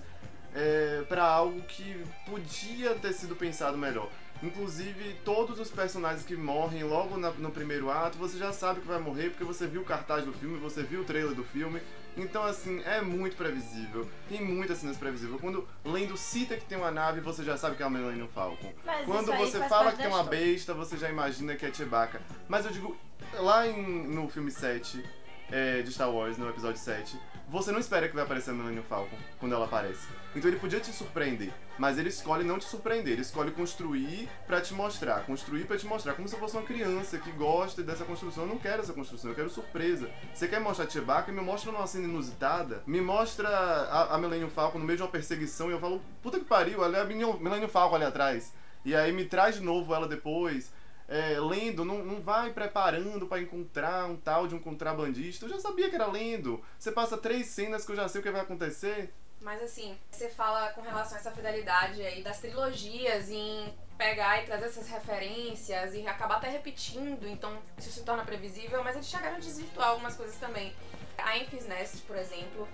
é, 0.55 1.03
para 1.09 1.23
algo 1.23 1.61
que 1.63 2.03
podia 2.25 2.93
ter 2.95 3.13
sido 3.13 3.35
pensado 3.35 3.77
melhor. 3.77 4.09
Inclusive, 4.43 5.15
todos 5.25 5.59
os 5.59 5.71
personagens 5.71 6.23
que 6.23 6.35
morrem 6.35 6.83
logo 6.83 7.17
na- 7.17 7.31
no 7.31 7.49
primeiro 7.51 7.89
ato, 7.89 8.19
você 8.19 8.37
já 8.37 8.53
sabe 8.53 8.81
que 8.81 8.87
vai 8.87 8.99
morrer 8.99 9.31
porque 9.31 9.43
você 9.43 9.65
viu 9.65 9.81
o 9.81 9.85
cartaz 9.85 10.23
do 10.23 10.31
filme, 10.31 10.59
você 10.59 10.83
viu 10.83 11.01
o 11.01 11.03
trailer 11.03 11.33
do 11.33 11.43
filme. 11.43 11.81
Então, 12.17 12.43
assim, 12.43 12.81
é 12.83 12.99
muito 13.01 13.37
previsível. 13.37 14.07
Tem 14.27 14.43
muitas 14.43 14.79
cenas 14.79 14.97
previsíveis. 14.97 15.39
Quando 15.39 15.67
lendo 15.85 16.17
cita 16.17 16.57
que 16.57 16.65
tem 16.65 16.77
uma 16.77 16.89
nave, 16.91 17.21
você 17.21 17.43
já 17.43 17.55
sabe 17.55 17.75
que 17.75 17.83
é 17.83 17.85
o 17.85 17.89
Millennium 17.91 18.27
Falcon. 18.27 18.73
Mas 18.85 19.05
Quando 19.05 19.31
você 19.33 19.59
fala 19.69 19.91
que 19.91 19.97
tem 19.97 20.07
uma 20.07 20.23
besta, 20.23 20.73
você 20.73 20.97
já 20.97 21.09
imagina 21.09 21.55
que 21.55 21.65
é 21.65 21.71
Chewbacca. 21.73 22.19
Mas 22.49 22.65
eu 22.65 22.71
digo, 22.71 22.97
lá 23.35 23.67
em- 23.67 24.07
no 24.07 24.27
filme 24.29 24.49
7 24.51 25.03
é, 25.51 25.81
de 25.81 25.91
Star 25.93 26.09
Wars, 26.11 26.37
no 26.37 26.49
episódio 26.49 26.79
7, 26.81 27.17
você 27.49 27.71
não 27.71 27.79
espera 27.79 28.09
que 28.09 28.13
vai 28.13 28.25
aparecer 28.25 28.51
a 28.51 28.53
Millennium 28.53 28.83
Falcon 28.83 29.15
quando 29.39 29.55
ela 29.55 29.65
aparece. 29.65 30.05
Então 30.35 30.51
ele 30.51 30.59
podia 30.59 30.81
te 30.81 30.91
surpreender, 30.91 31.53
mas 31.79 31.97
ele 31.97 32.09
escolhe 32.09 32.43
não 32.43 32.59
te 32.59 32.65
surpreender, 32.65 33.13
ele 33.13 33.21
escolhe 33.21 33.51
construir 33.51 34.27
pra 34.45 34.59
te 34.59 34.73
mostrar, 34.73 35.25
construir 35.25 35.65
pra 35.65 35.77
te 35.77 35.85
mostrar, 35.85 36.13
como 36.13 36.27
se 36.27 36.35
eu 36.35 36.39
fosse 36.39 36.57
uma 36.57 36.65
criança 36.65 37.17
que 37.17 37.31
gosta 37.31 37.81
dessa 37.81 38.03
construção. 38.03 38.43
Eu 38.43 38.49
não 38.49 38.57
quero 38.57 38.81
essa 38.81 38.91
construção, 38.91 39.31
eu 39.31 39.35
quero 39.35 39.49
surpresa. 39.49 40.09
Você 40.33 40.47
quer 40.47 40.59
mostrar 40.59 40.89
Chewbacca? 40.89 41.31
Me 41.31 41.39
mostra 41.39 41.71
numa 41.71 41.87
cena 41.87 42.03
inusitada, 42.03 42.83
me 42.85 42.99
mostra 42.99 43.47
a, 43.47 44.15
a 44.15 44.17
Millennium 44.17 44.49
Falcon 44.49 44.79
no 44.79 44.85
meio 44.85 44.97
de 44.97 45.03
uma 45.03 45.09
perseguição 45.09 45.69
e 45.69 45.71
eu 45.71 45.79
falo, 45.79 46.01
puta 46.21 46.39
que 46.39 46.45
pariu, 46.45 46.83
ela 46.83 46.97
é 46.97 47.01
a 47.01 47.05
Millennium 47.05 47.69
Falcon 47.69 47.95
ali 47.95 48.05
atrás. 48.05 48.53
E 48.83 48.95
aí 48.95 49.11
me 49.11 49.25
traz 49.25 49.55
de 49.55 49.61
novo 49.61 49.93
ela 49.93 50.07
depois. 50.07 50.71
É, 51.07 51.39
lendo, 51.39 51.85
não, 51.85 52.03
não 52.03 52.21
vai 52.21 52.51
preparando 52.51 53.27
pra 53.27 53.39
encontrar 53.39 54.05
um 54.05 54.17
tal 54.17 54.47
de 54.47 54.55
um 54.55 54.59
contrabandista. 54.59 55.45
Eu 55.45 55.49
já 55.49 55.59
sabia 55.59 55.89
que 55.89 55.95
era 55.95 56.07
lendo. 56.07 56.63
Você 56.77 56.91
passa 56.91 57.17
três 57.17 57.47
cenas 57.47 57.85
que 57.85 57.91
eu 57.91 57.95
já 57.95 58.07
sei 58.07 58.19
o 58.19 58.23
que 58.23 58.31
vai 58.31 58.41
acontecer. 58.41 59.13
Mas 59.39 59.61
assim, 59.61 59.97
você 60.09 60.29
fala 60.29 60.69
com 60.69 60.81
relação 60.81 61.15
a 61.15 61.19
essa 61.19 61.31
fidelidade 61.31 62.01
aí 62.01 62.23
das 62.23 62.39
trilogias 62.39 63.29
em 63.29 63.73
pegar 63.97 64.41
e 64.41 64.45
trazer 64.45 64.65
essas 64.65 64.87
referências 64.87 65.93
e 65.93 66.05
acabar 66.07 66.37
até 66.37 66.49
repetindo, 66.49 67.27
então 67.27 67.57
isso 67.77 67.91
se 67.91 68.03
torna 68.03 68.23
previsível, 68.23 68.83
mas 68.83 68.95
eles 68.95 69.07
chegaram 69.07 69.37
a 69.37 69.39
desvirtuar 69.39 69.89
algumas 69.89 70.15
coisas 70.15 70.35
também. 70.37 70.73
A 71.17 71.37
Enfys 71.37 71.67
Nest, 71.67 72.01
por 72.01 72.15
exemplo, 72.15 72.67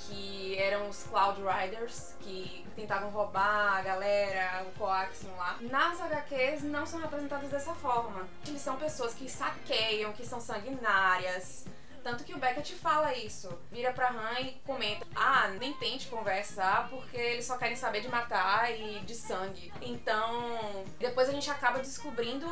que 0.00 0.56
eram 0.58 0.88
os 0.88 1.04
Cloud 1.04 1.40
Riders, 1.40 2.14
que 2.20 2.64
tentavam 2.74 3.10
roubar 3.10 3.78
a 3.78 3.82
galera, 3.82 4.64
o 4.66 4.78
Coaxium 4.78 5.36
lá. 5.36 5.56
Nas 5.60 6.00
HQs 6.00 6.62
não 6.62 6.84
são 6.86 7.00
representados 7.00 7.50
dessa 7.50 7.74
forma. 7.74 8.28
Eles 8.46 8.60
são 8.60 8.76
pessoas 8.76 9.14
que 9.14 9.28
saqueiam, 9.30 10.12
que 10.12 10.24
são 10.26 10.40
sanguinárias, 10.40 11.66
tanto 12.06 12.22
que 12.22 12.32
o 12.32 12.38
Beckett 12.38 12.72
fala 12.76 13.12
isso. 13.14 13.48
Vira 13.68 13.92
pra 13.92 14.10
Han 14.10 14.38
e 14.38 14.52
comenta: 14.64 15.04
Ah, 15.16 15.48
nem 15.58 15.72
tente 15.72 16.06
conversar 16.06 16.88
porque 16.88 17.16
eles 17.16 17.44
só 17.44 17.58
querem 17.58 17.74
saber 17.74 18.00
de 18.00 18.06
matar 18.08 18.70
e 18.70 19.00
de 19.00 19.12
sangue. 19.12 19.72
Então, 19.82 20.84
depois 21.00 21.28
a 21.28 21.32
gente 21.32 21.50
acaba 21.50 21.80
descobrindo 21.80 22.46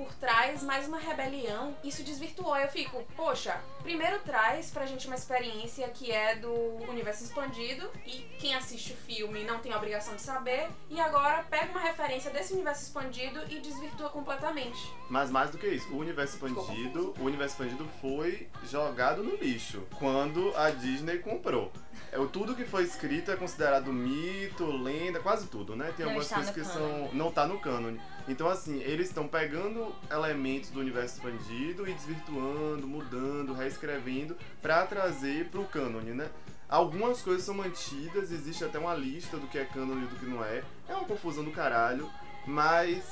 por 0.00 0.14
trás 0.14 0.62
mais 0.62 0.88
uma 0.88 0.98
rebelião. 0.98 1.76
Isso 1.84 2.02
desvirtuou. 2.02 2.56
Eu 2.56 2.68
fico, 2.68 3.04
poxa, 3.14 3.60
primeiro 3.82 4.18
traz 4.20 4.70
pra 4.70 4.86
gente 4.86 5.06
uma 5.06 5.14
experiência 5.14 5.86
que 5.88 6.10
é 6.10 6.36
do 6.36 6.50
universo 6.88 7.24
expandido 7.24 7.90
e 8.06 8.26
quem 8.38 8.54
assiste 8.54 8.94
o 8.94 8.96
filme 8.96 9.44
não 9.44 9.58
tem 9.58 9.72
a 9.72 9.76
obrigação 9.76 10.16
de 10.16 10.22
saber. 10.22 10.68
E 10.88 10.98
agora 10.98 11.44
pega 11.50 11.70
uma 11.70 11.80
referência 11.80 12.30
desse 12.30 12.54
universo 12.54 12.84
expandido 12.84 13.40
e 13.50 13.60
desvirtua 13.60 14.08
completamente. 14.08 14.90
Mas 15.10 15.28
mais 15.28 15.50
do 15.50 15.58
que 15.58 15.66
isso, 15.66 15.92
o 15.92 15.98
universo 15.98 16.34
expandido, 16.36 17.12
o 17.18 17.24
universo 17.24 17.54
expandido 17.54 17.84
foi 18.00 18.46
jogado 18.70 19.24
no 19.24 19.34
lixo 19.34 19.82
quando 19.98 20.54
a 20.56 20.70
Disney 20.70 21.18
comprou. 21.18 21.72
É, 22.12 22.18
o- 22.18 22.28
tudo 22.28 22.54
que 22.54 22.64
foi 22.64 22.84
escrito 22.84 23.30
é 23.30 23.36
considerado 23.36 23.92
mito, 23.92 24.64
lenda, 24.64 25.18
quase 25.18 25.48
tudo, 25.48 25.74
né? 25.74 25.92
Tem 25.96 26.06
Não 26.06 26.12
algumas 26.12 26.28
coisas 26.32 26.54
que 26.54 26.60
cânone. 26.62 27.08
são 27.08 27.12
não 27.12 27.32
tá 27.32 27.44
no 27.44 27.58
cânone. 27.58 28.00
Então 28.28 28.48
assim, 28.48 28.80
eles 28.82 29.08
estão 29.08 29.26
pegando 29.26 29.92
elementos 30.10 30.70
do 30.70 30.78
universo 30.78 31.16
expandido 31.16 31.88
e 31.88 31.92
desvirtuando, 31.92 32.86
mudando, 32.86 33.52
reescrevendo 33.52 34.36
pra 34.62 34.86
trazer 34.86 35.46
pro 35.48 35.64
cânone, 35.64 36.12
né? 36.12 36.30
Algumas 36.68 37.20
coisas 37.20 37.42
são 37.42 37.54
mantidas, 37.54 38.30
existe 38.30 38.62
até 38.64 38.78
uma 38.78 38.94
lista 38.94 39.36
do 39.36 39.48
que 39.48 39.58
é 39.58 39.64
cânone 39.64 40.04
e 40.04 40.06
do 40.06 40.14
que 40.14 40.26
não 40.26 40.44
é. 40.44 40.62
É 40.88 40.94
uma 40.94 41.04
confusão 41.04 41.42
do 41.42 41.50
caralho, 41.50 42.08
mas 42.46 43.02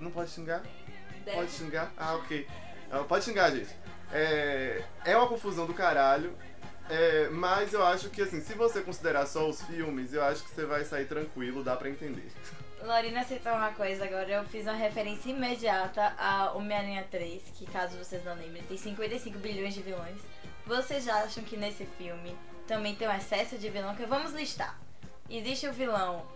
não 0.00 0.10
pode 0.10 0.30
xingar? 0.30 0.62
Pode 1.32 1.50
xingar? 1.50 1.92
Ah, 1.96 2.14
ok. 2.16 2.46
Ah, 2.90 2.98
Pode 3.04 3.24
xingar, 3.24 3.50
gente. 3.50 3.74
É, 4.12 4.82
é 5.04 5.16
uma 5.16 5.26
confusão 5.28 5.66
do 5.66 5.74
caralho. 5.74 6.36
é, 6.90 7.28
mas 7.30 7.72
eu 7.72 7.82
acho 7.84 8.10
que, 8.10 8.20
assim, 8.22 8.40
se 8.40 8.52
você 8.54 8.82
considerar 8.82 9.24
só 9.26 9.48
os 9.48 9.62
filmes, 9.62 10.12
eu 10.12 10.22
acho 10.22 10.44
que 10.44 10.50
você 10.50 10.66
vai 10.66 10.84
sair 10.84 11.06
tranquilo, 11.06 11.64
dá 11.64 11.74
pra 11.76 11.88
entender. 11.88 12.30
Lorena 12.82 13.24
citou 13.24 13.52
uma 13.52 13.70
coisa 13.72 14.04
agora, 14.04 14.28
eu 14.30 14.44
fiz 14.44 14.64
uma 14.66 14.74
referência 14.74 15.30
imediata 15.30 16.12
a 16.18 16.52
Homem-Aranha 16.52 17.06
3, 17.10 17.42
que 17.54 17.64
caso 17.66 17.96
vocês 17.96 18.22
não 18.24 18.34
lembrem, 18.34 18.62
tem 18.64 18.76
55 18.76 19.38
bilhões 19.38 19.72
de 19.72 19.80
vilões. 19.80 20.20
Vocês 20.66 21.04
já 21.04 21.22
acham 21.22 21.42
que 21.44 21.56
nesse 21.56 21.86
filme 21.96 22.36
também 22.66 22.94
tem 22.94 23.08
um 23.08 23.12
excesso 23.16 23.56
de 23.56 23.70
vilão? 23.70 23.94
Que 23.94 24.04
vamos 24.04 24.32
listar. 24.34 24.78
Existe 25.30 25.66
o 25.66 25.72
vilão, 25.72 26.26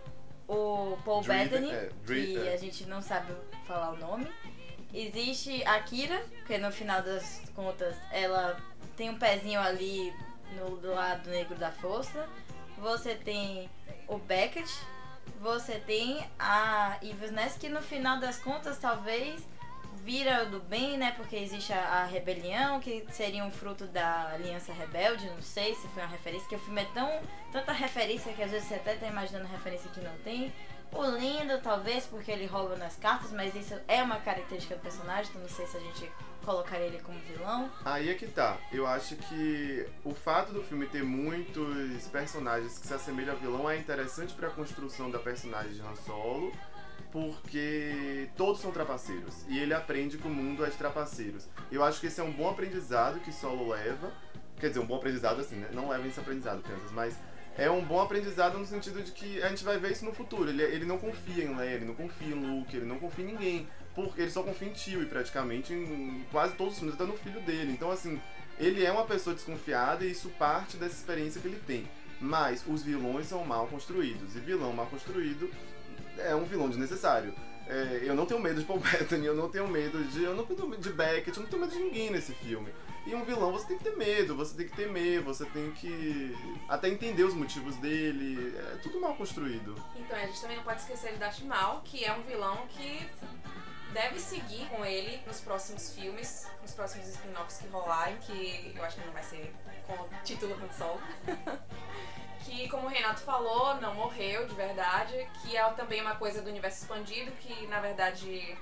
o 0.47 0.97
Paul 1.05 1.21
Dre- 1.21 1.33
Bettany, 1.45 1.71
é, 1.71 1.89
Dre- 2.03 2.25
que 2.25 2.47
é. 2.47 2.53
a 2.53 2.57
gente 2.57 2.85
não 2.87 3.01
sabe 3.03 3.31
falar 3.67 3.91
o 3.91 3.97
nome. 3.97 4.27
Existe 4.93 5.63
a 5.65 5.79
Kira, 5.81 6.23
que 6.47 6.57
no 6.57 6.71
final 6.71 7.01
das 7.01 7.41
contas 7.55 7.95
ela 8.11 8.59
tem 8.97 9.09
um 9.09 9.19
pezinho 9.19 9.59
ali 9.59 10.13
no 10.57 10.77
do 10.77 10.93
lado 10.93 11.29
negro 11.29 11.55
da 11.55 11.71
força. 11.71 12.27
Você 12.77 13.13
tem 13.13 13.69
o 14.07 14.17
Beckett, 14.17 14.71
você 15.39 15.75
tem 15.75 16.27
a 16.39 16.97
Ness, 17.31 17.57
que 17.57 17.69
no 17.69 17.81
final 17.81 18.19
das 18.19 18.39
contas 18.39 18.77
talvez 18.79 19.41
vira 20.03 20.45
do 20.45 20.59
bem, 20.59 20.97
né? 20.97 21.11
Porque 21.15 21.35
existe 21.35 21.71
a, 21.71 22.01
a 22.01 22.05
rebelião, 22.05 22.79
que 22.79 23.05
seria 23.11 23.43
um 23.43 23.51
fruto 23.51 23.85
da 23.87 24.31
Aliança 24.33 24.73
Rebelde, 24.73 25.29
não 25.29 25.41
sei 25.41 25.75
se 25.75 25.87
foi 25.89 26.01
uma 26.01 26.09
referência, 26.09 26.47
que 26.47 26.55
o 26.55 26.59
filme 26.59 26.81
é 26.81 26.87
tão. 26.93 27.21
tanta 27.51 27.71
referência 27.71 28.33
que 28.33 28.41
às 28.41 28.51
vezes 28.51 28.67
você 28.67 28.75
até 28.75 28.95
tá 28.95 29.07
imaginando 29.07 29.47
referência 29.47 29.89
que 29.91 30.01
não 30.01 30.17
tem. 30.19 30.51
O 30.91 31.05
Lindo, 31.05 31.59
talvez, 31.61 32.05
porque 32.05 32.31
ele 32.31 32.45
rouba 32.45 32.75
nas 32.75 32.95
cartas, 32.95 33.31
mas 33.31 33.53
isso 33.55 33.75
é 33.87 34.01
uma 34.01 34.17
característica 34.17 34.75
do 34.75 34.81
personagem, 34.81 35.29
então 35.29 35.41
não 35.41 35.49
sei 35.49 35.65
se 35.67 35.77
a 35.77 35.79
gente 35.79 36.11
colocaria 36.43 36.87
ele 36.87 36.99
como 36.99 37.19
vilão. 37.19 37.69
Aí 37.85 38.09
é 38.09 38.15
que 38.15 38.25
tá. 38.27 38.57
Eu 38.71 38.87
acho 38.87 39.15
que 39.15 39.85
o 40.03 40.13
fato 40.15 40.51
do 40.51 40.63
filme 40.63 40.87
ter 40.87 41.03
muitos 41.03 42.07
personagens 42.07 42.79
que 42.79 42.87
se 42.87 42.93
assemelham 42.93 43.35
a 43.35 43.37
vilão 43.37 43.69
é 43.69 43.77
interessante 43.77 44.33
pra 44.33 44.49
construção 44.49 45.11
da 45.11 45.19
personagem 45.19 45.73
de 45.73 45.81
Han 45.81 45.95
Solo. 45.95 46.51
porque 47.11 48.29
todos 48.37 48.61
são 48.61 48.71
trapaceiros 48.71 49.43
e 49.47 49.57
ele 49.57 49.73
aprende 49.73 50.17
que 50.17 50.27
o 50.27 50.29
mundo 50.29 50.65
de 50.65 50.71
trapaceiros. 50.77 51.47
Eu 51.71 51.83
acho 51.83 51.99
que 51.99 52.07
esse 52.07 52.19
é 52.19 52.23
um 52.23 52.31
bom 52.31 52.49
aprendizado 52.49 53.19
que 53.19 53.31
Solo 53.31 53.69
leva. 53.69 54.11
Quer 54.59 54.69
dizer, 54.69 54.79
um 54.79 54.85
bom 54.85 54.97
aprendizado 54.97 55.39
assim, 55.39 55.55
né? 55.55 55.69
Não 55.73 55.89
levem 55.89 56.09
esse 56.09 56.19
aprendizado, 56.19 56.61
crianças, 56.61 56.91
mas 56.91 57.15
é 57.59 57.69
um 57.69 57.83
bom 57.83 58.01
aprendizado 58.01 58.57
no 58.57 58.65
sentido 58.65 59.03
de 59.03 59.11
que 59.11 59.41
a 59.43 59.49
gente 59.49 59.63
vai 59.63 59.77
ver 59.77 59.91
isso 59.91 60.05
no 60.05 60.13
futuro. 60.13 60.49
Ele, 60.49 60.63
ele 60.63 60.85
não 60.85 60.97
confia 60.97 61.43
em 61.43 61.55
Leia, 61.55 61.75
ele 61.75 61.85
não 61.85 61.93
confia 61.93 62.33
em 62.33 62.39
Luke, 62.39 62.75
ele 62.75 62.85
não 62.85 62.97
confia 62.97 63.25
em 63.25 63.27
ninguém. 63.27 63.67
Porque 63.93 64.21
ele 64.21 64.31
só 64.31 64.41
confia 64.43 64.69
em 64.69 64.71
Tio 64.71 65.01
e 65.01 65.05
praticamente 65.05 65.73
em 65.73 66.25
quase 66.31 66.53
todos 66.53 66.73
os 66.73 66.79
filmes, 66.79 66.95
até 66.95 67.05
no 67.05 67.17
filho 67.17 67.41
dele. 67.41 67.71
Então, 67.71 67.91
assim, 67.91 68.21
ele 68.57 68.85
é 68.85 68.91
uma 68.91 69.05
pessoa 69.05 69.35
desconfiada 69.35 70.05
e 70.05 70.11
isso 70.11 70.29
parte 70.29 70.77
dessa 70.77 70.95
experiência 70.95 71.41
que 71.41 71.47
ele 71.47 71.61
tem. 71.67 71.85
Mas 72.21 72.63
os 72.65 72.81
vilões 72.81 73.27
são 73.27 73.43
mal 73.43 73.67
construídos. 73.67 74.35
E 74.35 74.39
vilão 74.39 74.71
mal 74.71 74.85
construído 74.85 75.49
é 76.17 76.33
um 76.33 76.45
vilão 76.45 76.69
desnecessário. 76.69 77.33
É, 77.67 78.01
eu 78.03 78.15
não 78.15 78.25
tenho 78.25 78.39
medo 78.39 78.59
de 78.59 78.65
Paul 78.65 78.79
Bettany, 78.81 79.25
eu 79.25 79.35
não 79.35 79.49
tenho 79.49 79.67
medo 79.67 80.03
de. 80.05 80.23
Eu 80.23 80.35
não 80.35 80.45
tenho 80.45 80.67
medo 80.67 80.81
de 80.81 80.91
Beckett, 80.91 81.37
eu 81.37 81.43
não 81.43 81.49
tenho 81.49 81.61
medo 81.61 81.73
de 81.73 81.79
ninguém 81.79 82.09
nesse 82.09 82.33
filme. 82.33 82.71
E 83.05 83.15
um 83.15 83.23
vilão 83.23 83.51
você 83.51 83.67
tem 83.67 83.77
que 83.77 83.83
ter 83.83 83.95
medo, 83.95 84.35
você 84.35 84.55
tem 84.55 84.67
que 84.67 84.75
temer, 84.75 85.21
você 85.21 85.45
tem 85.45 85.71
que 85.71 86.35
até 86.67 86.89
entender 86.89 87.23
os 87.23 87.33
motivos 87.33 87.75
dele. 87.77 88.55
É 88.57 88.77
tudo 88.77 88.99
mal 88.99 89.15
construído. 89.15 89.75
Então, 89.95 90.17
a 90.17 90.25
gente 90.25 90.41
também 90.41 90.57
não 90.57 90.63
pode 90.63 90.81
esquecer 90.81 91.13
de 91.13 91.17
Darth 91.17 91.39
Maul, 91.41 91.81
que 91.81 92.03
é 92.03 92.13
um 92.13 92.21
vilão 92.21 92.67
que 92.67 93.09
deve 93.93 94.19
seguir 94.19 94.67
com 94.67 94.85
ele 94.85 95.19
nos 95.25 95.41
próximos 95.41 95.93
filmes, 95.95 96.47
nos 96.61 96.73
próximos 96.73 97.07
spin-offs 97.07 97.57
que 97.57 97.67
rolarem, 97.69 98.17
que 98.17 98.73
eu 98.75 98.83
acho 98.83 98.97
que 98.97 99.05
não 99.05 99.13
vai 99.13 99.23
ser 99.23 99.53
com 99.87 99.93
o 99.93 100.09
título 100.23 100.53
Han 100.53 100.71
Solo. 100.71 101.01
que, 102.45 102.67
como 102.69 102.87
o 102.87 102.89
Renato 102.89 103.21
falou, 103.21 103.75
não 103.81 103.93
morreu 103.95 104.47
de 104.47 104.53
verdade, 104.55 105.27
que 105.41 105.55
é 105.57 105.63
também 105.71 106.01
uma 106.01 106.15
coisa 106.15 106.41
do 106.41 106.49
universo 106.49 106.83
expandido, 106.83 107.31
que 107.33 107.67
na 107.67 107.79
verdade 107.79 108.57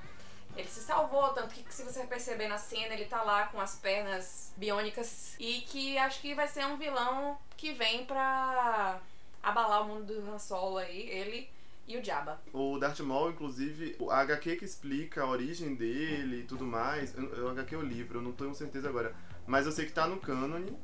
ele 0.58 0.68
se 0.68 0.82
salvou, 0.82 1.30
tanto 1.30 1.54
que 1.54 1.74
se 1.74 1.84
você 1.84 2.06
perceber 2.06 2.48
na 2.48 2.58
cena, 2.58 2.94
ele 2.94 3.06
tá 3.06 3.22
lá 3.22 3.48
com 3.48 3.60
as 3.60 3.76
pernas 3.76 4.52
biônicas. 4.58 5.36
E 5.40 5.62
que 5.62 5.98
acho 5.98 6.20
que 6.20 6.34
vai 6.34 6.48
ser 6.48 6.66
um 6.66 6.78
vilão 6.78 7.38
que 7.56 7.74
vem 7.74 8.06
pra 8.06 9.00
abalar 9.42 9.84
o 9.84 9.86
mundo 9.86 10.06
do 10.06 10.32
Han 10.32 10.40
Solo 10.40 10.78
aí, 10.78 11.10
ele 11.10 11.50
e 11.88 11.98
o 11.98 12.04
Jabba. 12.04 12.42
O 12.52 12.78
Darth 12.78 13.00
Maul, 13.00 13.32
inclusive, 13.32 13.96
o 13.98 14.12
HQ 14.12 14.58
que 14.58 14.66
explica 14.66 15.22
a 15.24 15.30
origem 15.30 15.74
dele 15.76 16.42
e 16.42 16.44
tudo 16.44 16.66
mais, 16.66 17.16
o 17.16 17.48
HQ 17.50 17.76
é 17.76 17.78
o 17.78 17.82
livro, 17.82 18.20
eu 18.20 18.22
não 18.22 18.34
tenho 18.34 18.54
certeza 18.54 18.90
agora, 18.90 19.16
mas 19.46 19.66
eu 19.66 19.72
sei 19.72 19.86
que 19.86 19.94
tá 19.94 20.06
no 20.06 20.18
cânone, 20.18 20.78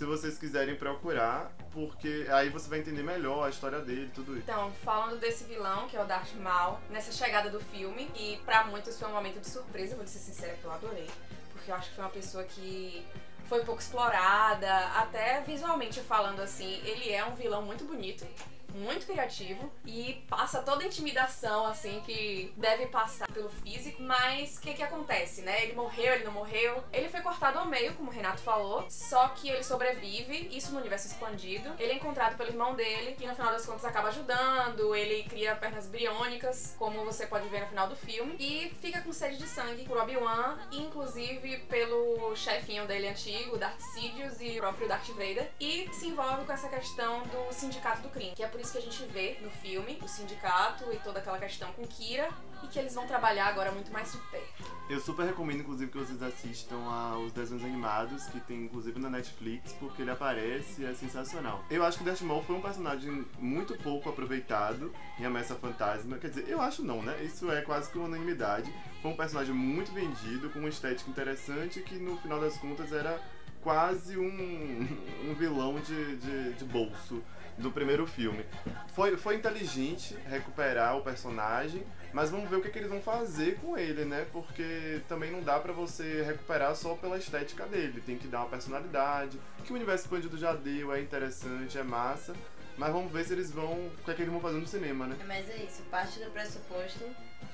se 0.00 0.06
vocês 0.06 0.38
quiserem 0.38 0.76
procurar, 0.76 1.52
porque 1.72 2.26
aí 2.30 2.48
você 2.48 2.70
vai 2.70 2.78
entender 2.78 3.02
melhor 3.02 3.44
a 3.44 3.50
história 3.50 3.80
dele 3.80 4.10
tudo 4.14 4.32
isso. 4.32 4.44
Então, 4.50 4.72
falando 4.82 5.20
desse 5.20 5.44
vilão, 5.44 5.86
que 5.88 5.94
é 5.94 6.02
o 6.02 6.06
Darth 6.06 6.32
Maul, 6.36 6.78
nessa 6.88 7.12
chegada 7.12 7.50
do 7.50 7.60
filme, 7.60 8.10
e 8.16 8.38
pra 8.46 8.64
muitos 8.64 8.98
foi 8.98 9.06
um 9.08 9.12
momento 9.12 9.40
de 9.40 9.46
surpresa, 9.46 9.94
vou 9.94 10.06
ser 10.06 10.20
sincera 10.20 10.54
que 10.54 10.64
eu 10.64 10.72
adorei, 10.72 11.06
porque 11.52 11.70
eu 11.70 11.74
acho 11.74 11.90
que 11.90 11.96
foi 11.96 12.04
uma 12.04 12.10
pessoa 12.10 12.44
que 12.44 13.06
foi 13.44 13.62
pouco 13.62 13.82
explorada, 13.82 14.74
até 14.96 15.42
visualmente 15.42 16.00
falando 16.00 16.40
assim, 16.40 16.80
ele 16.82 17.12
é 17.12 17.22
um 17.22 17.34
vilão 17.34 17.60
muito 17.60 17.84
bonito, 17.84 18.26
muito 18.74 19.06
criativo 19.06 19.70
e 19.84 20.24
passa 20.28 20.62
toda 20.62 20.84
a 20.84 20.86
intimidação, 20.86 21.66
assim, 21.66 22.00
que 22.04 22.52
deve 22.56 22.86
passar 22.86 23.30
pelo 23.32 23.48
físico. 23.48 24.02
Mas 24.02 24.58
o 24.58 24.60
que 24.60 24.74
que 24.74 24.82
acontece, 24.82 25.42
né? 25.42 25.64
Ele 25.64 25.74
morreu, 25.74 26.14
ele 26.14 26.24
não 26.24 26.32
morreu. 26.32 26.82
Ele 26.92 27.08
foi 27.08 27.20
cortado 27.20 27.58
ao 27.58 27.66
meio, 27.66 27.94
como 27.94 28.10
o 28.10 28.14
Renato 28.14 28.42
falou, 28.42 28.84
só 28.88 29.28
que 29.28 29.48
ele 29.48 29.62
sobrevive, 29.62 30.48
isso 30.56 30.72
no 30.72 30.80
universo 30.80 31.08
expandido. 31.08 31.72
Ele 31.78 31.92
é 31.92 31.94
encontrado 31.96 32.36
pelo 32.36 32.50
irmão 32.50 32.74
dele, 32.74 33.14
que 33.16 33.26
no 33.26 33.34
final 33.34 33.52
das 33.52 33.66
contas 33.66 33.84
acaba 33.84 34.08
ajudando, 34.08 34.94
ele 34.94 35.24
cria 35.24 35.54
pernas 35.56 35.86
biônicas, 35.86 36.74
como 36.78 37.04
você 37.04 37.26
pode 37.26 37.48
ver 37.48 37.60
no 37.60 37.68
final 37.68 37.88
do 37.88 37.96
filme, 37.96 38.36
e 38.38 38.70
fica 38.80 39.00
com 39.00 39.12
sede 39.12 39.36
de 39.36 39.46
sangue 39.46 39.84
por 39.84 39.96
Obi-Wan, 39.96 40.58
inclusive 40.72 41.58
pelo 41.68 42.34
chefinho 42.36 42.86
dele 42.86 43.08
antigo, 43.08 43.58
Darth 43.58 43.80
Sidious 43.80 44.40
e 44.40 44.58
o 44.58 44.60
próprio 44.60 44.88
Darth 44.88 45.08
Vader, 45.08 45.50
e 45.58 45.88
se 45.92 46.06
envolve 46.08 46.44
com 46.44 46.52
essa 46.52 46.68
questão 46.68 47.22
do 47.24 47.52
sindicato 47.52 48.02
do 48.02 48.08
crime, 48.08 48.34
que 48.34 48.42
é 48.42 48.48
por 48.48 48.59
por 48.60 48.64
isso 48.64 48.72
que 48.72 48.78
a 48.78 48.82
gente 48.82 49.02
vê 49.06 49.38
no 49.40 49.50
filme 49.50 49.98
o 50.02 50.08
sindicato 50.08 50.84
e 50.92 50.96
toda 50.96 51.18
aquela 51.18 51.38
questão 51.38 51.72
com 51.72 51.86
Kira 51.86 52.28
e 52.62 52.66
que 52.66 52.78
eles 52.78 52.94
vão 52.94 53.06
trabalhar 53.06 53.46
agora 53.46 53.72
muito 53.72 53.90
mais 53.90 54.12
de 54.12 54.18
perto. 54.18 54.70
Eu 54.90 55.00
super 55.00 55.24
recomendo, 55.24 55.60
inclusive, 55.60 55.90
que 55.90 55.96
vocês 55.96 56.22
assistam 56.22 56.76
aos 56.76 57.32
desenhos 57.32 57.64
animados, 57.64 58.26
que 58.26 58.38
tem 58.40 58.64
inclusive 58.64 58.98
na 58.98 59.08
Netflix, 59.08 59.72
porque 59.72 60.02
ele 60.02 60.10
aparece 60.10 60.82
e 60.82 60.84
é 60.84 60.92
sensacional. 60.92 61.64
Eu 61.70 61.82
acho 61.82 61.96
que 61.96 62.04
Darth 62.04 62.20
Maul 62.20 62.42
foi 62.42 62.54
um 62.54 62.60
personagem 62.60 63.26
muito 63.38 63.74
pouco 63.78 64.10
aproveitado 64.10 64.92
em 65.18 65.24
Ameaça 65.24 65.54
Fantasma. 65.54 66.18
Quer 66.18 66.28
dizer, 66.28 66.46
eu 66.46 66.60
acho 66.60 66.84
não, 66.84 67.02
né? 67.02 67.22
Isso 67.24 67.50
é 67.50 67.62
quase 67.62 67.90
que 67.90 67.96
uma 67.96 68.08
unanimidade. 68.08 68.70
Foi 69.00 69.10
um 69.10 69.16
personagem 69.16 69.54
muito 69.54 69.90
vendido, 69.90 70.50
com 70.50 70.58
uma 70.58 70.68
estética 70.68 71.08
interessante, 71.08 71.80
que 71.80 71.94
no 71.94 72.18
final 72.18 72.38
das 72.38 72.58
contas 72.58 72.92
era 72.92 73.18
quase 73.62 74.18
um, 74.18 74.86
um 75.30 75.34
vilão 75.34 75.80
de, 75.80 76.16
de, 76.16 76.52
de 76.52 76.64
bolso 76.66 77.22
do 77.60 77.70
primeiro 77.70 78.06
filme. 78.06 78.44
Foi, 78.88 79.16
foi 79.16 79.36
inteligente 79.36 80.16
recuperar 80.26 80.96
o 80.96 81.02
personagem, 81.02 81.84
mas 82.12 82.30
vamos 82.30 82.50
ver 82.50 82.56
o 82.56 82.62
que, 82.62 82.70
que 82.70 82.78
eles 82.78 82.90
vão 82.90 83.00
fazer 83.00 83.58
com 83.60 83.78
ele, 83.78 84.04
né? 84.04 84.26
Porque 84.32 85.00
também 85.08 85.30
não 85.30 85.42
dá 85.42 85.58
para 85.58 85.72
você 85.72 86.22
recuperar 86.22 86.74
só 86.74 86.94
pela 86.94 87.18
estética 87.18 87.66
dele. 87.66 88.00
Tem 88.00 88.18
que 88.18 88.26
dar 88.26 88.40
uma 88.40 88.48
personalidade, 88.48 89.40
que 89.64 89.72
o 89.72 89.76
universo 89.76 90.04
expandido 90.04 90.36
já 90.36 90.52
deu, 90.54 90.92
é 90.92 91.00
interessante, 91.00 91.78
é 91.78 91.82
massa. 91.82 92.34
Mas 92.76 92.92
vamos 92.92 93.12
ver 93.12 93.24
se 93.24 93.34
eles 93.34 93.50
vão. 93.50 93.72
O 93.88 94.04
que 94.04 94.10
é 94.10 94.14
que 94.14 94.22
eles 94.22 94.32
vão 94.32 94.40
fazer 94.40 94.58
no 94.58 94.66
cinema, 94.66 95.06
né? 95.06 95.16
Mas 95.26 95.48
é 95.50 95.56
isso, 95.56 95.82
parte 95.90 96.18
do 96.18 96.30
pressuposto, 96.30 97.04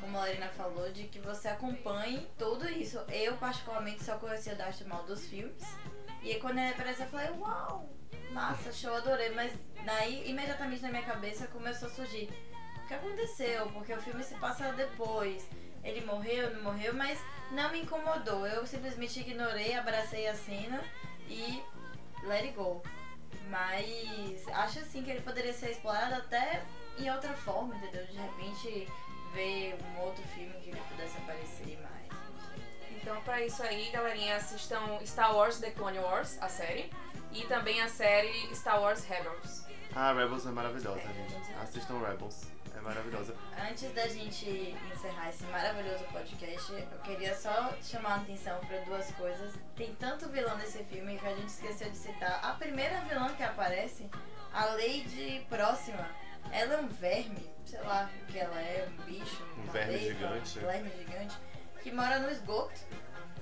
como 0.01 0.17
a 0.17 0.21
Lorena 0.21 0.49
falou, 0.51 0.91
de 0.93 1.05
que 1.05 1.19
você 1.19 1.49
acompanhe 1.49 2.29
tudo 2.39 2.69
isso. 2.69 2.99
Eu, 3.09 3.37
particularmente, 3.37 4.05
só 4.05 4.17
conhecia 4.19 4.53
o 4.55 4.57
Darth 4.57 4.83
Maul 4.87 5.05
dos 5.05 5.27
filmes. 5.27 5.65
E 6.23 6.31
aí, 6.31 6.41
quando 6.41 6.59
ele 6.59 6.71
apareceu, 6.71 7.07
eu 7.07 7.11
falei, 7.11 7.31
uau! 7.41 7.96
Massa, 8.37 8.71
show, 8.71 8.95
adorei. 8.95 9.31
Mas 9.31 9.51
daí, 9.87 10.29
imediatamente 10.29 10.83
na 10.83 10.91
minha 10.91 11.03
cabeça, 11.03 11.47
começou 11.47 11.89
a 11.89 11.91
surgir. 11.91 12.29
O 12.85 12.87
que 12.87 12.93
aconteceu? 12.93 13.67
Porque 13.69 13.95
o 13.95 14.01
filme 14.03 14.23
se 14.23 14.35
passa 14.35 14.75
depois. 14.75 15.49
Ele 15.83 16.05
morreu, 16.05 16.55
não 16.55 16.65
morreu, 16.65 16.93
mas 16.93 17.19
não 17.51 17.73
me 17.73 17.81
incomodou. 17.81 18.47
Eu 18.47 18.67
simplesmente 18.67 19.21
ignorei, 19.21 19.73
abracei 19.73 20.29
a 20.29 20.35
cena 20.35 20.85
e 21.31 21.63
let 22.25 22.43
it 22.43 22.53
go. 22.53 22.83
Mas 23.49 24.47
acho 24.49 24.81
assim 24.81 25.03
que 25.03 25.11
ele 25.11 25.23
poderia 25.23 25.55
ser 25.55 25.71
explorado 25.71 26.17
até 26.17 26.63
em 26.99 27.11
outra 27.11 27.33
forma, 27.33 27.75
entendeu? 27.77 28.05
De 28.05 28.19
repente 28.19 28.93
ver 29.33 29.79
um 29.83 30.01
outro 30.01 30.23
filme 30.35 30.53
que 30.61 30.69
ele 30.69 30.83
pudesse 30.91 31.17
aparecer 31.17 31.79
mais. 31.81 31.97
Então, 32.91 33.19
pra 33.23 33.41
isso 33.41 33.63
aí, 33.63 33.89
galerinha, 33.91 34.37
assistam 34.37 35.01
Star 35.07 35.35
Wars 35.35 35.59
The 35.59 35.71
Clone 35.71 36.01
Wars, 36.01 36.37
a 36.43 36.49
série 36.49 36.91
e 37.37 37.47
também 37.47 37.83
a 37.83 37.89
série 37.89 38.33
Star 38.55 38.81
Wars 38.81 39.05
Rebels. 39.05 39.67
Ah, 39.95 40.13
Rebels 40.13 40.47
é 40.47 40.51
maravilhosa, 40.51 41.01
gente. 41.01 41.55
Assistam 41.63 41.99
Rebels. 41.99 42.47
É 42.75 42.81
maravilhosa. 42.81 43.35
Antes 43.71 43.93
da 43.93 44.07
gente 44.09 44.77
encerrar 44.95 45.31
esse 45.31 45.45
maravilhoso 45.45 46.05
podcast, 46.05 46.73
eu 46.73 46.99
queria 47.05 47.35
só 47.35 47.75
chamar 47.83 48.11
a 48.11 48.17
atenção 48.17 48.59
para 48.61 48.81
duas 48.81 49.11
coisas. 49.13 49.55
Tem 49.75 49.95
tanto 49.95 50.29
vilão 50.29 50.57
nesse 50.59 50.83
filme 50.85 51.19
que 51.19 51.27
a 51.27 51.35
gente 51.35 51.49
esqueceu 51.49 51.91
de 51.91 51.97
citar. 51.97 52.41
A 52.43 52.53
primeira 52.53 53.01
vilã 53.03 53.33
que 53.35 53.43
aparece, 53.43 54.09
a 54.53 54.67
Lady 54.67 55.47
Próxima, 55.49 56.07
ela 56.51 56.75
é 56.75 56.79
um 56.79 56.89
verme, 56.89 57.51
sei 57.65 57.81
lá 57.81 58.11
o 58.23 58.27
que 58.27 58.39
ela 58.39 58.61
é, 58.61 58.89
um 58.89 59.03
bicho, 59.05 59.43
um 59.59 59.71
verme 59.71 59.99
gigante. 59.99 60.59
Um 60.59 60.63
verme 60.63 60.91
gigante, 60.99 61.37
que 61.83 61.91
mora 61.91 62.19
no 62.19 62.31
esgoto 62.31 62.81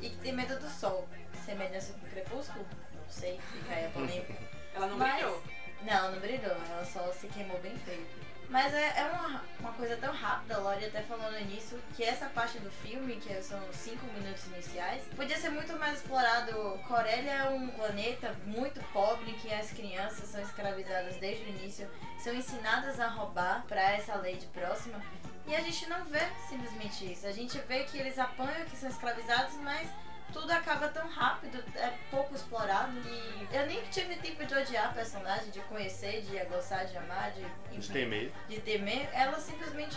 e 0.01 0.11
que 0.11 0.17
tem 0.19 0.33
medo 0.33 0.59
do 0.59 0.69
sol. 0.69 1.09
Semelhança 1.45 1.93
com 1.95 2.07
o 2.07 2.11
crepúsculo? 2.11 2.65
Sei, 3.09 3.39
fica 3.53 3.75
aí 3.75 3.87
a 3.87 3.91
polêmica. 3.91 4.35
Ela 4.75 4.87
não 4.87 4.97
Mas- 4.99 5.15
brilhou. 5.15 5.43
Não, 5.83 6.13
não 6.13 6.19
brilhou, 6.19 6.57
ela 6.71 6.85
só 6.85 7.13
se 7.13 7.27
queimou 7.29 7.59
bem 7.61 7.77
feio. 7.79 8.07
Mas 8.49 8.73
é, 8.75 9.01
é 9.01 9.05
uma, 9.13 9.43
uma 9.61 9.73
coisa 9.73 9.97
tão 9.97 10.13
rápida, 10.13 10.57
a 10.57 10.59
Lori 10.59 10.85
até 10.85 11.03
falando 11.03 11.39
nisso, 11.47 11.79
que 11.97 12.05
essa 12.05 12.27
parte 12.27 12.59
do 12.59 12.71
filme, 12.71 13.17
que 13.17 13.43
são 13.43 13.59
os 13.69 13.77
cinco 13.77 14.05
minutos 14.07 14.47
iniciais, 14.47 15.03
podia 15.17 15.37
ser 15.39 15.49
muito 15.51 15.77
mais 15.79 15.97
explorado. 15.99 16.53
Corélia 16.87 17.31
é 17.33 17.49
um 17.51 17.69
planeta 17.69 18.35
muito 18.47 18.81
pobre 18.93 19.33
que 19.35 19.53
as 19.53 19.71
crianças 19.73 20.29
são 20.29 20.41
escravizadas 20.43 21.17
desde 21.17 21.45
o 21.45 21.49
início, 21.49 21.91
são 22.19 22.35
ensinadas 22.35 23.01
a 23.01 23.09
roubar 23.09 23.65
para 23.67 23.81
essa 23.93 24.15
lei 24.17 24.37
de 24.37 24.47
próxima. 24.47 25.01
E 25.47 25.55
a 25.55 25.61
gente 25.61 25.87
não 25.89 26.05
vê 26.05 26.21
simplesmente 26.49 27.13
isso. 27.13 27.27
A 27.27 27.33
gente 27.33 27.59
vê 27.61 27.85
que 27.85 27.99
eles 27.99 28.19
apanham, 28.19 28.65
que 28.67 28.77
são 28.77 28.89
escravizados, 28.89 29.55
mas 29.57 29.89
tudo 30.33 30.51
acaba 30.51 30.89
tão 30.89 31.09
rápido, 31.09 31.63
é 31.77 31.93
pouco 32.11 32.35
explorado. 32.35 32.93
E 32.99 33.49
eu 33.53 33.67
nem 33.67 33.83
tive 33.91 34.17
tempo 34.17 34.45
de 34.45 34.55
odiar 34.55 34.91
a 34.91 34.93
personagem, 34.93 35.51
de 35.51 35.61
conhecer, 35.61 36.23
de 36.23 36.39
gostar, 36.47 36.85
de 36.85 36.97
amar, 36.97 37.33
de, 37.33 37.79
De 37.79 37.91
temer. 37.91 38.33
de 38.49 38.61
temer. 38.61 39.09
Ela 39.13 39.39
simplesmente 39.39 39.97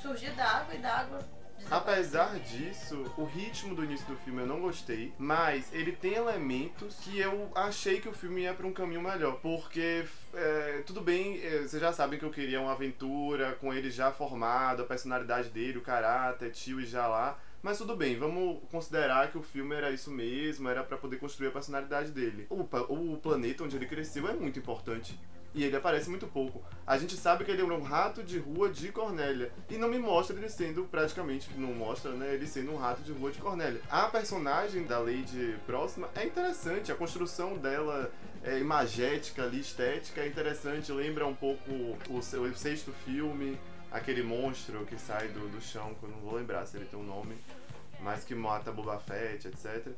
surgiu 0.00 0.32
da 0.34 0.44
água 0.44 0.74
e 0.74 0.78
da 0.78 0.98
água 0.98 1.36
Apesar 1.70 2.38
disso, 2.38 3.12
o 3.16 3.24
ritmo 3.24 3.74
do 3.74 3.82
início 3.82 4.06
do 4.06 4.16
filme 4.16 4.42
eu 4.42 4.46
não 4.46 4.60
gostei, 4.60 5.12
mas 5.18 5.72
ele 5.72 5.90
tem 5.90 6.14
elementos 6.14 6.96
que 7.00 7.18
eu 7.18 7.50
achei 7.54 8.00
que 8.00 8.08
o 8.08 8.12
filme 8.12 8.42
ia 8.42 8.54
para 8.54 8.66
um 8.66 8.72
caminho 8.72 9.02
melhor. 9.02 9.40
Porque, 9.40 10.04
é, 10.32 10.82
tudo 10.86 11.00
bem, 11.00 11.40
é, 11.42 11.62
vocês 11.62 11.82
já 11.82 11.92
sabem 11.92 12.18
que 12.18 12.24
eu 12.24 12.30
queria 12.30 12.60
uma 12.60 12.72
aventura 12.72 13.56
com 13.60 13.74
ele 13.74 13.90
já 13.90 14.12
formado, 14.12 14.82
a 14.82 14.86
personalidade 14.86 15.48
dele, 15.48 15.78
o 15.78 15.82
caráter, 15.82 16.52
tio 16.52 16.80
e 16.80 16.86
já 16.86 17.06
lá. 17.06 17.36
Mas 17.66 17.78
tudo 17.78 17.96
bem, 17.96 18.16
vamos 18.16 18.60
considerar 18.70 19.28
que 19.32 19.36
o 19.36 19.42
filme 19.42 19.74
era 19.74 19.90
isso 19.90 20.08
mesmo, 20.08 20.68
era 20.68 20.84
para 20.84 20.96
poder 20.96 21.16
construir 21.16 21.48
a 21.48 21.50
personalidade 21.50 22.12
dele. 22.12 22.46
O, 22.48 22.60
o 22.60 23.16
planeta 23.16 23.64
onde 23.64 23.74
ele 23.74 23.86
cresceu 23.86 24.28
é 24.28 24.34
muito 24.34 24.56
importante 24.56 25.18
e 25.52 25.64
ele 25.64 25.74
aparece 25.74 26.08
muito 26.08 26.28
pouco. 26.28 26.62
A 26.86 26.96
gente 26.96 27.16
sabe 27.16 27.44
que 27.44 27.50
ele 27.50 27.62
é 27.62 27.64
um 27.64 27.82
rato 27.82 28.22
de 28.22 28.38
rua 28.38 28.70
de 28.70 28.92
Cornélia 28.92 29.50
e 29.68 29.76
não 29.76 29.88
me 29.88 29.98
mostra 29.98 30.36
ele 30.36 30.48
sendo 30.48 30.84
praticamente, 30.84 31.50
não 31.56 31.74
mostra, 31.74 32.12
né, 32.12 32.34
ele 32.34 32.46
sendo 32.46 32.70
um 32.70 32.76
rato 32.76 33.02
de 33.02 33.10
rua 33.10 33.32
de 33.32 33.40
Cornélia. 33.40 33.80
A 33.90 34.06
personagem 34.06 34.84
da 34.84 35.00
Lady 35.00 35.56
Próxima 35.66 36.08
é 36.14 36.24
interessante, 36.24 36.92
a 36.92 36.94
construção 36.94 37.56
dela 37.56 38.12
é 38.44 38.60
imagética 38.60 39.42
ali, 39.42 39.58
estética, 39.58 40.20
é 40.20 40.28
interessante, 40.28 40.92
lembra 40.92 41.26
um 41.26 41.34
pouco 41.34 41.68
o, 41.68 41.98
o 42.10 42.22
sexto 42.22 42.92
filme, 43.04 43.58
aquele 43.96 44.22
monstro 44.22 44.84
que 44.86 44.98
sai 44.98 45.28
do, 45.28 45.48
do 45.48 45.60
chão, 45.60 45.94
que 45.94 46.04
eu 46.04 46.10
não 46.10 46.18
vou 46.18 46.34
lembrar 46.34 46.66
se 46.66 46.76
ele 46.76 46.86
tem 46.86 46.98
um 46.98 47.04
nome, 47.04 47.36
mas 48.00 48.24
que 48.24 48.34
mata 48.34 48.70
Boba 48.70 48.98
Fett, 48.98 49.48
etc. 49.48 49.94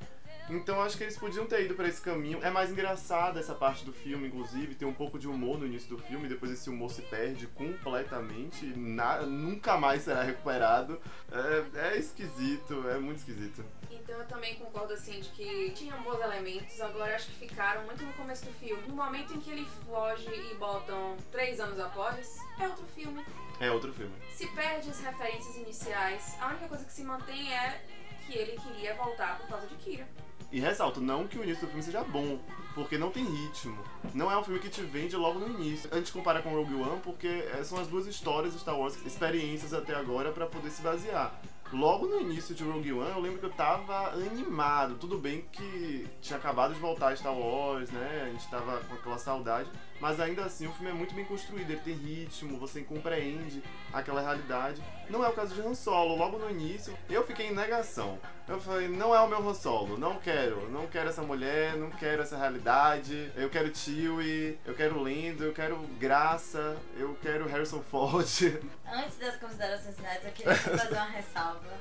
Então 0.50 0.80
acho 0.80 0.96
que 0.96 1.04
eles 1.04 1.18
podiam 1.18 1.46
ter 1.46 1.64
ido 1.64 1.74
para 1.74 1.86
esse 1.88 2.00
caminho. 2.00 2.42
É 2.42 2.50
mais 2.50 2.70
engraçada 2.70 3.38
essa 3.38 3.54
parte 3.54 3.84
do 3.84 3.92
filme, 3.92 4.28
inclusive, 4.28 4.74
tem 4.74 4.88
um 4.88 4.94
pouco 4.94 5.18
de 5.18 5.28
humor 5.28 5.58
no 5.58 5.66
início 5.66 5.88
do 5.88 5.98
filme, 5.98 6.26
depois 6.26 6.50
esse 6.50 6.70
humor 6.70 6.90
se 6.90 7.02
perde 7.02 7.46
completamente, 7.48 8.64
na, 8.74 9.22
nunca 9.22 9.76
mais 9.76 10.02
será 10.02 10.22
recuperado. 10.22 10.98
É, 11.30 11.90
é 11.90 11.98
esquisito, 11.98 12.88
é 12.88 12.98
muito 12.98 13.18
esquisito. 13.18 13.62
Então 13.90 14.16
eu 14.16 14.26
também 14.26 14.54
concordo 14.54 14.94
assim 14.94 15.20
de 15.20 15.28
que 15.30 15.70
tinham 15.72 16.00
bons 16.02 16.18
elementos, 16.18 16.80
agora 16.80 17.14
acho 17.14 17.26
que 17.26 17.46
ficaram 17.46 17.84
muito 17.84 18.02
no 18.02 18.12
começo 18.14 18.46
do 18.46 18.52
filme. 18.52 18.82
No 18.88 18.94
momento 18.94 19.34
em 19.34 19.40
que 19.40 19.50
ele 19.50 19.66
foge 19.86 20.30
e 20.30 20.54
botam 20.54 21.14
três 21.30 21.60
anos 21.60 21.78
após, 21.78 22.38
é 22.58 22.66
outro 22.66 22.86
filme. 22.94 23.22
É 23.60 23.70
outro 23.70 23.92
filme. 23.92 24.14
Se 24.32 24.46
perde 24.48 24.90
as 24.90 25.00
referências 25.00 25.56
iniciais, 25.56 26.36
a 26.40 26.48
única 26.48 26.68
coisa 26.68 26.84
que 26.84 26.92
se 26.92 27.02
mantém 27.02 27.52
é 27.52 27.82
que 28.26 28.36
ele 28.36 28.58
queria 28.60 28.94
voltar 28.94 29.38
por 29.38 29.48
causa 29.48 29.66
de 29.66 29.74
Kira. 29.76 30.06
E 30.50 30.60
ressalto, 30.60 31.00
não 31.00 31.26
que 31.26 31.38
o 31.38 31.44
início 31.44 31.66
do 31.66 31.68
filme 31.68 31.82
seja 31.82 32.02
bom, 32.04 32.38
porque 32.74 32.96
não 32.96 33.10
tem 33.10 33.22
ritmo. 33.22 33.76
Não 34.14 34.32
é 34.32 34.38
um 34.38 34.42
filme 34.42 34.58
que 34.58 34.70
te 34.70 34.80
vende 34.80 35.14
logo 35.14 35.38
no 35.38 35.48
início. 35.48 35.90
A 35.92 35.96
gente 35.96 36.10
compara 36.10 36.40
com 36.40 36.50
Rogue 36.50 36.74
One 36.74 37.00
porque 37.02 37.26
é, 37.26 37.62
são 37.62 37.78
as 37.78 37.86
duas 37.86 38.06
histórias 38.06 38.54
de 38.54 38.60
Star 38.60 38.78
Wars, 38.78 38.96
experiências 39.04 39.74
até 39.74 39.94
agora 39.94 40.32
para 40.32 40.46
poder 40.46 40.70
se 40.70 40.80
basear. 40.80 41.38
Logo 41.70 42.06
no 42.06 42.18
início 42.18 42.54
de 42.54 42.64
Rogue 42.64 42.94
One, 42.94 43.10
eu 43.10 43.20
lembro 43.20 43.40
que 43.40 43.44
eu 43.44 43.52
tava 43.52 44.12
animado. 44.12 44.94
Tudo 44.94 45.18
bem 45.18 45.44
que 45.52 46.08
tinha 46.22 46.38
acabado 46.38 46.72
de 46.72 46.80
voltar 46.80 47.08
a 47.08 47.16
Star 47.16 47.36
Wars, 47.36 47.90
né? 47.90 48.28
A 48.28 48.30
gente 48.30 48.48
tava 48.48 48.78
com 48.80 48.94
aquela 48.94 49.18
saudade. 49.18 49.68
Mas 50.00 50.20
ainda 50.20 50.44
assim, 50.44 50.66
o 50.66 50.72
filme 50.72 50.90
é 50.90 50.94
muito 50.94 51.14
bem 51.14 51.24
construído. 51.24 51.70
Ele 51.70 51.80
tem 51.80 51.94
ritmo, 51.94 52.58
você 52.58 52.82
compreende 52.82 53.62
aquela 53.92 54.20
realidade. 54.20 54.82
Não 55.10 55.24
é 55.24 55.28
o 55.28 55.32
caso 55.32 55.54
de 55.54 55.60
Han 55.60 55.74
Solo. 55.74 56.16
Logo 56.16 56.38
no 56.38 56.50
início, 56.50 56.96
eu 57.08 57.26
fiquei 57.26 57.48
em 57.48 57.54
negação. 57.54 58.18
Eu 58.46 58.60
falei, 58.60 58.88
não 58.88 59.14
é 59.14 59.20
o 59.20 59.28
meu 59.28 59.46
Han 59.46 59.54
Solo. 59.54 59.98
Não 59.98 60.18
quero. 60.18 60.70
Não 60.70 60.86
quero 60.86 61.08
essa 61.08 61.22
mulher, 61.22 61.76
não 61.76 61.90
quero 61.90 62.22
essa 62.22 62.36
realidade. 62.36 63.32
Eu 63.36 63.50
quero 63.50 63.74
Chewie, 63.74 64.58
eu 64.64 64.74
quero 64.74 65.02
Lendo, 65.02 65.44
eu 65.44 65.52
quero 65.52 65.76
Graça, 65.98 66.76
eu 66.96 67.16
quero 67.20 67.46
Harrison 67.46 67.82
Ford. 67.82 68.26
Antes 68.86 69.18
das 69.18 69.36
considerações 69.36 69.96
finais, 69.96 70.24
eu 70.24 70.32
queria 70.32 70.54
fazer 70.54 70.94
uma 70.94 71.04
ressalva. 71.04 71.78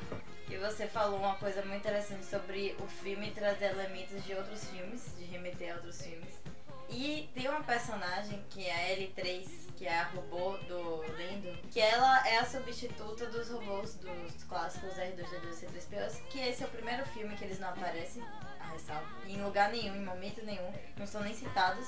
E 0.49 0.55
você 0.57 0.87
falou 0.87 1.19
uma 1.19 1.35
coisa 1.35 1.61
muito 1.61 1.79
interessante 1.81 2.25
sobre 2.25 2.75
o 2.79 2.87
filme 2.87 3.31
trazer 3.31 3.71
elementos 3.71 4.23
de 4.23 4.33
outros 4.33 4.63
filmes, 4.69 5.13
de 5.17 5.25
remeter 5.25 5.73
a 5.73 5.75
outros 5.75 6.01
filmes. 6.01 6.46
E 6.89 7.29
tem 7.33 7.49
uma 7.49 7.63
personagem 7.63 8.43
que 8.49 8.65
é 8.65 8.73
a 8.73 8.97
L3, 8.97 9.45
que 9.75 9.85
é 9.85 9.99
a 9.99 10.03
robô 10.05 10.57
do 10.67 11.01
Lendo, 11.15 11.55
que 11.69 11.79
ela 11.79 12.27
é 12.27 12.37
a 12.37 12.45
substituta 12.45 13.25
dos 13.27 13.49
robôs 13.49 13.95
dos 13.95 14.43
clássicos 14.45 14.93
R2D2 14.95 15.63
e 15.63 15.65
C3PO, 15.65 16.21
que 16.29 16.39
esse 16.39 16.63
é 16.63 16.65
o 16.65 16.69
primeiro 16.69 17.05
filme 17.07 17.35
que 17.35 17.43
eles 17.43 17.59
não 17.59 17.69
aparecem, 17.69 18.23
a 18.59 18.71
ressalva, 18.71 19.07
em 19.27 19.41
lugar 19.41 19.69
nenhum, 19.71 19.95
em 19.95 20.05
momento 20.05 20.43
nenhum, 20.45 20.71
não 20.97 21.05
são 21.05 21.21
nem 21.21 21.33
citados, 21.33 21.87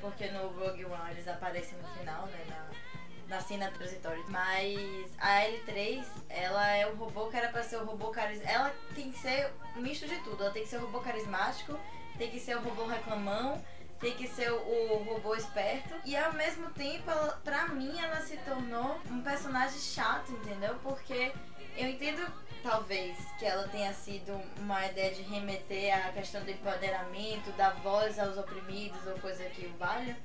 porque 0.00 0.30
no 0.30 0.48
Rogue 0.48 0.84
One 0.84 1.10
eles 1.10 1.28
aparecem 1.28 1.78
no 1.78 1.88
final, 1.88 2.26
né, 2.26 2.44
na, 2.48 3.36
na 3.36 3.40
cena 3.42 3.70
transitória. 3.70 4.22
Mas 4.28 5.10
a 5.18 5.42
L3, 5.42 6.04
ela 6.28 6.66
é 6.68 6.90
um 6.90 6.96
robô 6.96 7.28
que 7.28 7.36
era 7.36 7.48
pra 7.48 7.62
ser 7.62 7.78
um 7.78 7.84
robô 7.84 8.08
carismático. 8.08 8.58
Ela 8.58 8.74
tem 8.94 9.10
que 9.10 9.18
ser 9.18 9.52
um 9.76 9.80
misto 9.80 10.06
de 10.06 10.16
tudo. 10.20 10.42
Ela 10.42 10.52
tem 10.52 10.62
que 10.62 10.68
ser 10.68 10.78
um 10.78 10.86
robô 10.86 11.00
carismático, 11.00 11.78
tem 12.16 12.30
que 12.30 12.40
ser 12.40 12.56
um 12.56 12.62
robô 12.62 12.86
reclamão, 12.86 13.62
tem 14.00 14.14
que 14.14 14.28
ser 14.28 14.50
o 14.52 15.02
robô 15.04 15.34
esperto. 15.34 15.94
E 16.04 16.16
ao 16.16 16.32
mesmo 16.32 16.70
tempo, 16.70 17.10
ela, 17.10 17.40
pra 17.44 17.68
mim, 17.68 17.98
ela 17.98 18.20
se 18.20 18.36
tornou 18.38 19.00
um 19.10 19.20
personagem 19.20 19.78
chato, 19.78 20.30
entendeu? 20.32 20.76
Porque 20.82 21.32
eu 21.76 21.88
entendo, 21.88 22.24
talvez, 22.62 23.16
que 23.38 23.44
ela 23.44 23.66
tenha 23.68 23.92
sido 23.92 24.40
uma 24.58 24.86
ideia 24.86 25.14
de 25.14 25.22
remeter 25.22 25.94
à 25.94 26.12
questão 26.12 26.42
do 26.44 26.50
empoderamento, 26.50 27.50
da 27.52 27.70
voz 27.70 28.18
aos 28.18 28.36
oprimidos 28.36 29.04
ou 29.06 29.18
coisa 29.18 29.44
que 29.44 29.66
o 29.66 29.76
valha. 29.76 30.16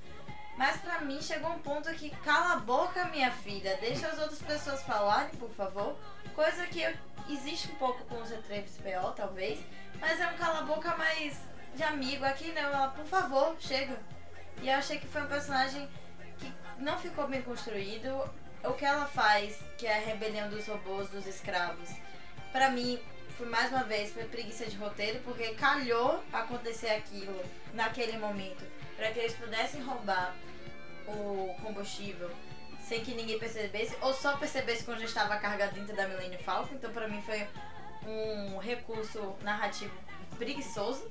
Mas 0.55 0.77
pra 0.77 1.01
mim 1.01 1.19
chegou 1.19 1.49
um 1.49 1.59
ponto 1.59 1.91
que 1.95 2.11
cala 2.17 2.53
a 2.53 2.57
boca, 2.57 3.05
minha 3.05 3.31
filha, 3.31 3.75
deixa 3.77 4.07
as 4.07 4.19
outras 4.19 4.41
pessoas 4.41 4.83
falarem, 4.83 5.35
por 5.37 5.49
favor. 5.49 5.97
Coisa 6.35 6.67
que 6.67 6.79
eu, 6.79 6.93
existe 7.27 7.71
um 7.71 7.75
pouco 7.75 8.03
com 8.05 8.15
o 8.15 8.23
C3PO, 8.23 9.15
talvez, 9.15 9.59
mas 9.99 10.19
é 10.19 10.27
um 10.27 10.35
cala 10.35 10.59
a 10.59 10.63
boca 10.63 10.95
mais 10.95 11.39
de 11.75 11.83
amigo. 11.83 12.25
Aqui 12.25 12.51
não, 12.51 12.61
ela, 12.61 12.87
por 12.89 13.05
favor, 13.05 13.55
chega. 13.59 13.97
E 14.61 14.69
eu 14.69 14.75
achei 14.75 14.97
que 14.99 15.07
foi 15.07 15.21
um 15.21 15.27
personagem 15.27 15.89
que 16.39 16.51
não 16.77 16.97
ficou 16.97 17.27
bem 17.27 17.41
construído. 17.41 18.09
O 18.63 18.73
que 18.73 18.85
ela 18.85 19.05
faz, 19.05 19.59
que 19.77 19.85
é 19.85 19.97
a 19.97 19.99
rebelião 19.99 20.49
dos 20.49 20.67
robôs, 20.67 21.09
dos 21.09 21.27
escravos, 21.27 21.89
para 22.51 22.69
mim 22.69 22.97
foi 23.37 23.47
mais 23.47 23.69
uma 23.71 23.83
vez 23.83 24.13
foi 24.13 24.23
preguiça 24.25 24.65
de 24.65 24.77
roteiro, 24.77 25.19
porque 25.23 25.53
calhou 25.55 26.23
acontecer 26.31 26.89
aquilo 26.89 27.43
naquele 27.73 28.17
momento, 28.17 28.63
para 28.95 29.11
que 29.11 29.19
eles 29.19 29.33
pudessem 29.33 29.81
roubar 29.81 30.33
o 31.07 31.55
combustível 31.61 32.31
sem 32.87 33.03
que 33.03 33.13
ninguém 33.13 33.39
percebesse, 33.39 33.95
ou 34.01 34.13
só 34.13 34.37
percebesse 34.37 34.83
quando 34.83 34.99
já 34.99 35.05
estava 35.05 35.37
carregado 35.37 35.73
dentro 35.73 35.95
da 35.95 36.07
Millennium 36.07 36.39
Falcon. 36.39 36.75
Então, 36.75 36.91
para 36.91 37.07
mim, 37.07 37.21
foi 37.21 37.47
um 38.05 38.57
recurso 38.59 39.35
narrativo 39.41 39.93
preguiçoso. 40.37 41.09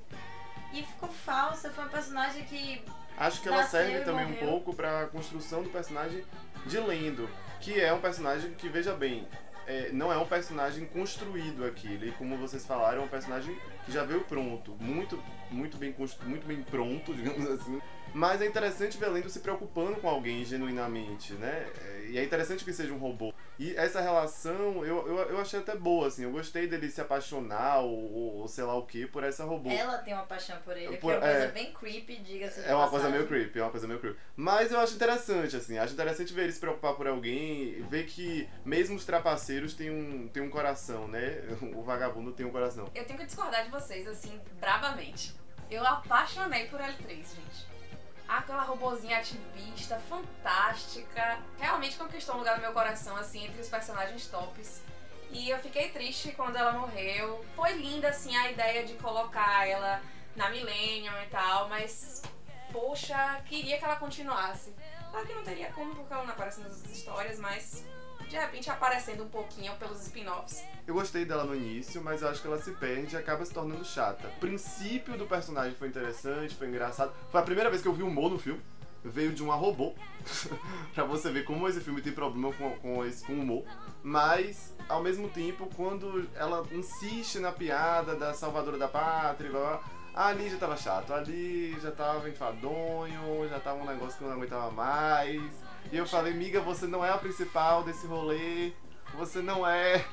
E 0.73 0.83
ficou 0.83 1.09
falsa, 1.09 1.71
foi 1.71 1.85
um 1.85 1.89
personagem 1.89 2.45
que. 2.45 2.83
Acho 3.17 3.43
que 3.43 3.49
ela 3.49 3.63
serve 3.65 4.01
também 4.01 4.27
morreu. 4.27 4.43
um 4.43 4.51
pouco 4.51 4.75
pra 4.75 5.07
construção 5.07 5.63
do 5.63 5.69
personagem 5.69 6.25
de 6.67 6.79
Lendo, 6.79 7.29
que 7.61 7.79
é 7.79 7.93
um 7.93 8.01
personagem 8.01 8.53
que, 8.55 8.69
veja 8.69 8.95
bem, 8.95 9.29
é, 9.67 9.91
não 9.93 10.13
é 10.13 10.17
um 10.17 10.27
personagem 10.27 10.87
construído 10.87 11.65
aqui. 11.65 11.89
Ele, 11.89 12.13
como 12.13 12.37
vocês 12.37 12.65
falaram, 12.65 13.03
é 13.03 13.05
um 13.05 13.09
personagem 13.09 13.57
que 13.85 13.93
já 13.93 14.03
veio 14.03 14.23
pronto, 14.23 14.77
muito, 14.81 15.23
muito 15.51 15.77
bem 15.77 15.95
muito 16.25 16.47
bem 16.47 16.63
pronto, 16.63 17.13
digamos 17.15 17.49
assim. 17.51 17.81
Mas 18.15 18.43
é 18.43 18.47
interessante 18.47 18.99
ver 18.99 19.09
Lendo 19.09 19.29
se 19.29 19.41
preocupando 19.41 19.97
com 19.97 20.09
alguém 20.09 20.45
genuinamente, 20.45 21.33
né? 21.35 21.67
E 22.09 22.19
é 22.19 22.25
interessante 22.25 22.65
que 22.65 22.73
seja 22.73 22.93
um 22.93 22.99
robô. 22.99 23.33
E 23.59 23.75
essa 23.75 24.01
relação 24.01 24.85
eu, 24.85 25.07
eu, 25.07 25.17
eu 25.31 25.41
achei 25.41 25.61
até 25.61 25.75
boa, 25.75 26.09
assim. 26.09 26.25
Eu 26.25 26.31
gostei 26.31 26.67
dele 26.67 26.91
se 26.91 27.01
apaixonar 27.01 27.81
ou, 27.81 28.41
ou 28.41 28.49
sei 28.49 28.65
lá 28.65 28.75
o 28.75 28.85
que 28.85 29.07
por 29.07 29.25
essa 29.25 29.45
robô. 29.45 29.71
Ela 29.71 29.99
tem 29.99 30.13
uma 30.13 30.25
paixão 30.25 30.57
por 30.65 30.77
ele, 30.77 30.97
por, 30.99 31.11
que 31.11 31.17
é 31.17 31.19
uma 31.19 31.21
coisa 31.21 31.45
é, 31.45 31.49
bem 31.49 31.73
creepy, 31.73 32.17
diga-se 32.19 32.61
É 32.61 32.75
uma 32.75 32.89
coisa 32.89 33.09
meio 33.09 33.27
creepy, 33.27 33.59
é 33.59 33.63
uma 33.63 33.71
coisa 33.71 33.87
meio 33.87 33.99
creepy. 33.99 34.19
Mas 34.37 34.71
eu 34.71 34.81
acho 34.81 34.95
interessante, 34.95 35.57
assim. 35.57 35.79
Acho 35.79 35.95
interessante 35.95 36.33
ver 36.35 36.43
ele 36.43 36.53
se 36.53 36.61
preocupar 36.61 36.95
por 36.95 37.07
alguém, 37.07 37.83
ver 37.89 38.05
que 38.05 38.49
mesmo 38.65 38.97
os 38.97 39.05
trapaceiros 39.05 39.75
têm 39.75 39.91
um, 39.91 40.29
têm 40.29 40.43
um 40.43 40.51
coração, 40.51 41.09
né? 41.09 41.43
O 41.75 41.83
vagabundo 41.83 42.33
tem 42.33 42.45
um 42.45 42.51
coração. 42.51 42.91
Eu 42.95 43.05
tenho 43.05 43.19
que 43.19 43.25
discordar 43.25 43.65
de 43.65 43.71
vocês, 43.71 44.07
assim, 44.07 44.39
bravamente. 44.61 45.35
Eu 45.71 45.87
apaixonei 45.87 46.67
por 46.67 46.79
L3, 46.79 47.09
gente 47.09 47.73
aquela 48.39 48.63
robozinha 48.63 49.19
ativista, 49.19 50.01
fantástica. 50.09 51.39
Realmente 51.59 51.97
conquistou 51.97 52.37
um 52.37 52.39
lugar 52.39 52.57
no 52.57 52.63
meu 52.63 52.73
coração, 52.73 53.17
assim, 53.17 53.45
entre 53.47 53.61
os 53.61 53.69
personagens 53.69 54.27
tops. 54.27 54.83
E 55.31 55.49
eu 55.49 55.59
fiquei 55.59 55.91
triste 55.91 56.33
quando 56.33 56.57
ela 56.57 56.73
morreu. 56.73 57.45
Foi 57.57 57.73
linda, 57.73 58.09
assim, 58.09 58.37
a 58.37 58.51
ideia 58.51 58.85
de 58.85 58.95
colocar 58.95 59.67
ela 59.67 60.03
na 60.37 60.51
Millennium 60.51 61.23
e 61.23 61.27
tal, 61.27 61.69
mas, 61.69 62.23
poxa, 62.71 63.41
queria 63.47 63.79
que 63.79 63.85
ela 63.85 63.97
continuasse. 63.97 64.75
Claro 65.11 65.27
que 65.27 65.35
não 65.35 65.43
teria 65.43 65.71
como, 65.73 65.95
porque 65.95 66.13
ela 66.13 66.25
não 66.25 66.33
aparece 66.33 66.61
nas 66.61 66.85
histórias, 66.85 67.39
mas 67.39 67.85
de 68.29 68.37
repente 68.37 68.71
aparecendo 68.71 69.25
um 69.25 69.29
pouquinho 69.29 69.75
pelos 69.77 70.03
spin-offs. 70.03 70.65
Eu 70.87 70.95
gostei 70.95 71.25
dela 71.25 71.45
no 71.45 71.55
início, 71.55 72.03
mas 72.03 72.23
eu 72.23 72.29
acho 72.29 72.41
que 72.41 72.47
ela 72.47 72.61
se 72.61 72.73
perde 72.73 73.15
e 73.15 73.19
acaba 73.19 73.45
se 73.45 73.53
tornando 73.53 73.85
chata. 73.85 74.29
O 74.37 74.41
princípio 74.41 75.17
do 75.17 75.27
personagem 75.27 75.75
foi 75.75 75.89
interessante, 75.89 76.55
foi 76.55 76.69
engraçado. 76.69 77.13
Foi 77.31 77.41
a 77.41 77.45
primeira 77.45 77.71
vez 77.71 77.83
que 77.83 77.89
eu 77.89 77.93
vi 77.93 78.03
humor 78.03 78.31
no 78.31 78.39
filme. 78.39 78.61
veio 79.05 79.33
de 79.33 79.43
uma 79.43 79.55
robô. 79.55 79.95
pra 80.95 81.05
você 81.05 81.31
ver 81.31 81.45
como 81.45 81.69
esse 81.69 81.81
filme 81.81 82.01
tem 82.01 82.13
problema 82.13 82.53
com, 82.53 82.71
com, 82.79 83.05
esse, 83.05 83.25
com 83.25 83.33
humor. 83.33 83.65
Mas, 84.03 84.75
ao 84.89 85.03
mesmo 85.03 85.29
tempo, 85.29 85.69
quando 85.77 86.29
ela 86.35 86.67
insiste 86.73 87.39
na 87.39 87.53
piada 87.53 88.17
da 88.17 88.35
salvadora 88.35 88.79
da 88.79 88.89
pátria, 88.89 89.51
blá, 89.51 89.61
blá, 89.61 89.83
ali 90.15 90.51
já 90.51 90.59
tava 90.59 90.77
chato, 90.77 91.13
ali 91.13 91.79
já 91.81 91.91
tava 91.91 92.29
enfadonho, 92.29 93.49
já 93.49 93.59
tava 93.59 93.83
um 93.83 93.87
negócio 93.87 94.19
que 94.19 94.25
eu 94.25 94.29
não 94.29 94.37
aguentava 94.37 94.71
mais. 94.71 95.43
E 95.91 95.97
eu 95.97 96.07
falei, 96.07 96.33
miga, 96.33 96.61
você 96.61 96.87
não 96.87 97.05
é 97.05 97.11
a 97.11 97.19
principal 97.19 97.83
desse 97.83 98.07
rolê, 98.07 98.73
você 99.15 99.41
não 99.41 99.67
é. 99.67 100.05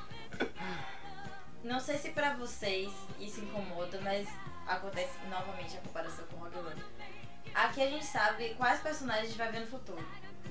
Não 1.62 1.78
sei 1.78 1.98
se 1.98 2.10
pra 2.10 2.34
vocês 2.34 2.90
isso 3.18 3.40
incomoda, 3.40 4.00
mas 4.00 4.28
acontece 4.66 5.12
novamente 5.28 5.76
a 5.76 5.80
comparação 5.80 6.24
com 6.26 6.36
Rogue 6.36 6.58
One. 6.58 6.82
Aqui 7.54 7.82
a 7.82 7.86
gente 7.86 8.06
sabe 8.06 8.54
quais 8.54 8.80
personagens 8.80 9.24
a 9.24 9.28
gente 9.28 9.38
vai 9.38 9.52
ver 9.52 9.60
no 9.60 9.66
futuro. 9.66 10.04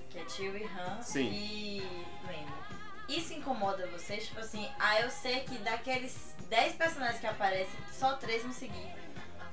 Que 0.10 0.20
é 0.20 0.26
Tio 0.26 0.56
e 0.58 0.64
Han 0.64 1.02
Sim. 1.02 1.30
e 1.32 2.06
Lando. 2.26 2.80
Isso 3.08 3.34
incomoda 3.34 3.88
vocês? 3.88 4.28
Tipo 4.28 4.40
assim, 4.40 4.70
ah, 4.80 5.02
eu 5.02 5.10
sei 5.10 5.42
que 5.42 5.58
daqueles 5.60 6.36
10 6.48 6.76
personagens 6.76 7.20
que 7.20 7.28
aparecem, 7.28 7.80
só 7.92 8.14
3 8.16 8.44
vão 8.44 8.52
seguir. 8.52 8.88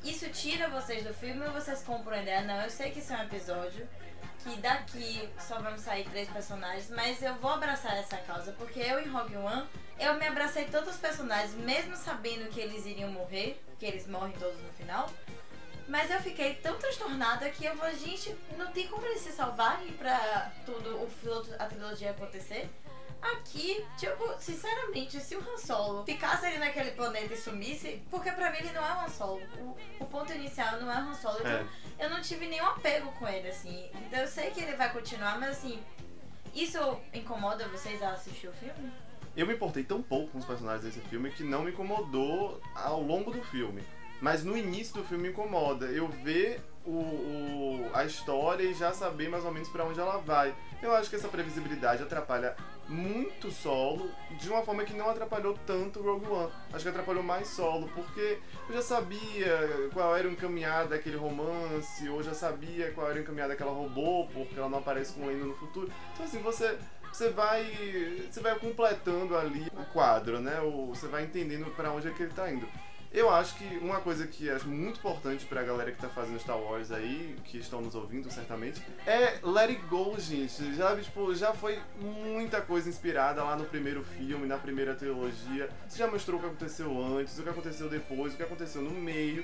Isso 0.05 0.29
tira 0.31 0.69
vocês 0.69 1.05
do 1.05 1.15
filme 1.15 1.45
ou 1.47 1.53
vocês 1.53 1.83
compram 1.83 2.17
a 2.17 2.23
ideia? 2.23 2.43
Não, 2.43 2.61
eu 2.63 2.71
sei 2.71 2.91
que 2.91 2.99
isso 2.99 3.13
é 3.13 3.17
um 3.17 3.23
episódio, 3.23 3.89
que 4.43 4.57
daqui 4.61 5.29
só 5.39 5.59
vão 5.61 5.77
sair 5.79 6.05
três 6.09 6.29
personagens, 6.29 6.91
mas 6.91 7.23
eu 7.23 7.35
vou 7.37 7.51
abraçar 7.51 7.97
essa 7.97 8.17
causa, 8.19 8.53
porque 8.53 8.81
eu 8.81 9.01
em 9.01 9.09
Rogue 9.09 9.37
One, 9.37 9.67
eu 9.99 10.15
me 10.15 10.27
abracei 10.27 10.67
todos 10.67 10.95
os 10.95 10.97
personagens, 10.97 11.55
mesmo 11.55 11.97
sabendo 11.97 12.51
que 12.51 12.61
eles 12.61 12.85
iriam 12.87 13.11
morrer, 13.11 13.61
que 13.79 13.87
eles 13.87 14.07
morrem 14.07 14.33
todos 14.39 14.61
no 14.61 14.73
final. 14.73 15.11
Mas 15.89 16.11
eu 16.11 16.21
fiquei 16.21 16.55
tão 16.57 16.77
transtornada 16.79 17.49
que 17.51 17.65
eu 17.65 17.77
falei, 17.77 17.97
gente, 17.97 18.37
não 18.57 18.73
tem 18.73 18.89
como 18.89 19.07
eles 19.07 19.21
se 19.21 19.31
salvarem 19.31 19.93
pra 19.93 20.51
tudo, 20.65 20.97
o 20.97 21.09
a 21.59 21.67
trilogia 21.67 22.11
acontecer. 22.11 22.69
Aqui, 23.23 23.85
tipo, 23.97 24.35
sinceramente, 24.39 25.19
se 25.21 25.35
o 25.35 25.41
Han 25.41 25.57
Solo 25.57 26.05
ficasse 26.05 26.47
ali 26.47 26.59
naquele 26.59 26.93
planeta 26.93 27.35
e 27.35 27.37
sumisse, 27.37 28.03
porque 28.11 28.31
pra 28.31 28.51
mim 28.51 28.59
ele 28.59 28.73
não 28.73 28.85
é 28.87 28.93
o 28.95 29.01
Han 29.05 29.09
Solo. 29.09 29.41
O, 29.59 29.77
o 30.05 30.07
ponto 30.07 30.33
inicial 30.33 30.81
não 30.81 30.91
é 30.91 30.97
o 30.97 31.09
Han 31.09 31.15
Solo. 31.15 31.39
Então 31.41 31.51
É. 31.51 31.67
eu 31.99 32.11
não 32.11 32.21
tive 32.21 32.47
nenhum 32.47 32.67
apego 32.67 33.11
com 33.13 33.27
ele, 33.27 33.49
assim. 33.49 33.91
Então 34.07 34.21
eu 34.21 34.29
sei 34.29 34.51
que 34.51 34.61
ele 34.61 34.77
vai 34.77 34.93
continuar, 34.93 35.41
mas 35.41 35.51
assim, 35.59 35.83
isso 36.55 36.79
incomoda 37.13 37.67
vocês 37.69 38.01
a 38.03 38.11
assistir 38.11 38.49
o 38.49 38.53
filme? 38.53 38.93
Eu 39.37 39.47
me 39.47 39.55
importei 39.55 39.83
tão 39.85 40.01
pouco 40.03 40.33
com 40.33 40.39
os 40.39 40.45
personagens 40.45 40.83
desse 40.85 41.01
filme 41.09 41.31
que 41.31 41.43
não 41.45 41.63
me 41.63 41.71
incomodou 41.71 42.61
ao 42.75 43.03
longo 43.03 43.31
do 43.31 43.43
filme. 43.43 43.83
Mas 44.21 44.43
no 44.45 44.57
início 44.57 44.95
do 44.95 45.05
filme 45.05 45.25
me 45.25 45.29
incomoda. 45.31 45.87
Eu 45.87 46.09
ver 46.09 46.63
o, 46.87 46.91
o- 46.91 47.91
a 47.95 48.05
história 48.05 48.63
e 48.65 48.75
já 48.75 48.93
saber 48.93 49.29
mais 49.29 49.45
ou 49.45 49.53
menos 49.53 49.69
pra 49.69 49.85
onde 49.85 49.99
ela 50.01 50.19
vai. 50.19 50.55
Eu 50.83 50.95
acho 50.95 51.09
que 51.11 51.17
essa 51.17 51.29
previsibilidade 51.29 52.03
atrapalha 52.03 52.55
muito 52.89 53.51
solo, 53.51 54.11
de 54.39 54.49
uma 54.49 54.63
forma 54.63 54.85
que 54.85 54.93
não 54.95 55.09
atrapalhou 55.11 55.59
tanto 55.67 56.01
Rogue 56.03 56.27
One. 56.31 56.53
Acho 56.73 56.85
que 56.85 56.89
atrapalhou 56.91 57.23
mais 57.23 57.49
solo, 57.49 57.89
porque 57.95 58.39
eu 58.69 58.75
já 58.77 58.83
sabia 58.83 59.89
qual 59.93 60.17
era 60.17 60.29
o 60.29 60.31
encaminhado 60.33 60.91
daquele 60.91 61.17
romance, 61.17 62.09
ou 62.09 62.23
já 62.23 62.35
sabia 62.35 62.93
qual 62.93 63.09
era 63.09 63.19
o 63.19 63.23
encaminhado 63.23 63.51
daquela 63.51 63.73
robô, 63.73 64.27
porque 64.33 64.57
ela 64.59 64.69
não 64.69 64.79
aparece 64.79 65.15
com 65.15 65.27
Lando 65.27 65.47
no 65.47 65.55
futuro. 65.57 65.91
Então 66.13 66.25
assim, 66.27 66.39
você 66.43 66.79
você 67.13 67.31
vai 67.31 67.65
você 68.31 68.41
vai 68.41 68.55
completando 68.59 69.37
ali 69.37 69.67
o 69.75 69.85
quadro, 69.93 70.39
né? 70.41 70.61
Ou 70.61 70.95
você 70.95 71.07
vai 71.09 71.25
entendendo 71.25 71.75
pra 71.75 71.91
onde 71.91 72.09
é 72.09 72.11
que 72.13 72.23
ele 72.23 72.33
tá 72.35 72.51
indo. 72.51 72.69
Eu 73.17 73.31
acho 73.31 73.55
que 73.55 73.79
uma 73.79 73.99
coisa 73.99 74.27
que 74.27 74.51
acho 74.51 74.69
muito 74.69 74.99
importante 74.99 75.47
pra 75.47 75.63
galera 75.63 75.91
que 75.91 75.99
tá 75.99 76.07
fazendo 76.07 76.39
Star 76.39 76.59
Wars 76.59 76.93
aí, 76.93 77.35
que 77.45 77.57
estão 77.57 77.81
nos 77.81 77.95
ouvindo 77.95 78.31
certamente, 78.31 78.83
é 79.07 79.39
let 79.43 79.71
it 79.71 79.81
go, 79.89 80.15
gente. 80.21 80.75
Já, 80.75 80.95
tipo, 80.95 81.35
já 81.35 81.55
foi 81.55 81.79
muita 81.99 82.61
coisa 82.61 82.91
inspirada 82.91 83.43
lá 83.43 83.57
no 83.57 83.65
primeiro 83.65 84.05
filme, 84.05 84.47
na 84.47 84.59
primeira 84.59 84.95
trilogia. 84.95 85.71
Você 85.89 85.97
já 85.97 86.07
mostrou 86.07 86.39
o 86.39 86.43
que 86.43 86.47
aconteceu 86.47 87.03
antes, 87.19 87.39
o 87.39 87.43
que 87.43 87.49
aconteceu 87.49 87.89
depois, 87.89 88.35
o 88.35 88.37
que 88.37 88.43
aconteceu 88.43 88.83
no 88.83 88.91
meio. 88.91 89.43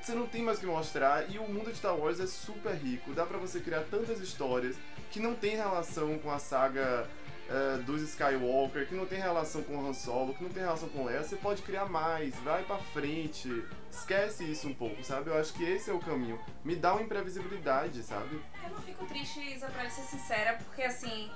Você 0.00 0.14
não 0.14 0.26
tem 0.26 0.42
mais 0.42 0.56
o 0.56 0.62
que 0.62 0.66
mostrar 0.66 1.30
e 1.30 1.38
o 1.38 1.46
mundo 1.46 1.70
de 1.70 1.76
Star 1.76 1.94
Wars 1.94 2.18
é 2.18 2.26
super 2.26 2.72
rico. 2.72 3.12
Dá 3.12 3.26
pra 3.26 3.36
você 3.36 3.60
criar 3.60 3.82
tantas 3.90 4.20
histórias 4.20 4.76
que 5.10 5.20
não 5.20 5.34
tem 5.34 5.54
relação 5.54 6.18
com 6.18 6.30
a 6.30 6.38
saga 6.38 7.06
eh, 7.50 7.78
dos 7.78 8.00
Skywalker, 8.02 8.86
que 8.86 8.94
não 8.94 9.06
tem 9.06 9.18
relação 9.18 9.60
com 9.64 9.84
Han 9.84 9.92
Solo, 9.92 10.34
que 10.34 10.44
não 10.44 10.50
tem 10.50 10.62
relação 10.62 10.88
com 10.88 11.04
Leia, 11.04 11.24
você 11.24 11.34
pode 11.34 11.62
criar 11.62 11.86
mais, 11.86 12.32
vai 12.36 12.62
pra 12.62 12.78
frente, 12.78 13.64
esquece 13.90 14.44
isso 14.44 14.68
um 14.68 14.74
pouco, 14.74 15.02
sabe? 15.02 15.30
Eu 15.30 15.38
acho 15.38 15.52
que 15.54 15.64
esse 15.64 15.90
é 15.90 15.92
o 15.92 15.98
caminho. 15.98 16.38
Me 16.64 16.76
dá 16.76 16.92
uma 16.92 17.02
imprevisibilidade, 17.02 18.04
sabe? 18.04 18.40
Eu 18.62 18.70
não 18.70 18.80
fico 18.82 19.04
triste, 19.06 19.40
Isa, 19.40 19.66
pra 19.66 19.90
ser 19.90 20.02
sincera, 20.02 20.58
porque 20.64 20.82
assim, 20.82 21.28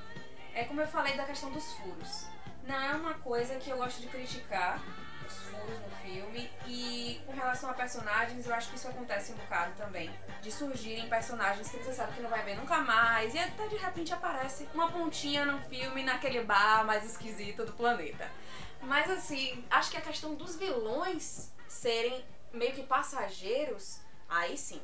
é 0.54 0.62
como 0.62 0.80
eu 0.80 0.86
falei 0.86 1.16
da 1.16 1.24
questão 1.24 1.50
dos 1.50 1.72
furos. 1.72 2.26
Não 2.64 2.80
é 2.80 2.92
uma 2.92 3.14
coisa 3.14 3.56
que 3.56 3.68
eu 3.68 3.76
gosto 3.76 4.00
de 4.00 4.06
criticar, 4.06 4.80
os 5.26 5.34
furos 5.34 5.78
no 5.80 5.90
filme, 6.02 6.50
e 6.66 7.20
com 7.26 7.32
relação 7.32 7.70
a 7.70 7.74
personagens, 7.74 8.46
eu 8.46 8.54
acho 8.54 8.70
que 8.70 8.76
isso 8.76 8.88
acontece 8.88 9.32
um 9.32 9.36
bocado 9.36 9.72
também. 9.76 10.10
De 10.42 10.50
surgirem 10.50 11.08
personagens 11.08 11.68
que 11.70 11.78
você 11.78 11.92
sabe 11.92 12.14
que 12.14 12.20
não 12.20 12.30
vai 12.30 12.42
ver 12.44 12.56
nunca 12.56 12.78
mais, 12.80 13.34
e 13.34 13.38
até 13.38 13.66
de 13.68 13.76
repente 13.76 14.12
aparece 14.12 14.68
uma 14.74 14.90
pontinha 14.90 15.44
no 15.44 15.60
filme, 15.68 16.02
naquele 16.02 16.42
bar 16.42 16.84
mais 16.84 17.04
esquisito 17.04 17.64
do 17.64 17.72
planeta. 17.72 18.30
Mas 18.82 19.10
assim, 19.10 19.64
acho 19.70 19.90
que 19.90 19.96
a 19.96 20.02
questão 20.02 20.34
dos 20.34 20.56
vilões 20.56 21.50
serem 21.68 22.24
meio 22.52 22.74
que 22.74 22.82
passageiros, 22.82 24.00
aí 24.28 24.56
sim. 24.56 24.80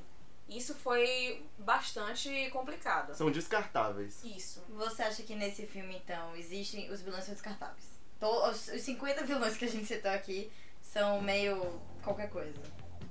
Isso 0.49 0.75
foi 0.75 1.47
bastante 1.59 2.51
complicado. 2.51 3.15
São 3.15 3.31
descartáveis. 3.31 4.25
Isso. 4.25 4.65
Você 4.71 5.01
acha 5.01 5.23
que 5.23 5.37
nesse 5.37 5.65
filme, 5.65 5.97
então, 5.97 6.35
existem. 6.35 6.91
Os 6.91 7.01
vilões 7.01 7.23
são 7.23 7.33
descartáveis? 7.33 8.00
Os, 8.21 8.69
os 8.69 8.83
50 8.83 9.25
vilões 9.25 9.57
que 9.57 9.65
a 9.65 9.69
gente 9.69 9.87
citou 9.87 10.11
aqui 10.11 10.51
são 10.83 11.21
meio. 11.23 11.81
qualquer 12.03 12.29
coisa. 12.31 12.53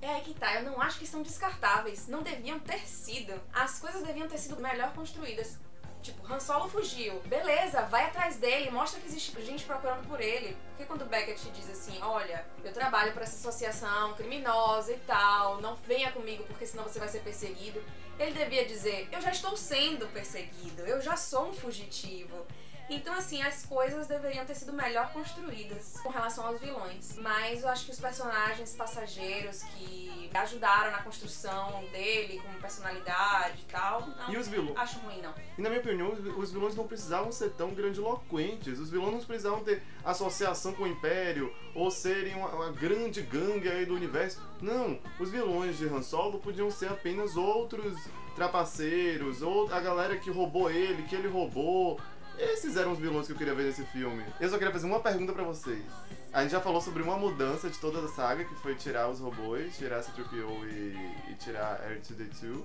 É 0.01 0.19
que 0.21 0.33
tá, 0.33 0.55
eu 0.55 0.63
não 0.63 0.81
acho 0.81 0.99
que 0.99 1.07
são 1.07 1.21
descartáveis. 1.21 2.07
Não 2.07 2.21
deviam 2.21 2.59
ter 2.59 2.79
sido. 2.87 3.33
As 3.51 3.79
coisas 3.79 4.03
deviam 4.03 4.27
ter 4.27 4.37
sido 4.37 4.61
melhor 4.61 4.93
construídas. 4.93 5.57
Tipo, 6.01 6.25
Han 6.31 6.39
Solo 6.39 6.69
fugiu. 6.69 7.19
Beleza, 7.25 7.81
vai 7.83 8.05
atrás 8.05 8.37
dele, 8.37 8.71
mostra 8.71 9.01
que 9.01 9.07
existe 9.07 9.39
gente 9.41 9.65
procurando 9.65 10.07
por 10.07 10.21
ele. 10.21 10.55
Porque 10.69 10.85
quando 10.85 11.05
Beckett 11.05 11.49
diz 11.51 11.69
assim, 11.69 12.01
olha, 12.01 12.45
eu 12.63 12.71
trabalho 12.71 13.11
para 13.11 13.23
essa 13.23 13.35
associação 13.35 14.13
criminosa 14.13 14.93
e 14.93 14.99
tal, 14.99 15.59
não 15.59 15.75
venha 15.75 16.11
comigo 16.11 16.43
porque 16.45 16.65
senão 16.65 16.85
você 16.85 16.99
vai 16.99 17.09
ser 17.09 17.19
perseguido. 17.19 17.83
Ele 18.17 18.31
devia 18.31 18.65
dizer, 18.65 19.09
eu 19.11 19.19
já 19.19 19.31
estou 19.31 19.57
sendo 19.57 20.07
perseguido, 20.07 20.83
eu 20.83 21.01
já 21.01 21.17
sou 21.17 21.49
um 21.49 21.53
fugitivo. 21.53 22.45
Então, 22.89 23.13
assim, 23.13 23.41
as 23.41 23.65
coisas 23.65 24.07
deveriam 24.07 24.43
ter 24.45 24.55
sido 24.55 24.73
melhor 24.73 25.11
construídas 25.13 25.99
com 26.01 26.09
relação 26.09 26.45
aos 26.47 26.59
vilões. 26.59 27.15
Mas 27.17 27.61
eu 27.61 27.69
acho 27.69 27.85
que 27.85 27.91
os 27.91 27.99
personagens 27.99 28.75
passageiros 28.75 29.61
que 29.63 30.29
ajudaram 30.33 30.91
na 30.91 31.01
construção 31.03 31.83
dele, 31.91 32.39
como 32.43 32.59
personalidade 32.59 33.61
e 33.61 33.71
tal, 33.71 34.07
não 34.07 34.33
E 34.33 34.37
os 34.37 34.47
vilões? 34.47 34.77
acho 34.77 34.99
ruim, 34.99 35.21
não. 35.21 35.33
E 35.57 35.61
na 35.61 35.69
minha 35.69 35.81
opinião, 35.81 36.09
os- 36.37 36.51
vilões 36.51 36.75
não 36.75 36.87
precisavam 36.87 37.31
ser 37.31 37.51
tão 37.51 37.71
grandiloquentes. 37.75 38.79
Os 38.79 38.89
vilões 38.89 39.13
não 39.13 39.23
precisavam 39.23 39.63
ter 39.63 39.83
associação 40.03 40.73
com 40.73 40.83
o 40.83 40.87
Império 40.87 41.53
ou 41.75 41.91
serem 41.91 42.35
uma, 42.35 42.49
uma 42.49 42.71
grande 42.71 43.21
gangue 43.21 43.69
aí 43.69 43.85
do 43.85 43.93
universo. 43.95 44.41
Não, 44.61 44.99
os 45.19 45.29
vilões 45.29 45.77
de 45.77 45.85
Han 45.87 46.01
Solo 46.01 46.39
podiam 46.39 46.69
ser 46.71 46.89
apenas 46.89 47.35
outros 47.37 47.95
trapaceiros, 48.35 49.41
ou 49.41 49.71
a 49.73 49.79
galera 49.79 50.17
que 50.17 50.29
roubou 50.31 50.69
ele, 50.71 51.03
que 51.03 51.15
ele 51.15 51.27
roubou. 51.27 51.99
Esses 52.39 52.77
eram 52.77 52.93
os 52.93 52.99
vilões 52.99 53.27
que 53.27 53.33
eu 53.33 53.37
queria 53.37 53.53
ver 53.53 53.63
nesse 53.63 53.83
filme. 53.85 54.23
Eu 54.39 54.49
só 54.49 54.57
queria 54.57 54.71
fazer 54.71 54.85
uma 54.87 54.99
pergunta 55.01 55.33
pra 55.33 55.43
vocês. 55.43 55.83
A 56.31 56.41
gente 56.41 56.51
já 56.51 56.61
falou 56.61 56.79
sobre 56.79 57.03
uma 57.03 57.17
mudança 57.17 57.69
de 57.69 57.77
toda 57.77 57.99
a 57.99 58.07
saga, 58.07 58.45
que 58.45 58.55
foi 58.55 58.75
tirar 58.75 59.09
os 59.09 59.19
robôs, 59.19 59.77
tirar 59.77 60.01
C-3PO 60.01 60.67
e, 60.71 61.31
e 61.31 61.35
tirar 61.35 61.79
R2-D2. 61.89 62.63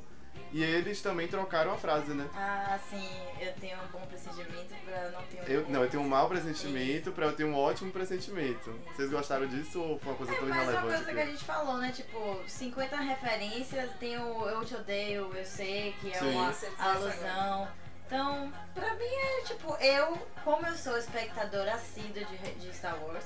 E 0.52 0.62
eles 0.62 1.00
também 1.00 1.26
trocaram 1.26 1.72
a 1.72 1.76
frase, 1.76 2.12
né? 2.12 2.28
Ah, 2.34 2.78
sim, 2.88 3.08
eu 3.40 3.52
tenho 3.54 3.76
um 3.82 3.86
bom 3.88 4.00
pressentimento 4.06 4.74
pra 4.84 5.10
não 5.10 5.22
ter 5.22 5.40
um. 5.40 5.44
Eu, 5.44 5.68
não, 5.68 5.82
eu 5.82 5.90
tenho 5.90 6.02
um 6.02 6.08
mau 6.08 6.28
pressentimento 6.28 7.10
pra 7.12 7.26
eu 7.26 7.32
ter 7.32 7.44
um 7.44 7.56
ótimo 7.56 7.90
pressentimento. 7.90 8.70
Vocês 8.94 9.10
gostaram 9.10 9.46
disso 9.48 9.80
ou 9.80 9.98
foi 9.98 10.12
uma 10.12 10.16
coisa 10.18 10.32
É 10.32 10.36
tão 10.36 10.48
mais 10.48 10.62
uma 10.62 10.72
irrelevante? 10.72 11.04
coisa 11.04 11.12
que 11.12 11.20
a 11.20 11.26
gente 11.32 11.44
falou, 11.44 11.76
né? 11.78 11.92
Tipo, 11.92 12.40
50 12.46 12.96
referências, 12.96 13.90
tem 13.98 14.16
o 14.18 14.48
Eu 14.48 14.64
Te 14.64 14.74
Odeio, 14.76 15.32
Eu 15.34 15.44
Sei, 15.44 15.94
que 16.00 16.10
é 16.12 16.18
Sim. 16.18 16.30
uma 16.32 16.54
alusão. 16.78 17.68
Então, 18.06 18.52
pra 18.74 18.94
mim 18.94 19.04
é 19.04 19.42
tipo, 19.44 19.74
eu, 19.76 20.16
como 20.44 20.66
eu 20.66 20.76
sou 20.76 20.96
espectadora 20.98 21.74
assídua 21.74 22.24
de, 22.24 22.36
de 22.56 22.74
Star 22.76 23.02
Wars, 23.02 23.24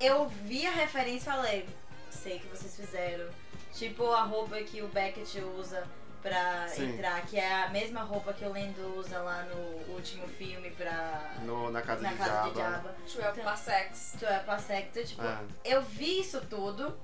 eu 0.00 0.28
vi 0.28 0.66
a 0.66 0.70
referência 0.70 1.30
e 1.30 1.32
falei, 1.34 1.68
sei 2.10 2.38
que 2.38 2.46
vocês 2.48 2.74
fizeram. 2.76 3.28
Tipo 3.72 4.10
a 4.12 4.22
roupa 4.22 4.56
que 4.62 4.80
o 4.80 4.88
Beckett 4.88 5.38
usa 5.40 5.86
pra 6.22 6.66
Sim. 6.68 6.94
entrar, 6.94 7.20
que 7.26 7.38
é 7.38 7.64
a 7.64 7.68
mesma 7.68 8.00
roupa 8.02 8.32
que 8.32 8.44
o 8.44 8.48
Lando 8.48 8.98
usa 8.98 9.18
lá 9.18 9.42
no 9.42 9.92
último 9.94 10.26
filme 10.28 10.70
pra. 10.70 11.34
No, 11.42 11.70
na 11.70 11.82
casa 11.82 12.00
na 12.02 12.10
de 12.10 12.16
casa 12.16 12.30
Jabba. 12.32 12.50
de 13.04 13.12
Jabba. 13.12 13.32
12 13.34 13.40
Parsecs. 13.42 14.16
Tu 14.18 14.24
é 14.24 14.38
pra 14.38 14.58
secta, 14.58 15.04
tipo, 15.04 15.22
É. 15.22 15.38
eu 15.64 15.82
vi 15.82 16.20
isso 16.20 16.40
tudo, 16.48 16.98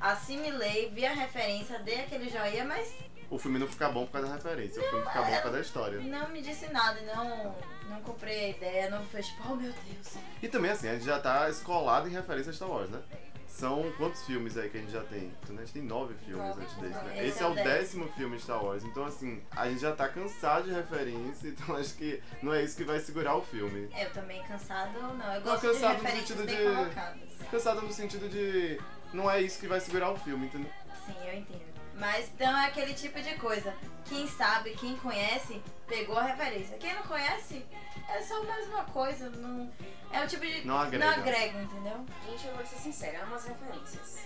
assimilei, 0.00 0.90
vi 0.90 1.06
a 1.06 1.12
referência, 1.12 1.78
dei 1.78 2.00
aquele 2.00 2.28
joinha, 2.28 2.64
mas 2.64 2.92
O 3.30 3.38
filme 3.38 3.58
não 3.58 3.66
fica 3.66 3.88
bom 3.90 4.06
por 4.06 4.12
causa 4.12 4.28
da 4.28 4.34
referência, 4.34 4.80
o 4.82 4.88
filme 4.88 5.04
fica 5.04 5.20
bom 5.22 5.26
por 5.32 5.42
causa 5.42 5.50
da 5.52 5.60
história. 5.60 6.00
não 6.00 6.28
me 6.30 6.40
disse 6.40 6.72
nada, 6.72 6.98
não, 7.02 7.54
não 7.90 8.00
comprei 8.02 8.46
a 8.46 8.48
ideia, 8.50 8.90
não 8.90 9.04
foi 9.06 9.22
tipo, 9.22 9.42
oh 9.50 9.54
meu 9.54 9.72
Deus. 9.72 10.14
E 10.42 10.48
também 10.48 10.70
assim, 10.70 10.88
a 10.88 10.94
gente 10.94 11.04
já 11.04 11.20
tá 11.20 11.48
escolado 11.50 12.08
em 12.08 12.12
referência 12.12 12.50
a 12.50 12.54
Star 12.54 12.70
Wars, 12.70 12.88
né? 12.90 13.00
São 13.46 13.90
quantos 13.96 14.24
filmes 14.24 14.56
aí 14.56 14.70
que 14.70 14.76
a 14.78 14.80
gente 14.80 14.92
já 14.92 15.02
tem? 15.02 15.32
Então, 15.42 15.56
né, 15.56 15.62
A 15.62 15.64
gente 15.64 15.72
tem 15.74 15.82
nove 15.82 16.14
filmes 16.24 16.46
Nove, 16.46 16.62
antes 16.62 16.74
desse, 16.76 16.94
né? 17.04 17.12
esse 17.18 17.26
Esse 17.28 17.42
é 17.42 17.46
é 17.46 17.48
o 17.48 17.54
décimo. 17.54 18.08
filme 18.12 18.36
de 18.36 18.42
Star 18.42 18.64
Wars. 18.64 18.84
Então, 18.84 19.04
assim, 19.04 19.42
a 19.50 19.68
gente 19.68 19.80
já 19.80 19.92
tá 19.96 20.08
cansado 20.08 20.68
de 20.68 20.72
referência, 20.74 21.48
então 21.48 21.74
acho 21.76 21.94
que 21.96 22.22
não 22.40 22.54
é 22.54 22.62
isso 22.62 22.76
que 22.76 22.84
vai 22.84 23.00
segurar 23.00 23.34
o 23.36 23.42
filme. 23.42 23.90
Eu 23.98 24.10
também 24.12 24.40
cansado, 24.44 24.92
não, 25.00 25.10
eu 25.10 25.16
Não, 25.16 25.40
gosto 25.42 25.66
cansado 25.66 25.96
de 25.96 26.02
no 26.02 26.08
referências 26.08 26.38
sentido 26.38 26.46
bem 26.46 26.56
de- 26.56 26.62
colocadas. 26.76 27.20
Cansado 27.50 27.82
no 27.82 27.92
sentido 27.92 28.28
de. 28.28 28.80
Não 29.12 29.28
é 29.30 29.40
isso 29.42 29.58
que 29.58 29.66
vai 29.66 29.80
segurar 29.80 30.10
o 30.12 30.16
filme, 30.16 30.46
entendeu? 30.46 30.70
Sim, 31.06 31.16
eu 31.26 31.34
entendo. 31.38 31.77
Mas 31.98 32.28
então 32.28 32.56
é 32.56 32.66
aquele 32.66 32.94
tipo 32.94 33.20
de 33.20 33.34
coisa. 33.34 33.74
Quem 34.04 34.26
sabe, 34.26 34.70
quem 34.70 34.96
conhece, 34.96 35.60
pegou 35.86 36.16
a 36.16 36.22
referência. 36.22 36.78
Quem 36.78 36.94
não 36.94 37.02
conhece, 37.02 37.66
é 38.08 38.22
só 38.22 38.42
mais 38.44 38.66
uma 38.68 38.84
coisa. 38.84 39.28
Não... 39.30 39.70
É 40.10 40.24
o 40.24 40.26
tipo 40.26 40.46
de. 40.46 40.66
Não 40.66 40.78
agrega. 40.78 41.04
Não 41.04 41.12
agrega, 41.12 41.60
entendeu? 41.60 42.06
Gente, 42.24 42.46
eu 42.46 42.54
vou 42.54 42.64
ser 42.64 42.76
sincera, 42.76 43.24
amo 43.24 43.34
as 43.34 43.44
referências. 43.44 44.18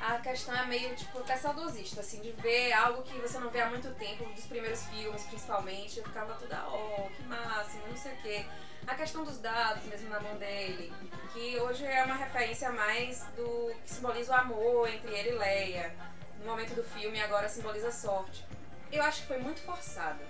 A 0.00 0.18
questão 0.18 0.54
é 0.54 0.66
meio, 0.66 0.94
tipo, 0.96 1.16
até 1.20 1.36
saudosista, 1.36 2.00
assim, 2.00 2.20
de 2.20 2.32
ver 2.32 2.72
algo 2.72 3.02
que 3.04 3.16
você 3.20 3.38
não 3.38 3.50
vê 3.50 3.60
há 3.60 3.70
muito 3.70 3.88
tempo, 3.94 4.24
dos 4.24 4.46
primeiros 4.46 4.84
filmes, 4.86 5.22
principalmente. 5.22 5.98
Eu 5.98 6.04
ficava 6.04 6.34
toda, 6.34 6.60
oh, 6.66 7.08
que 7.08 7.22
máximo, 7.22 7.86
não 7.88 7.96
sei 7.96 8.12
o 8.12 8.16
quê. 8.16 8.44
A 8.84 8.96
questão 8.96 9.24
dos 9.24 9.38
dados 9.38 9.84
mesmo 9.84 10.10
na 10.10 10.18
mão 10.18 10.36
dele, 10.38 10.92
que 11.32 11.56
hoje 11.60 11.84
é 11.84 12.02
uma 12.02 12.16
referência 12.16 12.72
mais 12.72 13.24
do 13.36 13.72
que 13.84 13.90
simboliza 13.90 14.32
o 14.32 14.34
amor 14.34 14.88
entre 14.88 15.14
ele 15.14 15.28
e 15.30 15.38
Leia. 15.38 16.11
No 16.42 16.50
momento 16.50 16.74
do 16.74 16.82
filme, 16.82 17.20
agora 17.20 17.48
simboliza 17.48 17.92
sorte. 17.92 18.44
Eu 18.90 19.02
acho 19.02 19.22
que 19.22 19.28
foi 19.28 19.38
muito 19.38 19.60
forçado. 19.62 20.20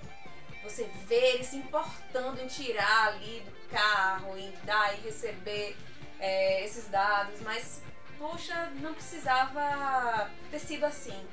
Você 0.63 0.85
vê 1.07 1.35
ele 1.35 1.45
se 1.45 1.57
importando 1.57 2.41
em 2.41 2.47
tirar 2.47 3.09
ali 3.09 3.41
do 3.41 3.69
carro, 3.69 4.37
em 4.39 4.53
dar 4.65 4.97
e 4.97 5.01
receber 5.01 5.77
é, 6.21 6.65
esses 6.65 6.87
dados, 6.89 7.41
mas 7.41 7.83
poxa, 8.19 8.71
não 8.81 8.95
precisava 8.95 10.31
ter 10.51 10.59
sido 10.59 10.85
assim. 10.85 11.27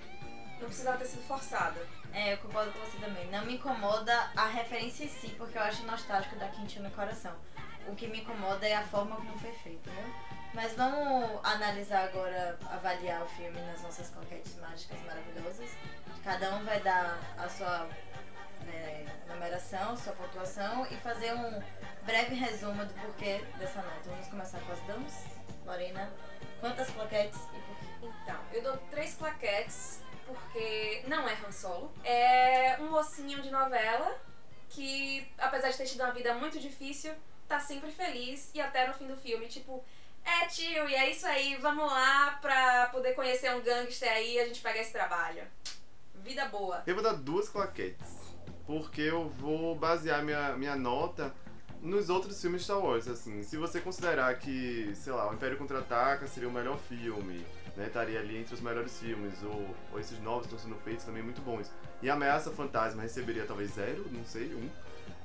Não 0.59 0.67
precisava 0.67 0.97
ter 0.97 1.05
sido 1.05 1.27
forçado. 1.27 1.79
É, 2.11 2.33
eu 2.33 2.37
concordo 2.37 2.71
com 2.71 2.79
você 2.79 2.97
também. 2.97 3.29
Não 3.29 3.45
me 3.45 3.55
incomoda 3.55 4.31
a 4.35 4.47
referência 4.47 5.03
em 5.03 5.09
si, 5.09 5.29
porque 5.37 5.57
eu 5.57 5.61
acho 5.61 5.85
nostálgico 5.85 6.35
da 6.37 6.47
quentinha 6.47 6.87
no 6.87 6.95
coração. 6.95 7.35
O 7.87 7.95
que 7.95 8.07
me 8.07 8.21
incomoda 8.21 8.67
é 8.67 8.75
a 8.75 8.83
forma 8.83 9.15
como 9.15 9.37
foi 9.37 9.51
feito, 9.51 9.89
né? 9.91 10.38
Mas 10.53 10.73
vamos 10.73 11.39
analisar 11.43 12.05
agora, 12.05 12.57
avaliar 12.71 13.21
o 13.23 13.27
filme 13.27 13.59
nas 13.61 13.81
nossas 13.83 14.09
claquetes 14.09 14.55
mágicas 14.57 14.99
maravilhosas. 15.01 15.69
Cada 16.23 16.55
um 16.55 16.65
vai 16.65 16.79
dar 16.81 17.19
a 17.37 17.47
sua 17.47 17.87
né, 18.65 19.05
numeração, 19.27 19.95
sua 19.95 20.13
pontuação 20.13 20.85
e 20.87 20.95
fazer 20.97 21.33
um 21.33 21.61
breve 22.03 22.35
resumo 22.35 22.83
do 22.83 22.93
porquê 22.95 23.43
dessa 23.57 23.81
nota. 23.81 24.09
Vamos 24.09 24.27
começar 24.27 24.59
com 24.61 24.71
as 24.71 24.81
damas. 24.81 25.25
Lorena, 25.65 26.11
quantas 26.59 26.89
claquetes 26.89 27.39
e 27.53 27.59
por 27.61 27.77
quê? 27.77 27.85
Então, 28.01 28.39
eu 28.51 28.63
dou 28.63 28.77
três 28.89 29.13
plaquetes, 29.13 30.01
porque 30.25 31.03
não 31.07 31.27
é 31.29 31.33
Han 31.33 31.51
Solo. 31.51 31.93
É 32.03 32.77
um 32.79 32.89
mocinho 32.89 33.41
de 33.41 33.51
novela 33.51 34.19
que, 34.69 35.31
apesar 35.37 35.69
de 35.69 35.77
ter 35.77 35.85
tido 35.85 36.01
uma 36.01 36.11
vida 36.11 36.33
muito 36.33 36.59
difícil, 36.59 37.13
tá 37.47 37.59
sempre 37.59 37.91
feliz 37.91 38.51
e 38.53 38.61
até 38.61 38.87
no 38.87 38.93
fim 38.93 39.07
do 39.07 39.17
filme, 39.17 39.47
tipo, 39.47 39.83
é 40.29 40.47
tio, 40.47 40.89
e 40.89 40.95
é 40.95 41.11
isso 41.11 41.25
aí, 41.25 41.55
vamos 41.57 41.85
lá 41.85 42.37
pra 42.41 42.87
poder 42.87 43.13
conhecer 43.13 43.51
um 43.53 43.61
gangster 43.61 44.11
aí 44.11 44.35
e 44.35 44.39
a 44.39 44.45
gente 44.45 44.61
pegar 44.61 44.81
esse 44.81 44.91
trabalho. 44.91 45.43
Vida 46.15 46.45
boa. 46.45 46.83
Eu 46.85 46.95
vou 46.95 47.03
dar 47.03 47.13
duas 47.13 47.49
claquetes. 47.49 48.07
Porque 48.65 49.01
eu 49.01 49.27
vou 49.29 49.75
basear 49.75 50.23
minha, 50.23 50.55
minha 50.55 50.75
nota 50.75 51.33
nos 51.81 52.09
outros 52.09 52.39
filmes 52.39 52.63
Star 52.63 52.79
Wars, 52.79 53.07
assim. 53.07 53.41
Se 53.41 53.57
você 53.57 53.79
considerar 53.79 54.37
que, 54.37 54.91
sei 54.95 55.13
lá, 55.13 55.29
o 55.29 55.33
Império 55.33 55.57
Contra-Ataca 55.57 56.27
seria 56.27 56.47
o 56.47 56.51
melhor 56.51 56.77
filme, 56.77 57.45
né? 57.75 57.87
Estaria 57.87 58.19
ali 58.19 58.37
entre 58.37 58.53
os 58.53 58.61
melhores 58.61 58.99
filmes, 58.99 59.41
ou, 59.43 59.75
ou 59.91 59.99
esses 59.99 60.19
novos 60.19 60.45
estão 60.45 60.59
sendo 60.59 60.75
feitos 60.83 61.05
também 61.05 61.23
muito 61.23 61.41
bons. 61.41 61.71
E 62.01 62.09
Ameaça 62.09 62.51
Fantasma 62.51 63.01
receberia 63.01 63.45
talvez 63.45 63.71
zero, 63.71 64.05
não 64.11 64.23
sei, 64.25 64.53
um. 64.53 64.69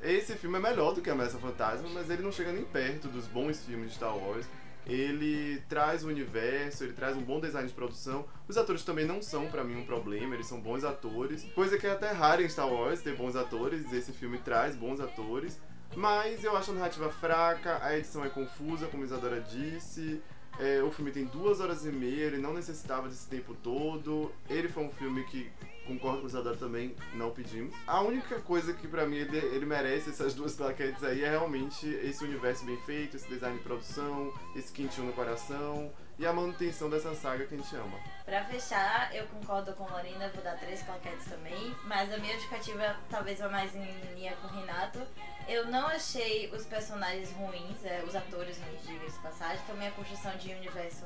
Esse 0.01 0.35
filme 0.37 0.57
é 0.57 0.61
melhor 0.61 0.95
do 0.95 1.03
que 1.03 1.11
Ameaça 1.11 1.39
Fantasma, 1.39 1.89
mas 1.91 2.09
ele 2.09 2.23
não 2.23 2.33
chega 2.33 2.53
nem 2.53 2.65
perto 2.65 3.09
dos 3.09 3.27
bons 3.27 3.63
filmes 3.63 3.91
de 3.91 3.97
Star 3.97 4.17
Wars. 4.17 4.47
Ele 4.87 5.62
traz 5.68 6.05
o 6.05 6.09
universo, 6.09 6.85
ele 6.85 6.93
traz 6.93 7.16
um 7.16 7.22
bom 7.22 7.41
design 7.41 7.66
de 7.66 7.74
produção. 7.74 8.26
Os 8.47 8.57
atores 8.57 8.85
também 8.85 9.07
não 9.07 9.22
são, 9.22 9.47
pra 9.47 9.64
mim, 9.64 9.76
um 9.76 9.87
problema, 9.87 10.35
eles 10.35 10.47
são 10.47 10.61
bons 10.61 10.85
atores. 10.85 11.45
Coisa 11.55 11.78
que 11.78 11.87
é 11.87 11.93
até 11.93 12.11
rara 12.11 12.43
em 12.43 12.49
Star 12.49 12.68
Wars, 12.68 13.01
ter 13.01 13.16
bons 13.16 13.37
atores. 13.37 13.93
Esse 13.93 14.12
filme 14.12 14.39
traz 14.39 14.76
bons 14.76 15.01
atores. 15.01 15.61
Mas 15.97 16.43
eu 16.43 16.57
acho 16.57 16.72
a 16.72 16.74
narrativa 16.74 17.11
fraca, 17.11 17.78
a 17.82 17.97
edição 17.97 18.24
é 18.24 18.28
confusa, 18.28 18.87
como 18.89 19.05
Isadora 19.05 19.41
disse. 19.41 20.20
É, 20.59 20.82
o 20.82 20.91
filme 20.91 21.11
tem 21.11 21.24
duas 21.24 21.61
horas 21.61 21.85
e 21.85 21.91
meia, 21.91 22.24
ele 22.24 22.39
não 22.39 22.53
necessitava 22.53 23.09
desse 23.09 23.28
tempo 23.28 23.55
todo. 23.55 24.30
Ele 24.49 24.68
foi 24.68 24.85
um 24.85 24.91
filme 24.91 25.24
que, 25.24 25.51
concordo 25.87 26.20
com 26.20 26.24
o 26.24 26.28
Isadora 26.28 26.57
também, 26.57 26.95
não 27.14 27.30
pedimos. 27.30 27.74
A 27.87 28.01
única 28.01 28.41
coisa 28.41 28.72
que 28.72 28.89
pra 28.89 29.07
mim 29.07 29.16
ele, 29.16 29.37
ele 29.37 29.66
merece 29.66 30.11
essas 30.11 30.35
duas 30.35 30.55
plaquetes 30.55 31.03
aí 31.03 31.22
é 31.22 31.30
realmente 31.30 31.87
esse 31.87 32.24
universo 32.24 32.64
bem 32.64 32.76
feito, 32.82 33.16
esse 33.16 33.28
design 33.28 33.57
de 33.57 33.62
produção, 33.62 34.32
esse 34.57 34.72
quentinho 34.72 35.07
no 35.07 35.12
coração 35.12 35.93
e 36.18 36.26
a 36.26 36.32
manutenção 36.32 36.89
dessa 36.89 37.14
saga 37.14 37.45
que 37.47 37.55
a 37.55 37.59
gente 37.59 37.76
ama. 37.76 37.99
Pra 38.24 38.45
fechar, 38.45 39.14
eu 39.14 39.26
concordo 39.26 39.72
com 39.74 39.85
Lorena, 39.85 40.30
vou 40.32 40.43
dar 40.43 40.57
três 40.59 40.82
claquetes 40.82 41.26
também, 41.26 41.74
mas 41.85 42.12
a 42.12 42.18
minha 42.18 42.35
justificativa 42.35 42.97
talvez 43.11 43.39
vá 43.39 43.49
mais 43.49 43.74
em 43.74 43.85
linha 44.14 44.35
com 44.37 44.47
o 44.47 44.51
Renato. 44.51 45.01
Eu 45.47 45.66
não 45.66 45.89
achei 45.89 46.51
os 46.55 46.64
personagens 46.64 47.30
ruins, 47.32 47.85
é, 47.85 48.03
os 48.07 48.14
atores 48.14 48.59
ruins, 48.59 48.87
diga-se 48.87 49.18
passagem, 49.18 49.62
também 49.66 49.89
a 49.89 49.91
construção 49.91 50.35
de 50.37 50.55
universo 50.55 51.05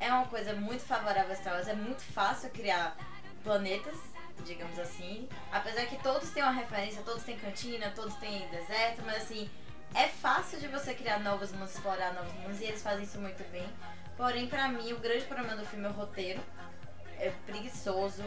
é 0.00 0.12
uma 0.12 0.26
coisa 0.26 0.52
muito 0.54 0.82
favorável 0.82 1.32
a 1.32 1.36
Star 1.36 1.54
Wars, 1.54 1.68
é 1.68 1.74
muito 1.74 2.02
fácil 2.02 2.50
criar 2.50 2.96
planetas, 3.42 3.96
digamos 4.44 4.78
assim, 4.78 5.28
apesar 5.52 5.86
que 5.86 6.02
todos 6.02 6.30
têm 6.30 6.42
uma 6.42 6.52
referência, 6.52 7.02
todos 7.02 7.22
têm 7.22 7.38
cantina, 7.38 7.92
todos 7.94 8.14
têm 8.16 8.48
deserto, 8.48 9.02
mas 9.04 9.22
assim, 9.22 9.48
é 9.94 10.08
fácil 10.08 10.58
de 10.58 10.68
você 10.68 10.94
criar 10.94 11.20
novos 11.20 11.52
mundos, 11.52 11.74
explorar 11.74 12.12
novos 12.12 12.32
mundos, 12.34 12.60
e 12.60 12.64
eles 12.64 12.82
fazem 12.82 13.04
isso 13.04 13.18
muito 13.18 13.42
bem. 13.50 13.66
Porém, 14.16 14.48
pra 14.48 14.68
mim, 14.68 14.92
o 14.92 14.98
grande 14.98 15.24
problema 15.24 15.56
do 15.56 15.66
filme 15.66 15.86
é 15.86 15.88
o 15.88 15.92
roteiro. 15.92 16.40
É 17.18 17.32
preguiçoso, 17.46 18.22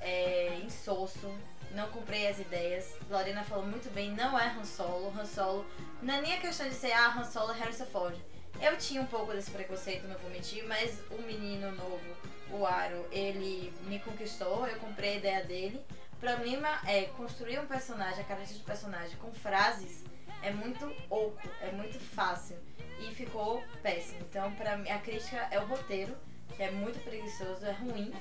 é 0.00 0.60
insosso, 0.64 1.34
não 1.72 1.88
comprei 1.88 2.28
as 2.28 2.38
ideias. 2.38 2.94
Lorena 3.10 3.42
falou 3.42 3.66
muito 3.66 3.92
bem, 3.92 4.10
não 4.12 4.38
é 4.38 4.48
Han 4.48 4.64
Solo. 4.64 5.12
Han 5.18 5.24
Solo 5.24 5.66
não 6.02 6.14
é 6.14 6.20
nem 6.20 6.34
a 6.34 6.40
questão 6.40 6.68
de 6.68 6.74
ser 6.74 6.92
ah, 6.92 7.14
Han 7.16 7.24
Solo 7.24 7.52
é 7.52 7.58
Harrison 7.58 7.86
Ford. 7.86 8.16
Eu 8.60 8.76
tinha 8.76 9.00
um 9.00 9.06
pouco 9.06 9.32
desse 9.32 9.50
preconceito, 9.50 10.08
não 10.08 10.18
vou 10.18 10.30
mentir, 10.30 10.64
mas 10.66 11.00
o 11.10 11.22
menino 11.22 11.70
novo, 11.72 12.16
o 12.52 12.66
Aro, 12.66 13.06
ele 13.10 13.72
me 13.82 13.98
conquistou, 14.00 14.66
eu 14.66 14.78
comprei 14.78 15.14
a 15.14 15.16
ideia 15.16 15.44
dele. 15.44 15.84
O 16.12 16.16
problema 16.16 16.68
é 16.86 17.02
construir 17.16 17.58
um 17.60 17.66
personagem, 17.66 18.20
a 18.20 18.24
característica 18.24 18.60
do 18.60 18.66
personagem 18.66 19.16
com 19.18 19.32
frases 19.32 20.04
é 20.42 20.50
muito 20.50 20.84
oco, 21.08 21.48
é 21.60 21.70
muito 21.72 21.98
fácil 21.98 22.56
e 23.00 23.14
ficou 23.14 23.62
péssimo. 23.82 24.20
Então, 24.28 24.52
pra 24.54 24.76
mim, 24.76 24.88
a 24.90 24.98
crítica 24.98 25.48
é 25.50 25.58
o 25.58 25.66
roteiro, 25.66 26.16
que 26.56 26.62
é 26.62 26.70
muito 26.70 27.02
preguiçoso, 27.04 27.64
é 27.64 27.72
ruim. 27.72 28.12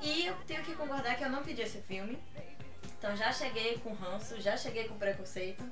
E 0.00 0.26
eu 0.26 0.34
tenho 0.46 0.62
que 0.62 0.74
concordar 0.74 1.16
que 1.16 1.24
eu 1.24 1.30
não 1.30 1.42
pedi 1.42 1.62
esse 1.62 1.78
filme. 1.82 2.18
Então 2.98 3.14
já 3.16 3.30
cheguei 3.32 3.78
com 3.78 3.92
ranço, 3.92 4.40
já 4.40 4.56
cheguei 4.56 4.88
com 4.88 4.96
preconceito. 4.96 5.62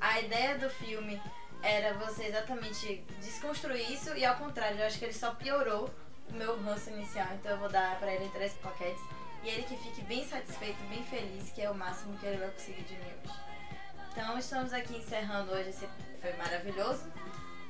A 0.00 0.20
ideia 0.20 0.56
do 0.56 0.70
filme 0.70 1.20
era 1.62 1.92
você 1.94 2.24
exatamente 2.24 3.04
desconstruir 3.20 3.92
isso 3.92 4.16
e 4.16 4.24
ao 4.24 4.36
contrário, 4.36 4.78
eu 4.78 4.86
acho 4.86 4.98
que 4.98 5.04
ele 5.04 5.12
só 5.12 5.34
piorou 5.34 5.90
o 6.30 6.32
meu 6.34 6.60
ranço 6.62 6.90
inicial. 6.90 7.28
Então 7.34 7.52
eu 7.52 7.58
vou 7.58 7.68
dar 7.68 7.98
pra 7.98 8.12
ele 8.12 8.28
três 8.30 8.54
paquetes. 8.54 9.02
E 9.42 9.48
ele 9.48 9.62
que 9.62 9.76
fique 9.76 10.02
bem 10.02 10.26
satisfeito, 10.26 10.78
bem 10.88 11.02
feliz, 11.04 11.50
que 11.50 11.62
é 11.62 11.70
o 11.70 11.74
máximo 11.74 12.16
que 12.18 12.26
ele 12.26 12.38
vai 12.38 12.50
conseguir 12.50 12.82
de 12.82 12.94
mim 12.94 13.12
hoje. 13.24 13.38
Então 14.10 14.38
estamos 14.38 14.72
aqui 14.72 14.96
encerrando 14.96 15.52
hoje 15.52 15.70
esse 15.70 15.88
foi 16.20 16.32
maravilhoso. 16.32 17.04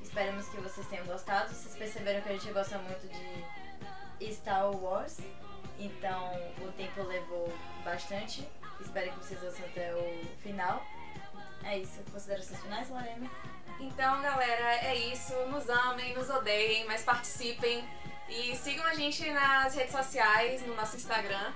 Esperamos 0.02 0.48
que 0.48 0.56
vocês 0.56 0.86
tenham 0.88 1.04
gostado. 1.04 1.52
Vocês 1.52 1.76
perceberam 1.76 2.22
que 2.22 2.30
a 2.30 2.32
gente 2.32 2.50
gosta 2.52 2.78
muito 2.78 3.06
de 4.18 4.32
Star 4.32 4.70
Wars. 4.70 5.18
Então 5.78 6.32
o 6.62 6.72
tempo 6.72 7.02
levou 7.02 7.52
bastante. 7.84 8.48
Espero 8.80 9.12
que 9.12 9.18
vocês 9.18 9.42
ouçam 9.42 9.64
até 9.66 9.94
o 9.94 10.24
final. 10.42 10.82
É 11.64 11.78
isso. 11.78 12.02
Considerações 12.10 12.60
finais, 12.60 12.88
Lorena? 12.88 13.30
Então, 13.80 14.22
galera, 14.22 14.86
é 14.86 14.96
isso. 14.96 15.34
Nos 15.46 15.68
amem, 15.68 16.14
nos 16.14 16.30
odeiem, 16.30 16.86
mas 16.86 17.02
participem. 17.02 17.86
E 18.28 18.54
sigam 18.56 18.84
a 18.86 18.94
gente 18.94 19.30
nas 19.30 19.74
redes 19.74 19.92
sociais, 19.92 20.66
no 20.66 20.74
nosso 20.76 20.96
Instagram. 20.96 21.52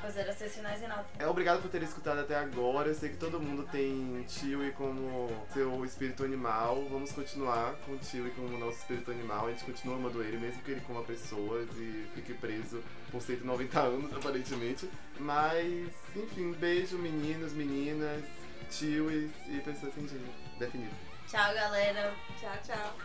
Fazer 0.00 0.28
as 0.28 0.36
seis 0.36 0.56
finais 0.56 0.82
em 0.82 0.88
nota. 0.88 1.06
É 1.16 1.28
obrigado 1.28 1.62
por 1.62 1.70
ter 1.70 1.80
escutado 1.82 2.18
até 2.18 2.34
agora. 2.36 2.88
Eu 2.88 2.94
sei 2.94 3.10
que 3.10 3.16
todo 3.16 3.38
mundo 3.40 3.68
tem 3.70 4.24
Chewie 4.28 4.72
como 4.72 5.30
seu 5.52 5.84
espírito 5.84 6.24
animal. 6.24 6.88
Vamos 6.90 7.12
continuar 7.12 7.74
com 7.86 7.92
o 7.92 8.04
Chewie 8.04 8.32
como 8.32 8.58
nosso 8.58 8.78
espírito 8.78 9.12
animal. 9.12 9.46
A 9.46 9.50
gente 9.50 9.64
continua 9.64 9.94
amando 9.94 10.20
ele, 10.20 10.38
mesmo 10.38 10.60
que 10.62 10.72
ele 10.72 10.80
coma 10.80 11.04
pessoas 11.04 11.68
e 11.76 12.08
fique 12.16 12.34
preso 12.34 12.82
por 13.12 13.22
190 13.22 13.78
anos, 13.80 14.12
aparentemente. 14.16 14.90
Mas, 15.20 15.94
enfim, 16.16 16.52
beijo, 16.52 16.98
meninos, 16.98 17.52
meninas, 17.52 18.24
Chewies 18.70 19.30
e 19.46 19.60
pessoas 19.60 19.94
sem 19.94 20.08
gênero 20.08 20.32
definido. 20.58 20.96
Tchau, 21.28 21.54
galera. 21.54 22.12
Tchau, 22.40 22.58
tchau. 22.66 22.96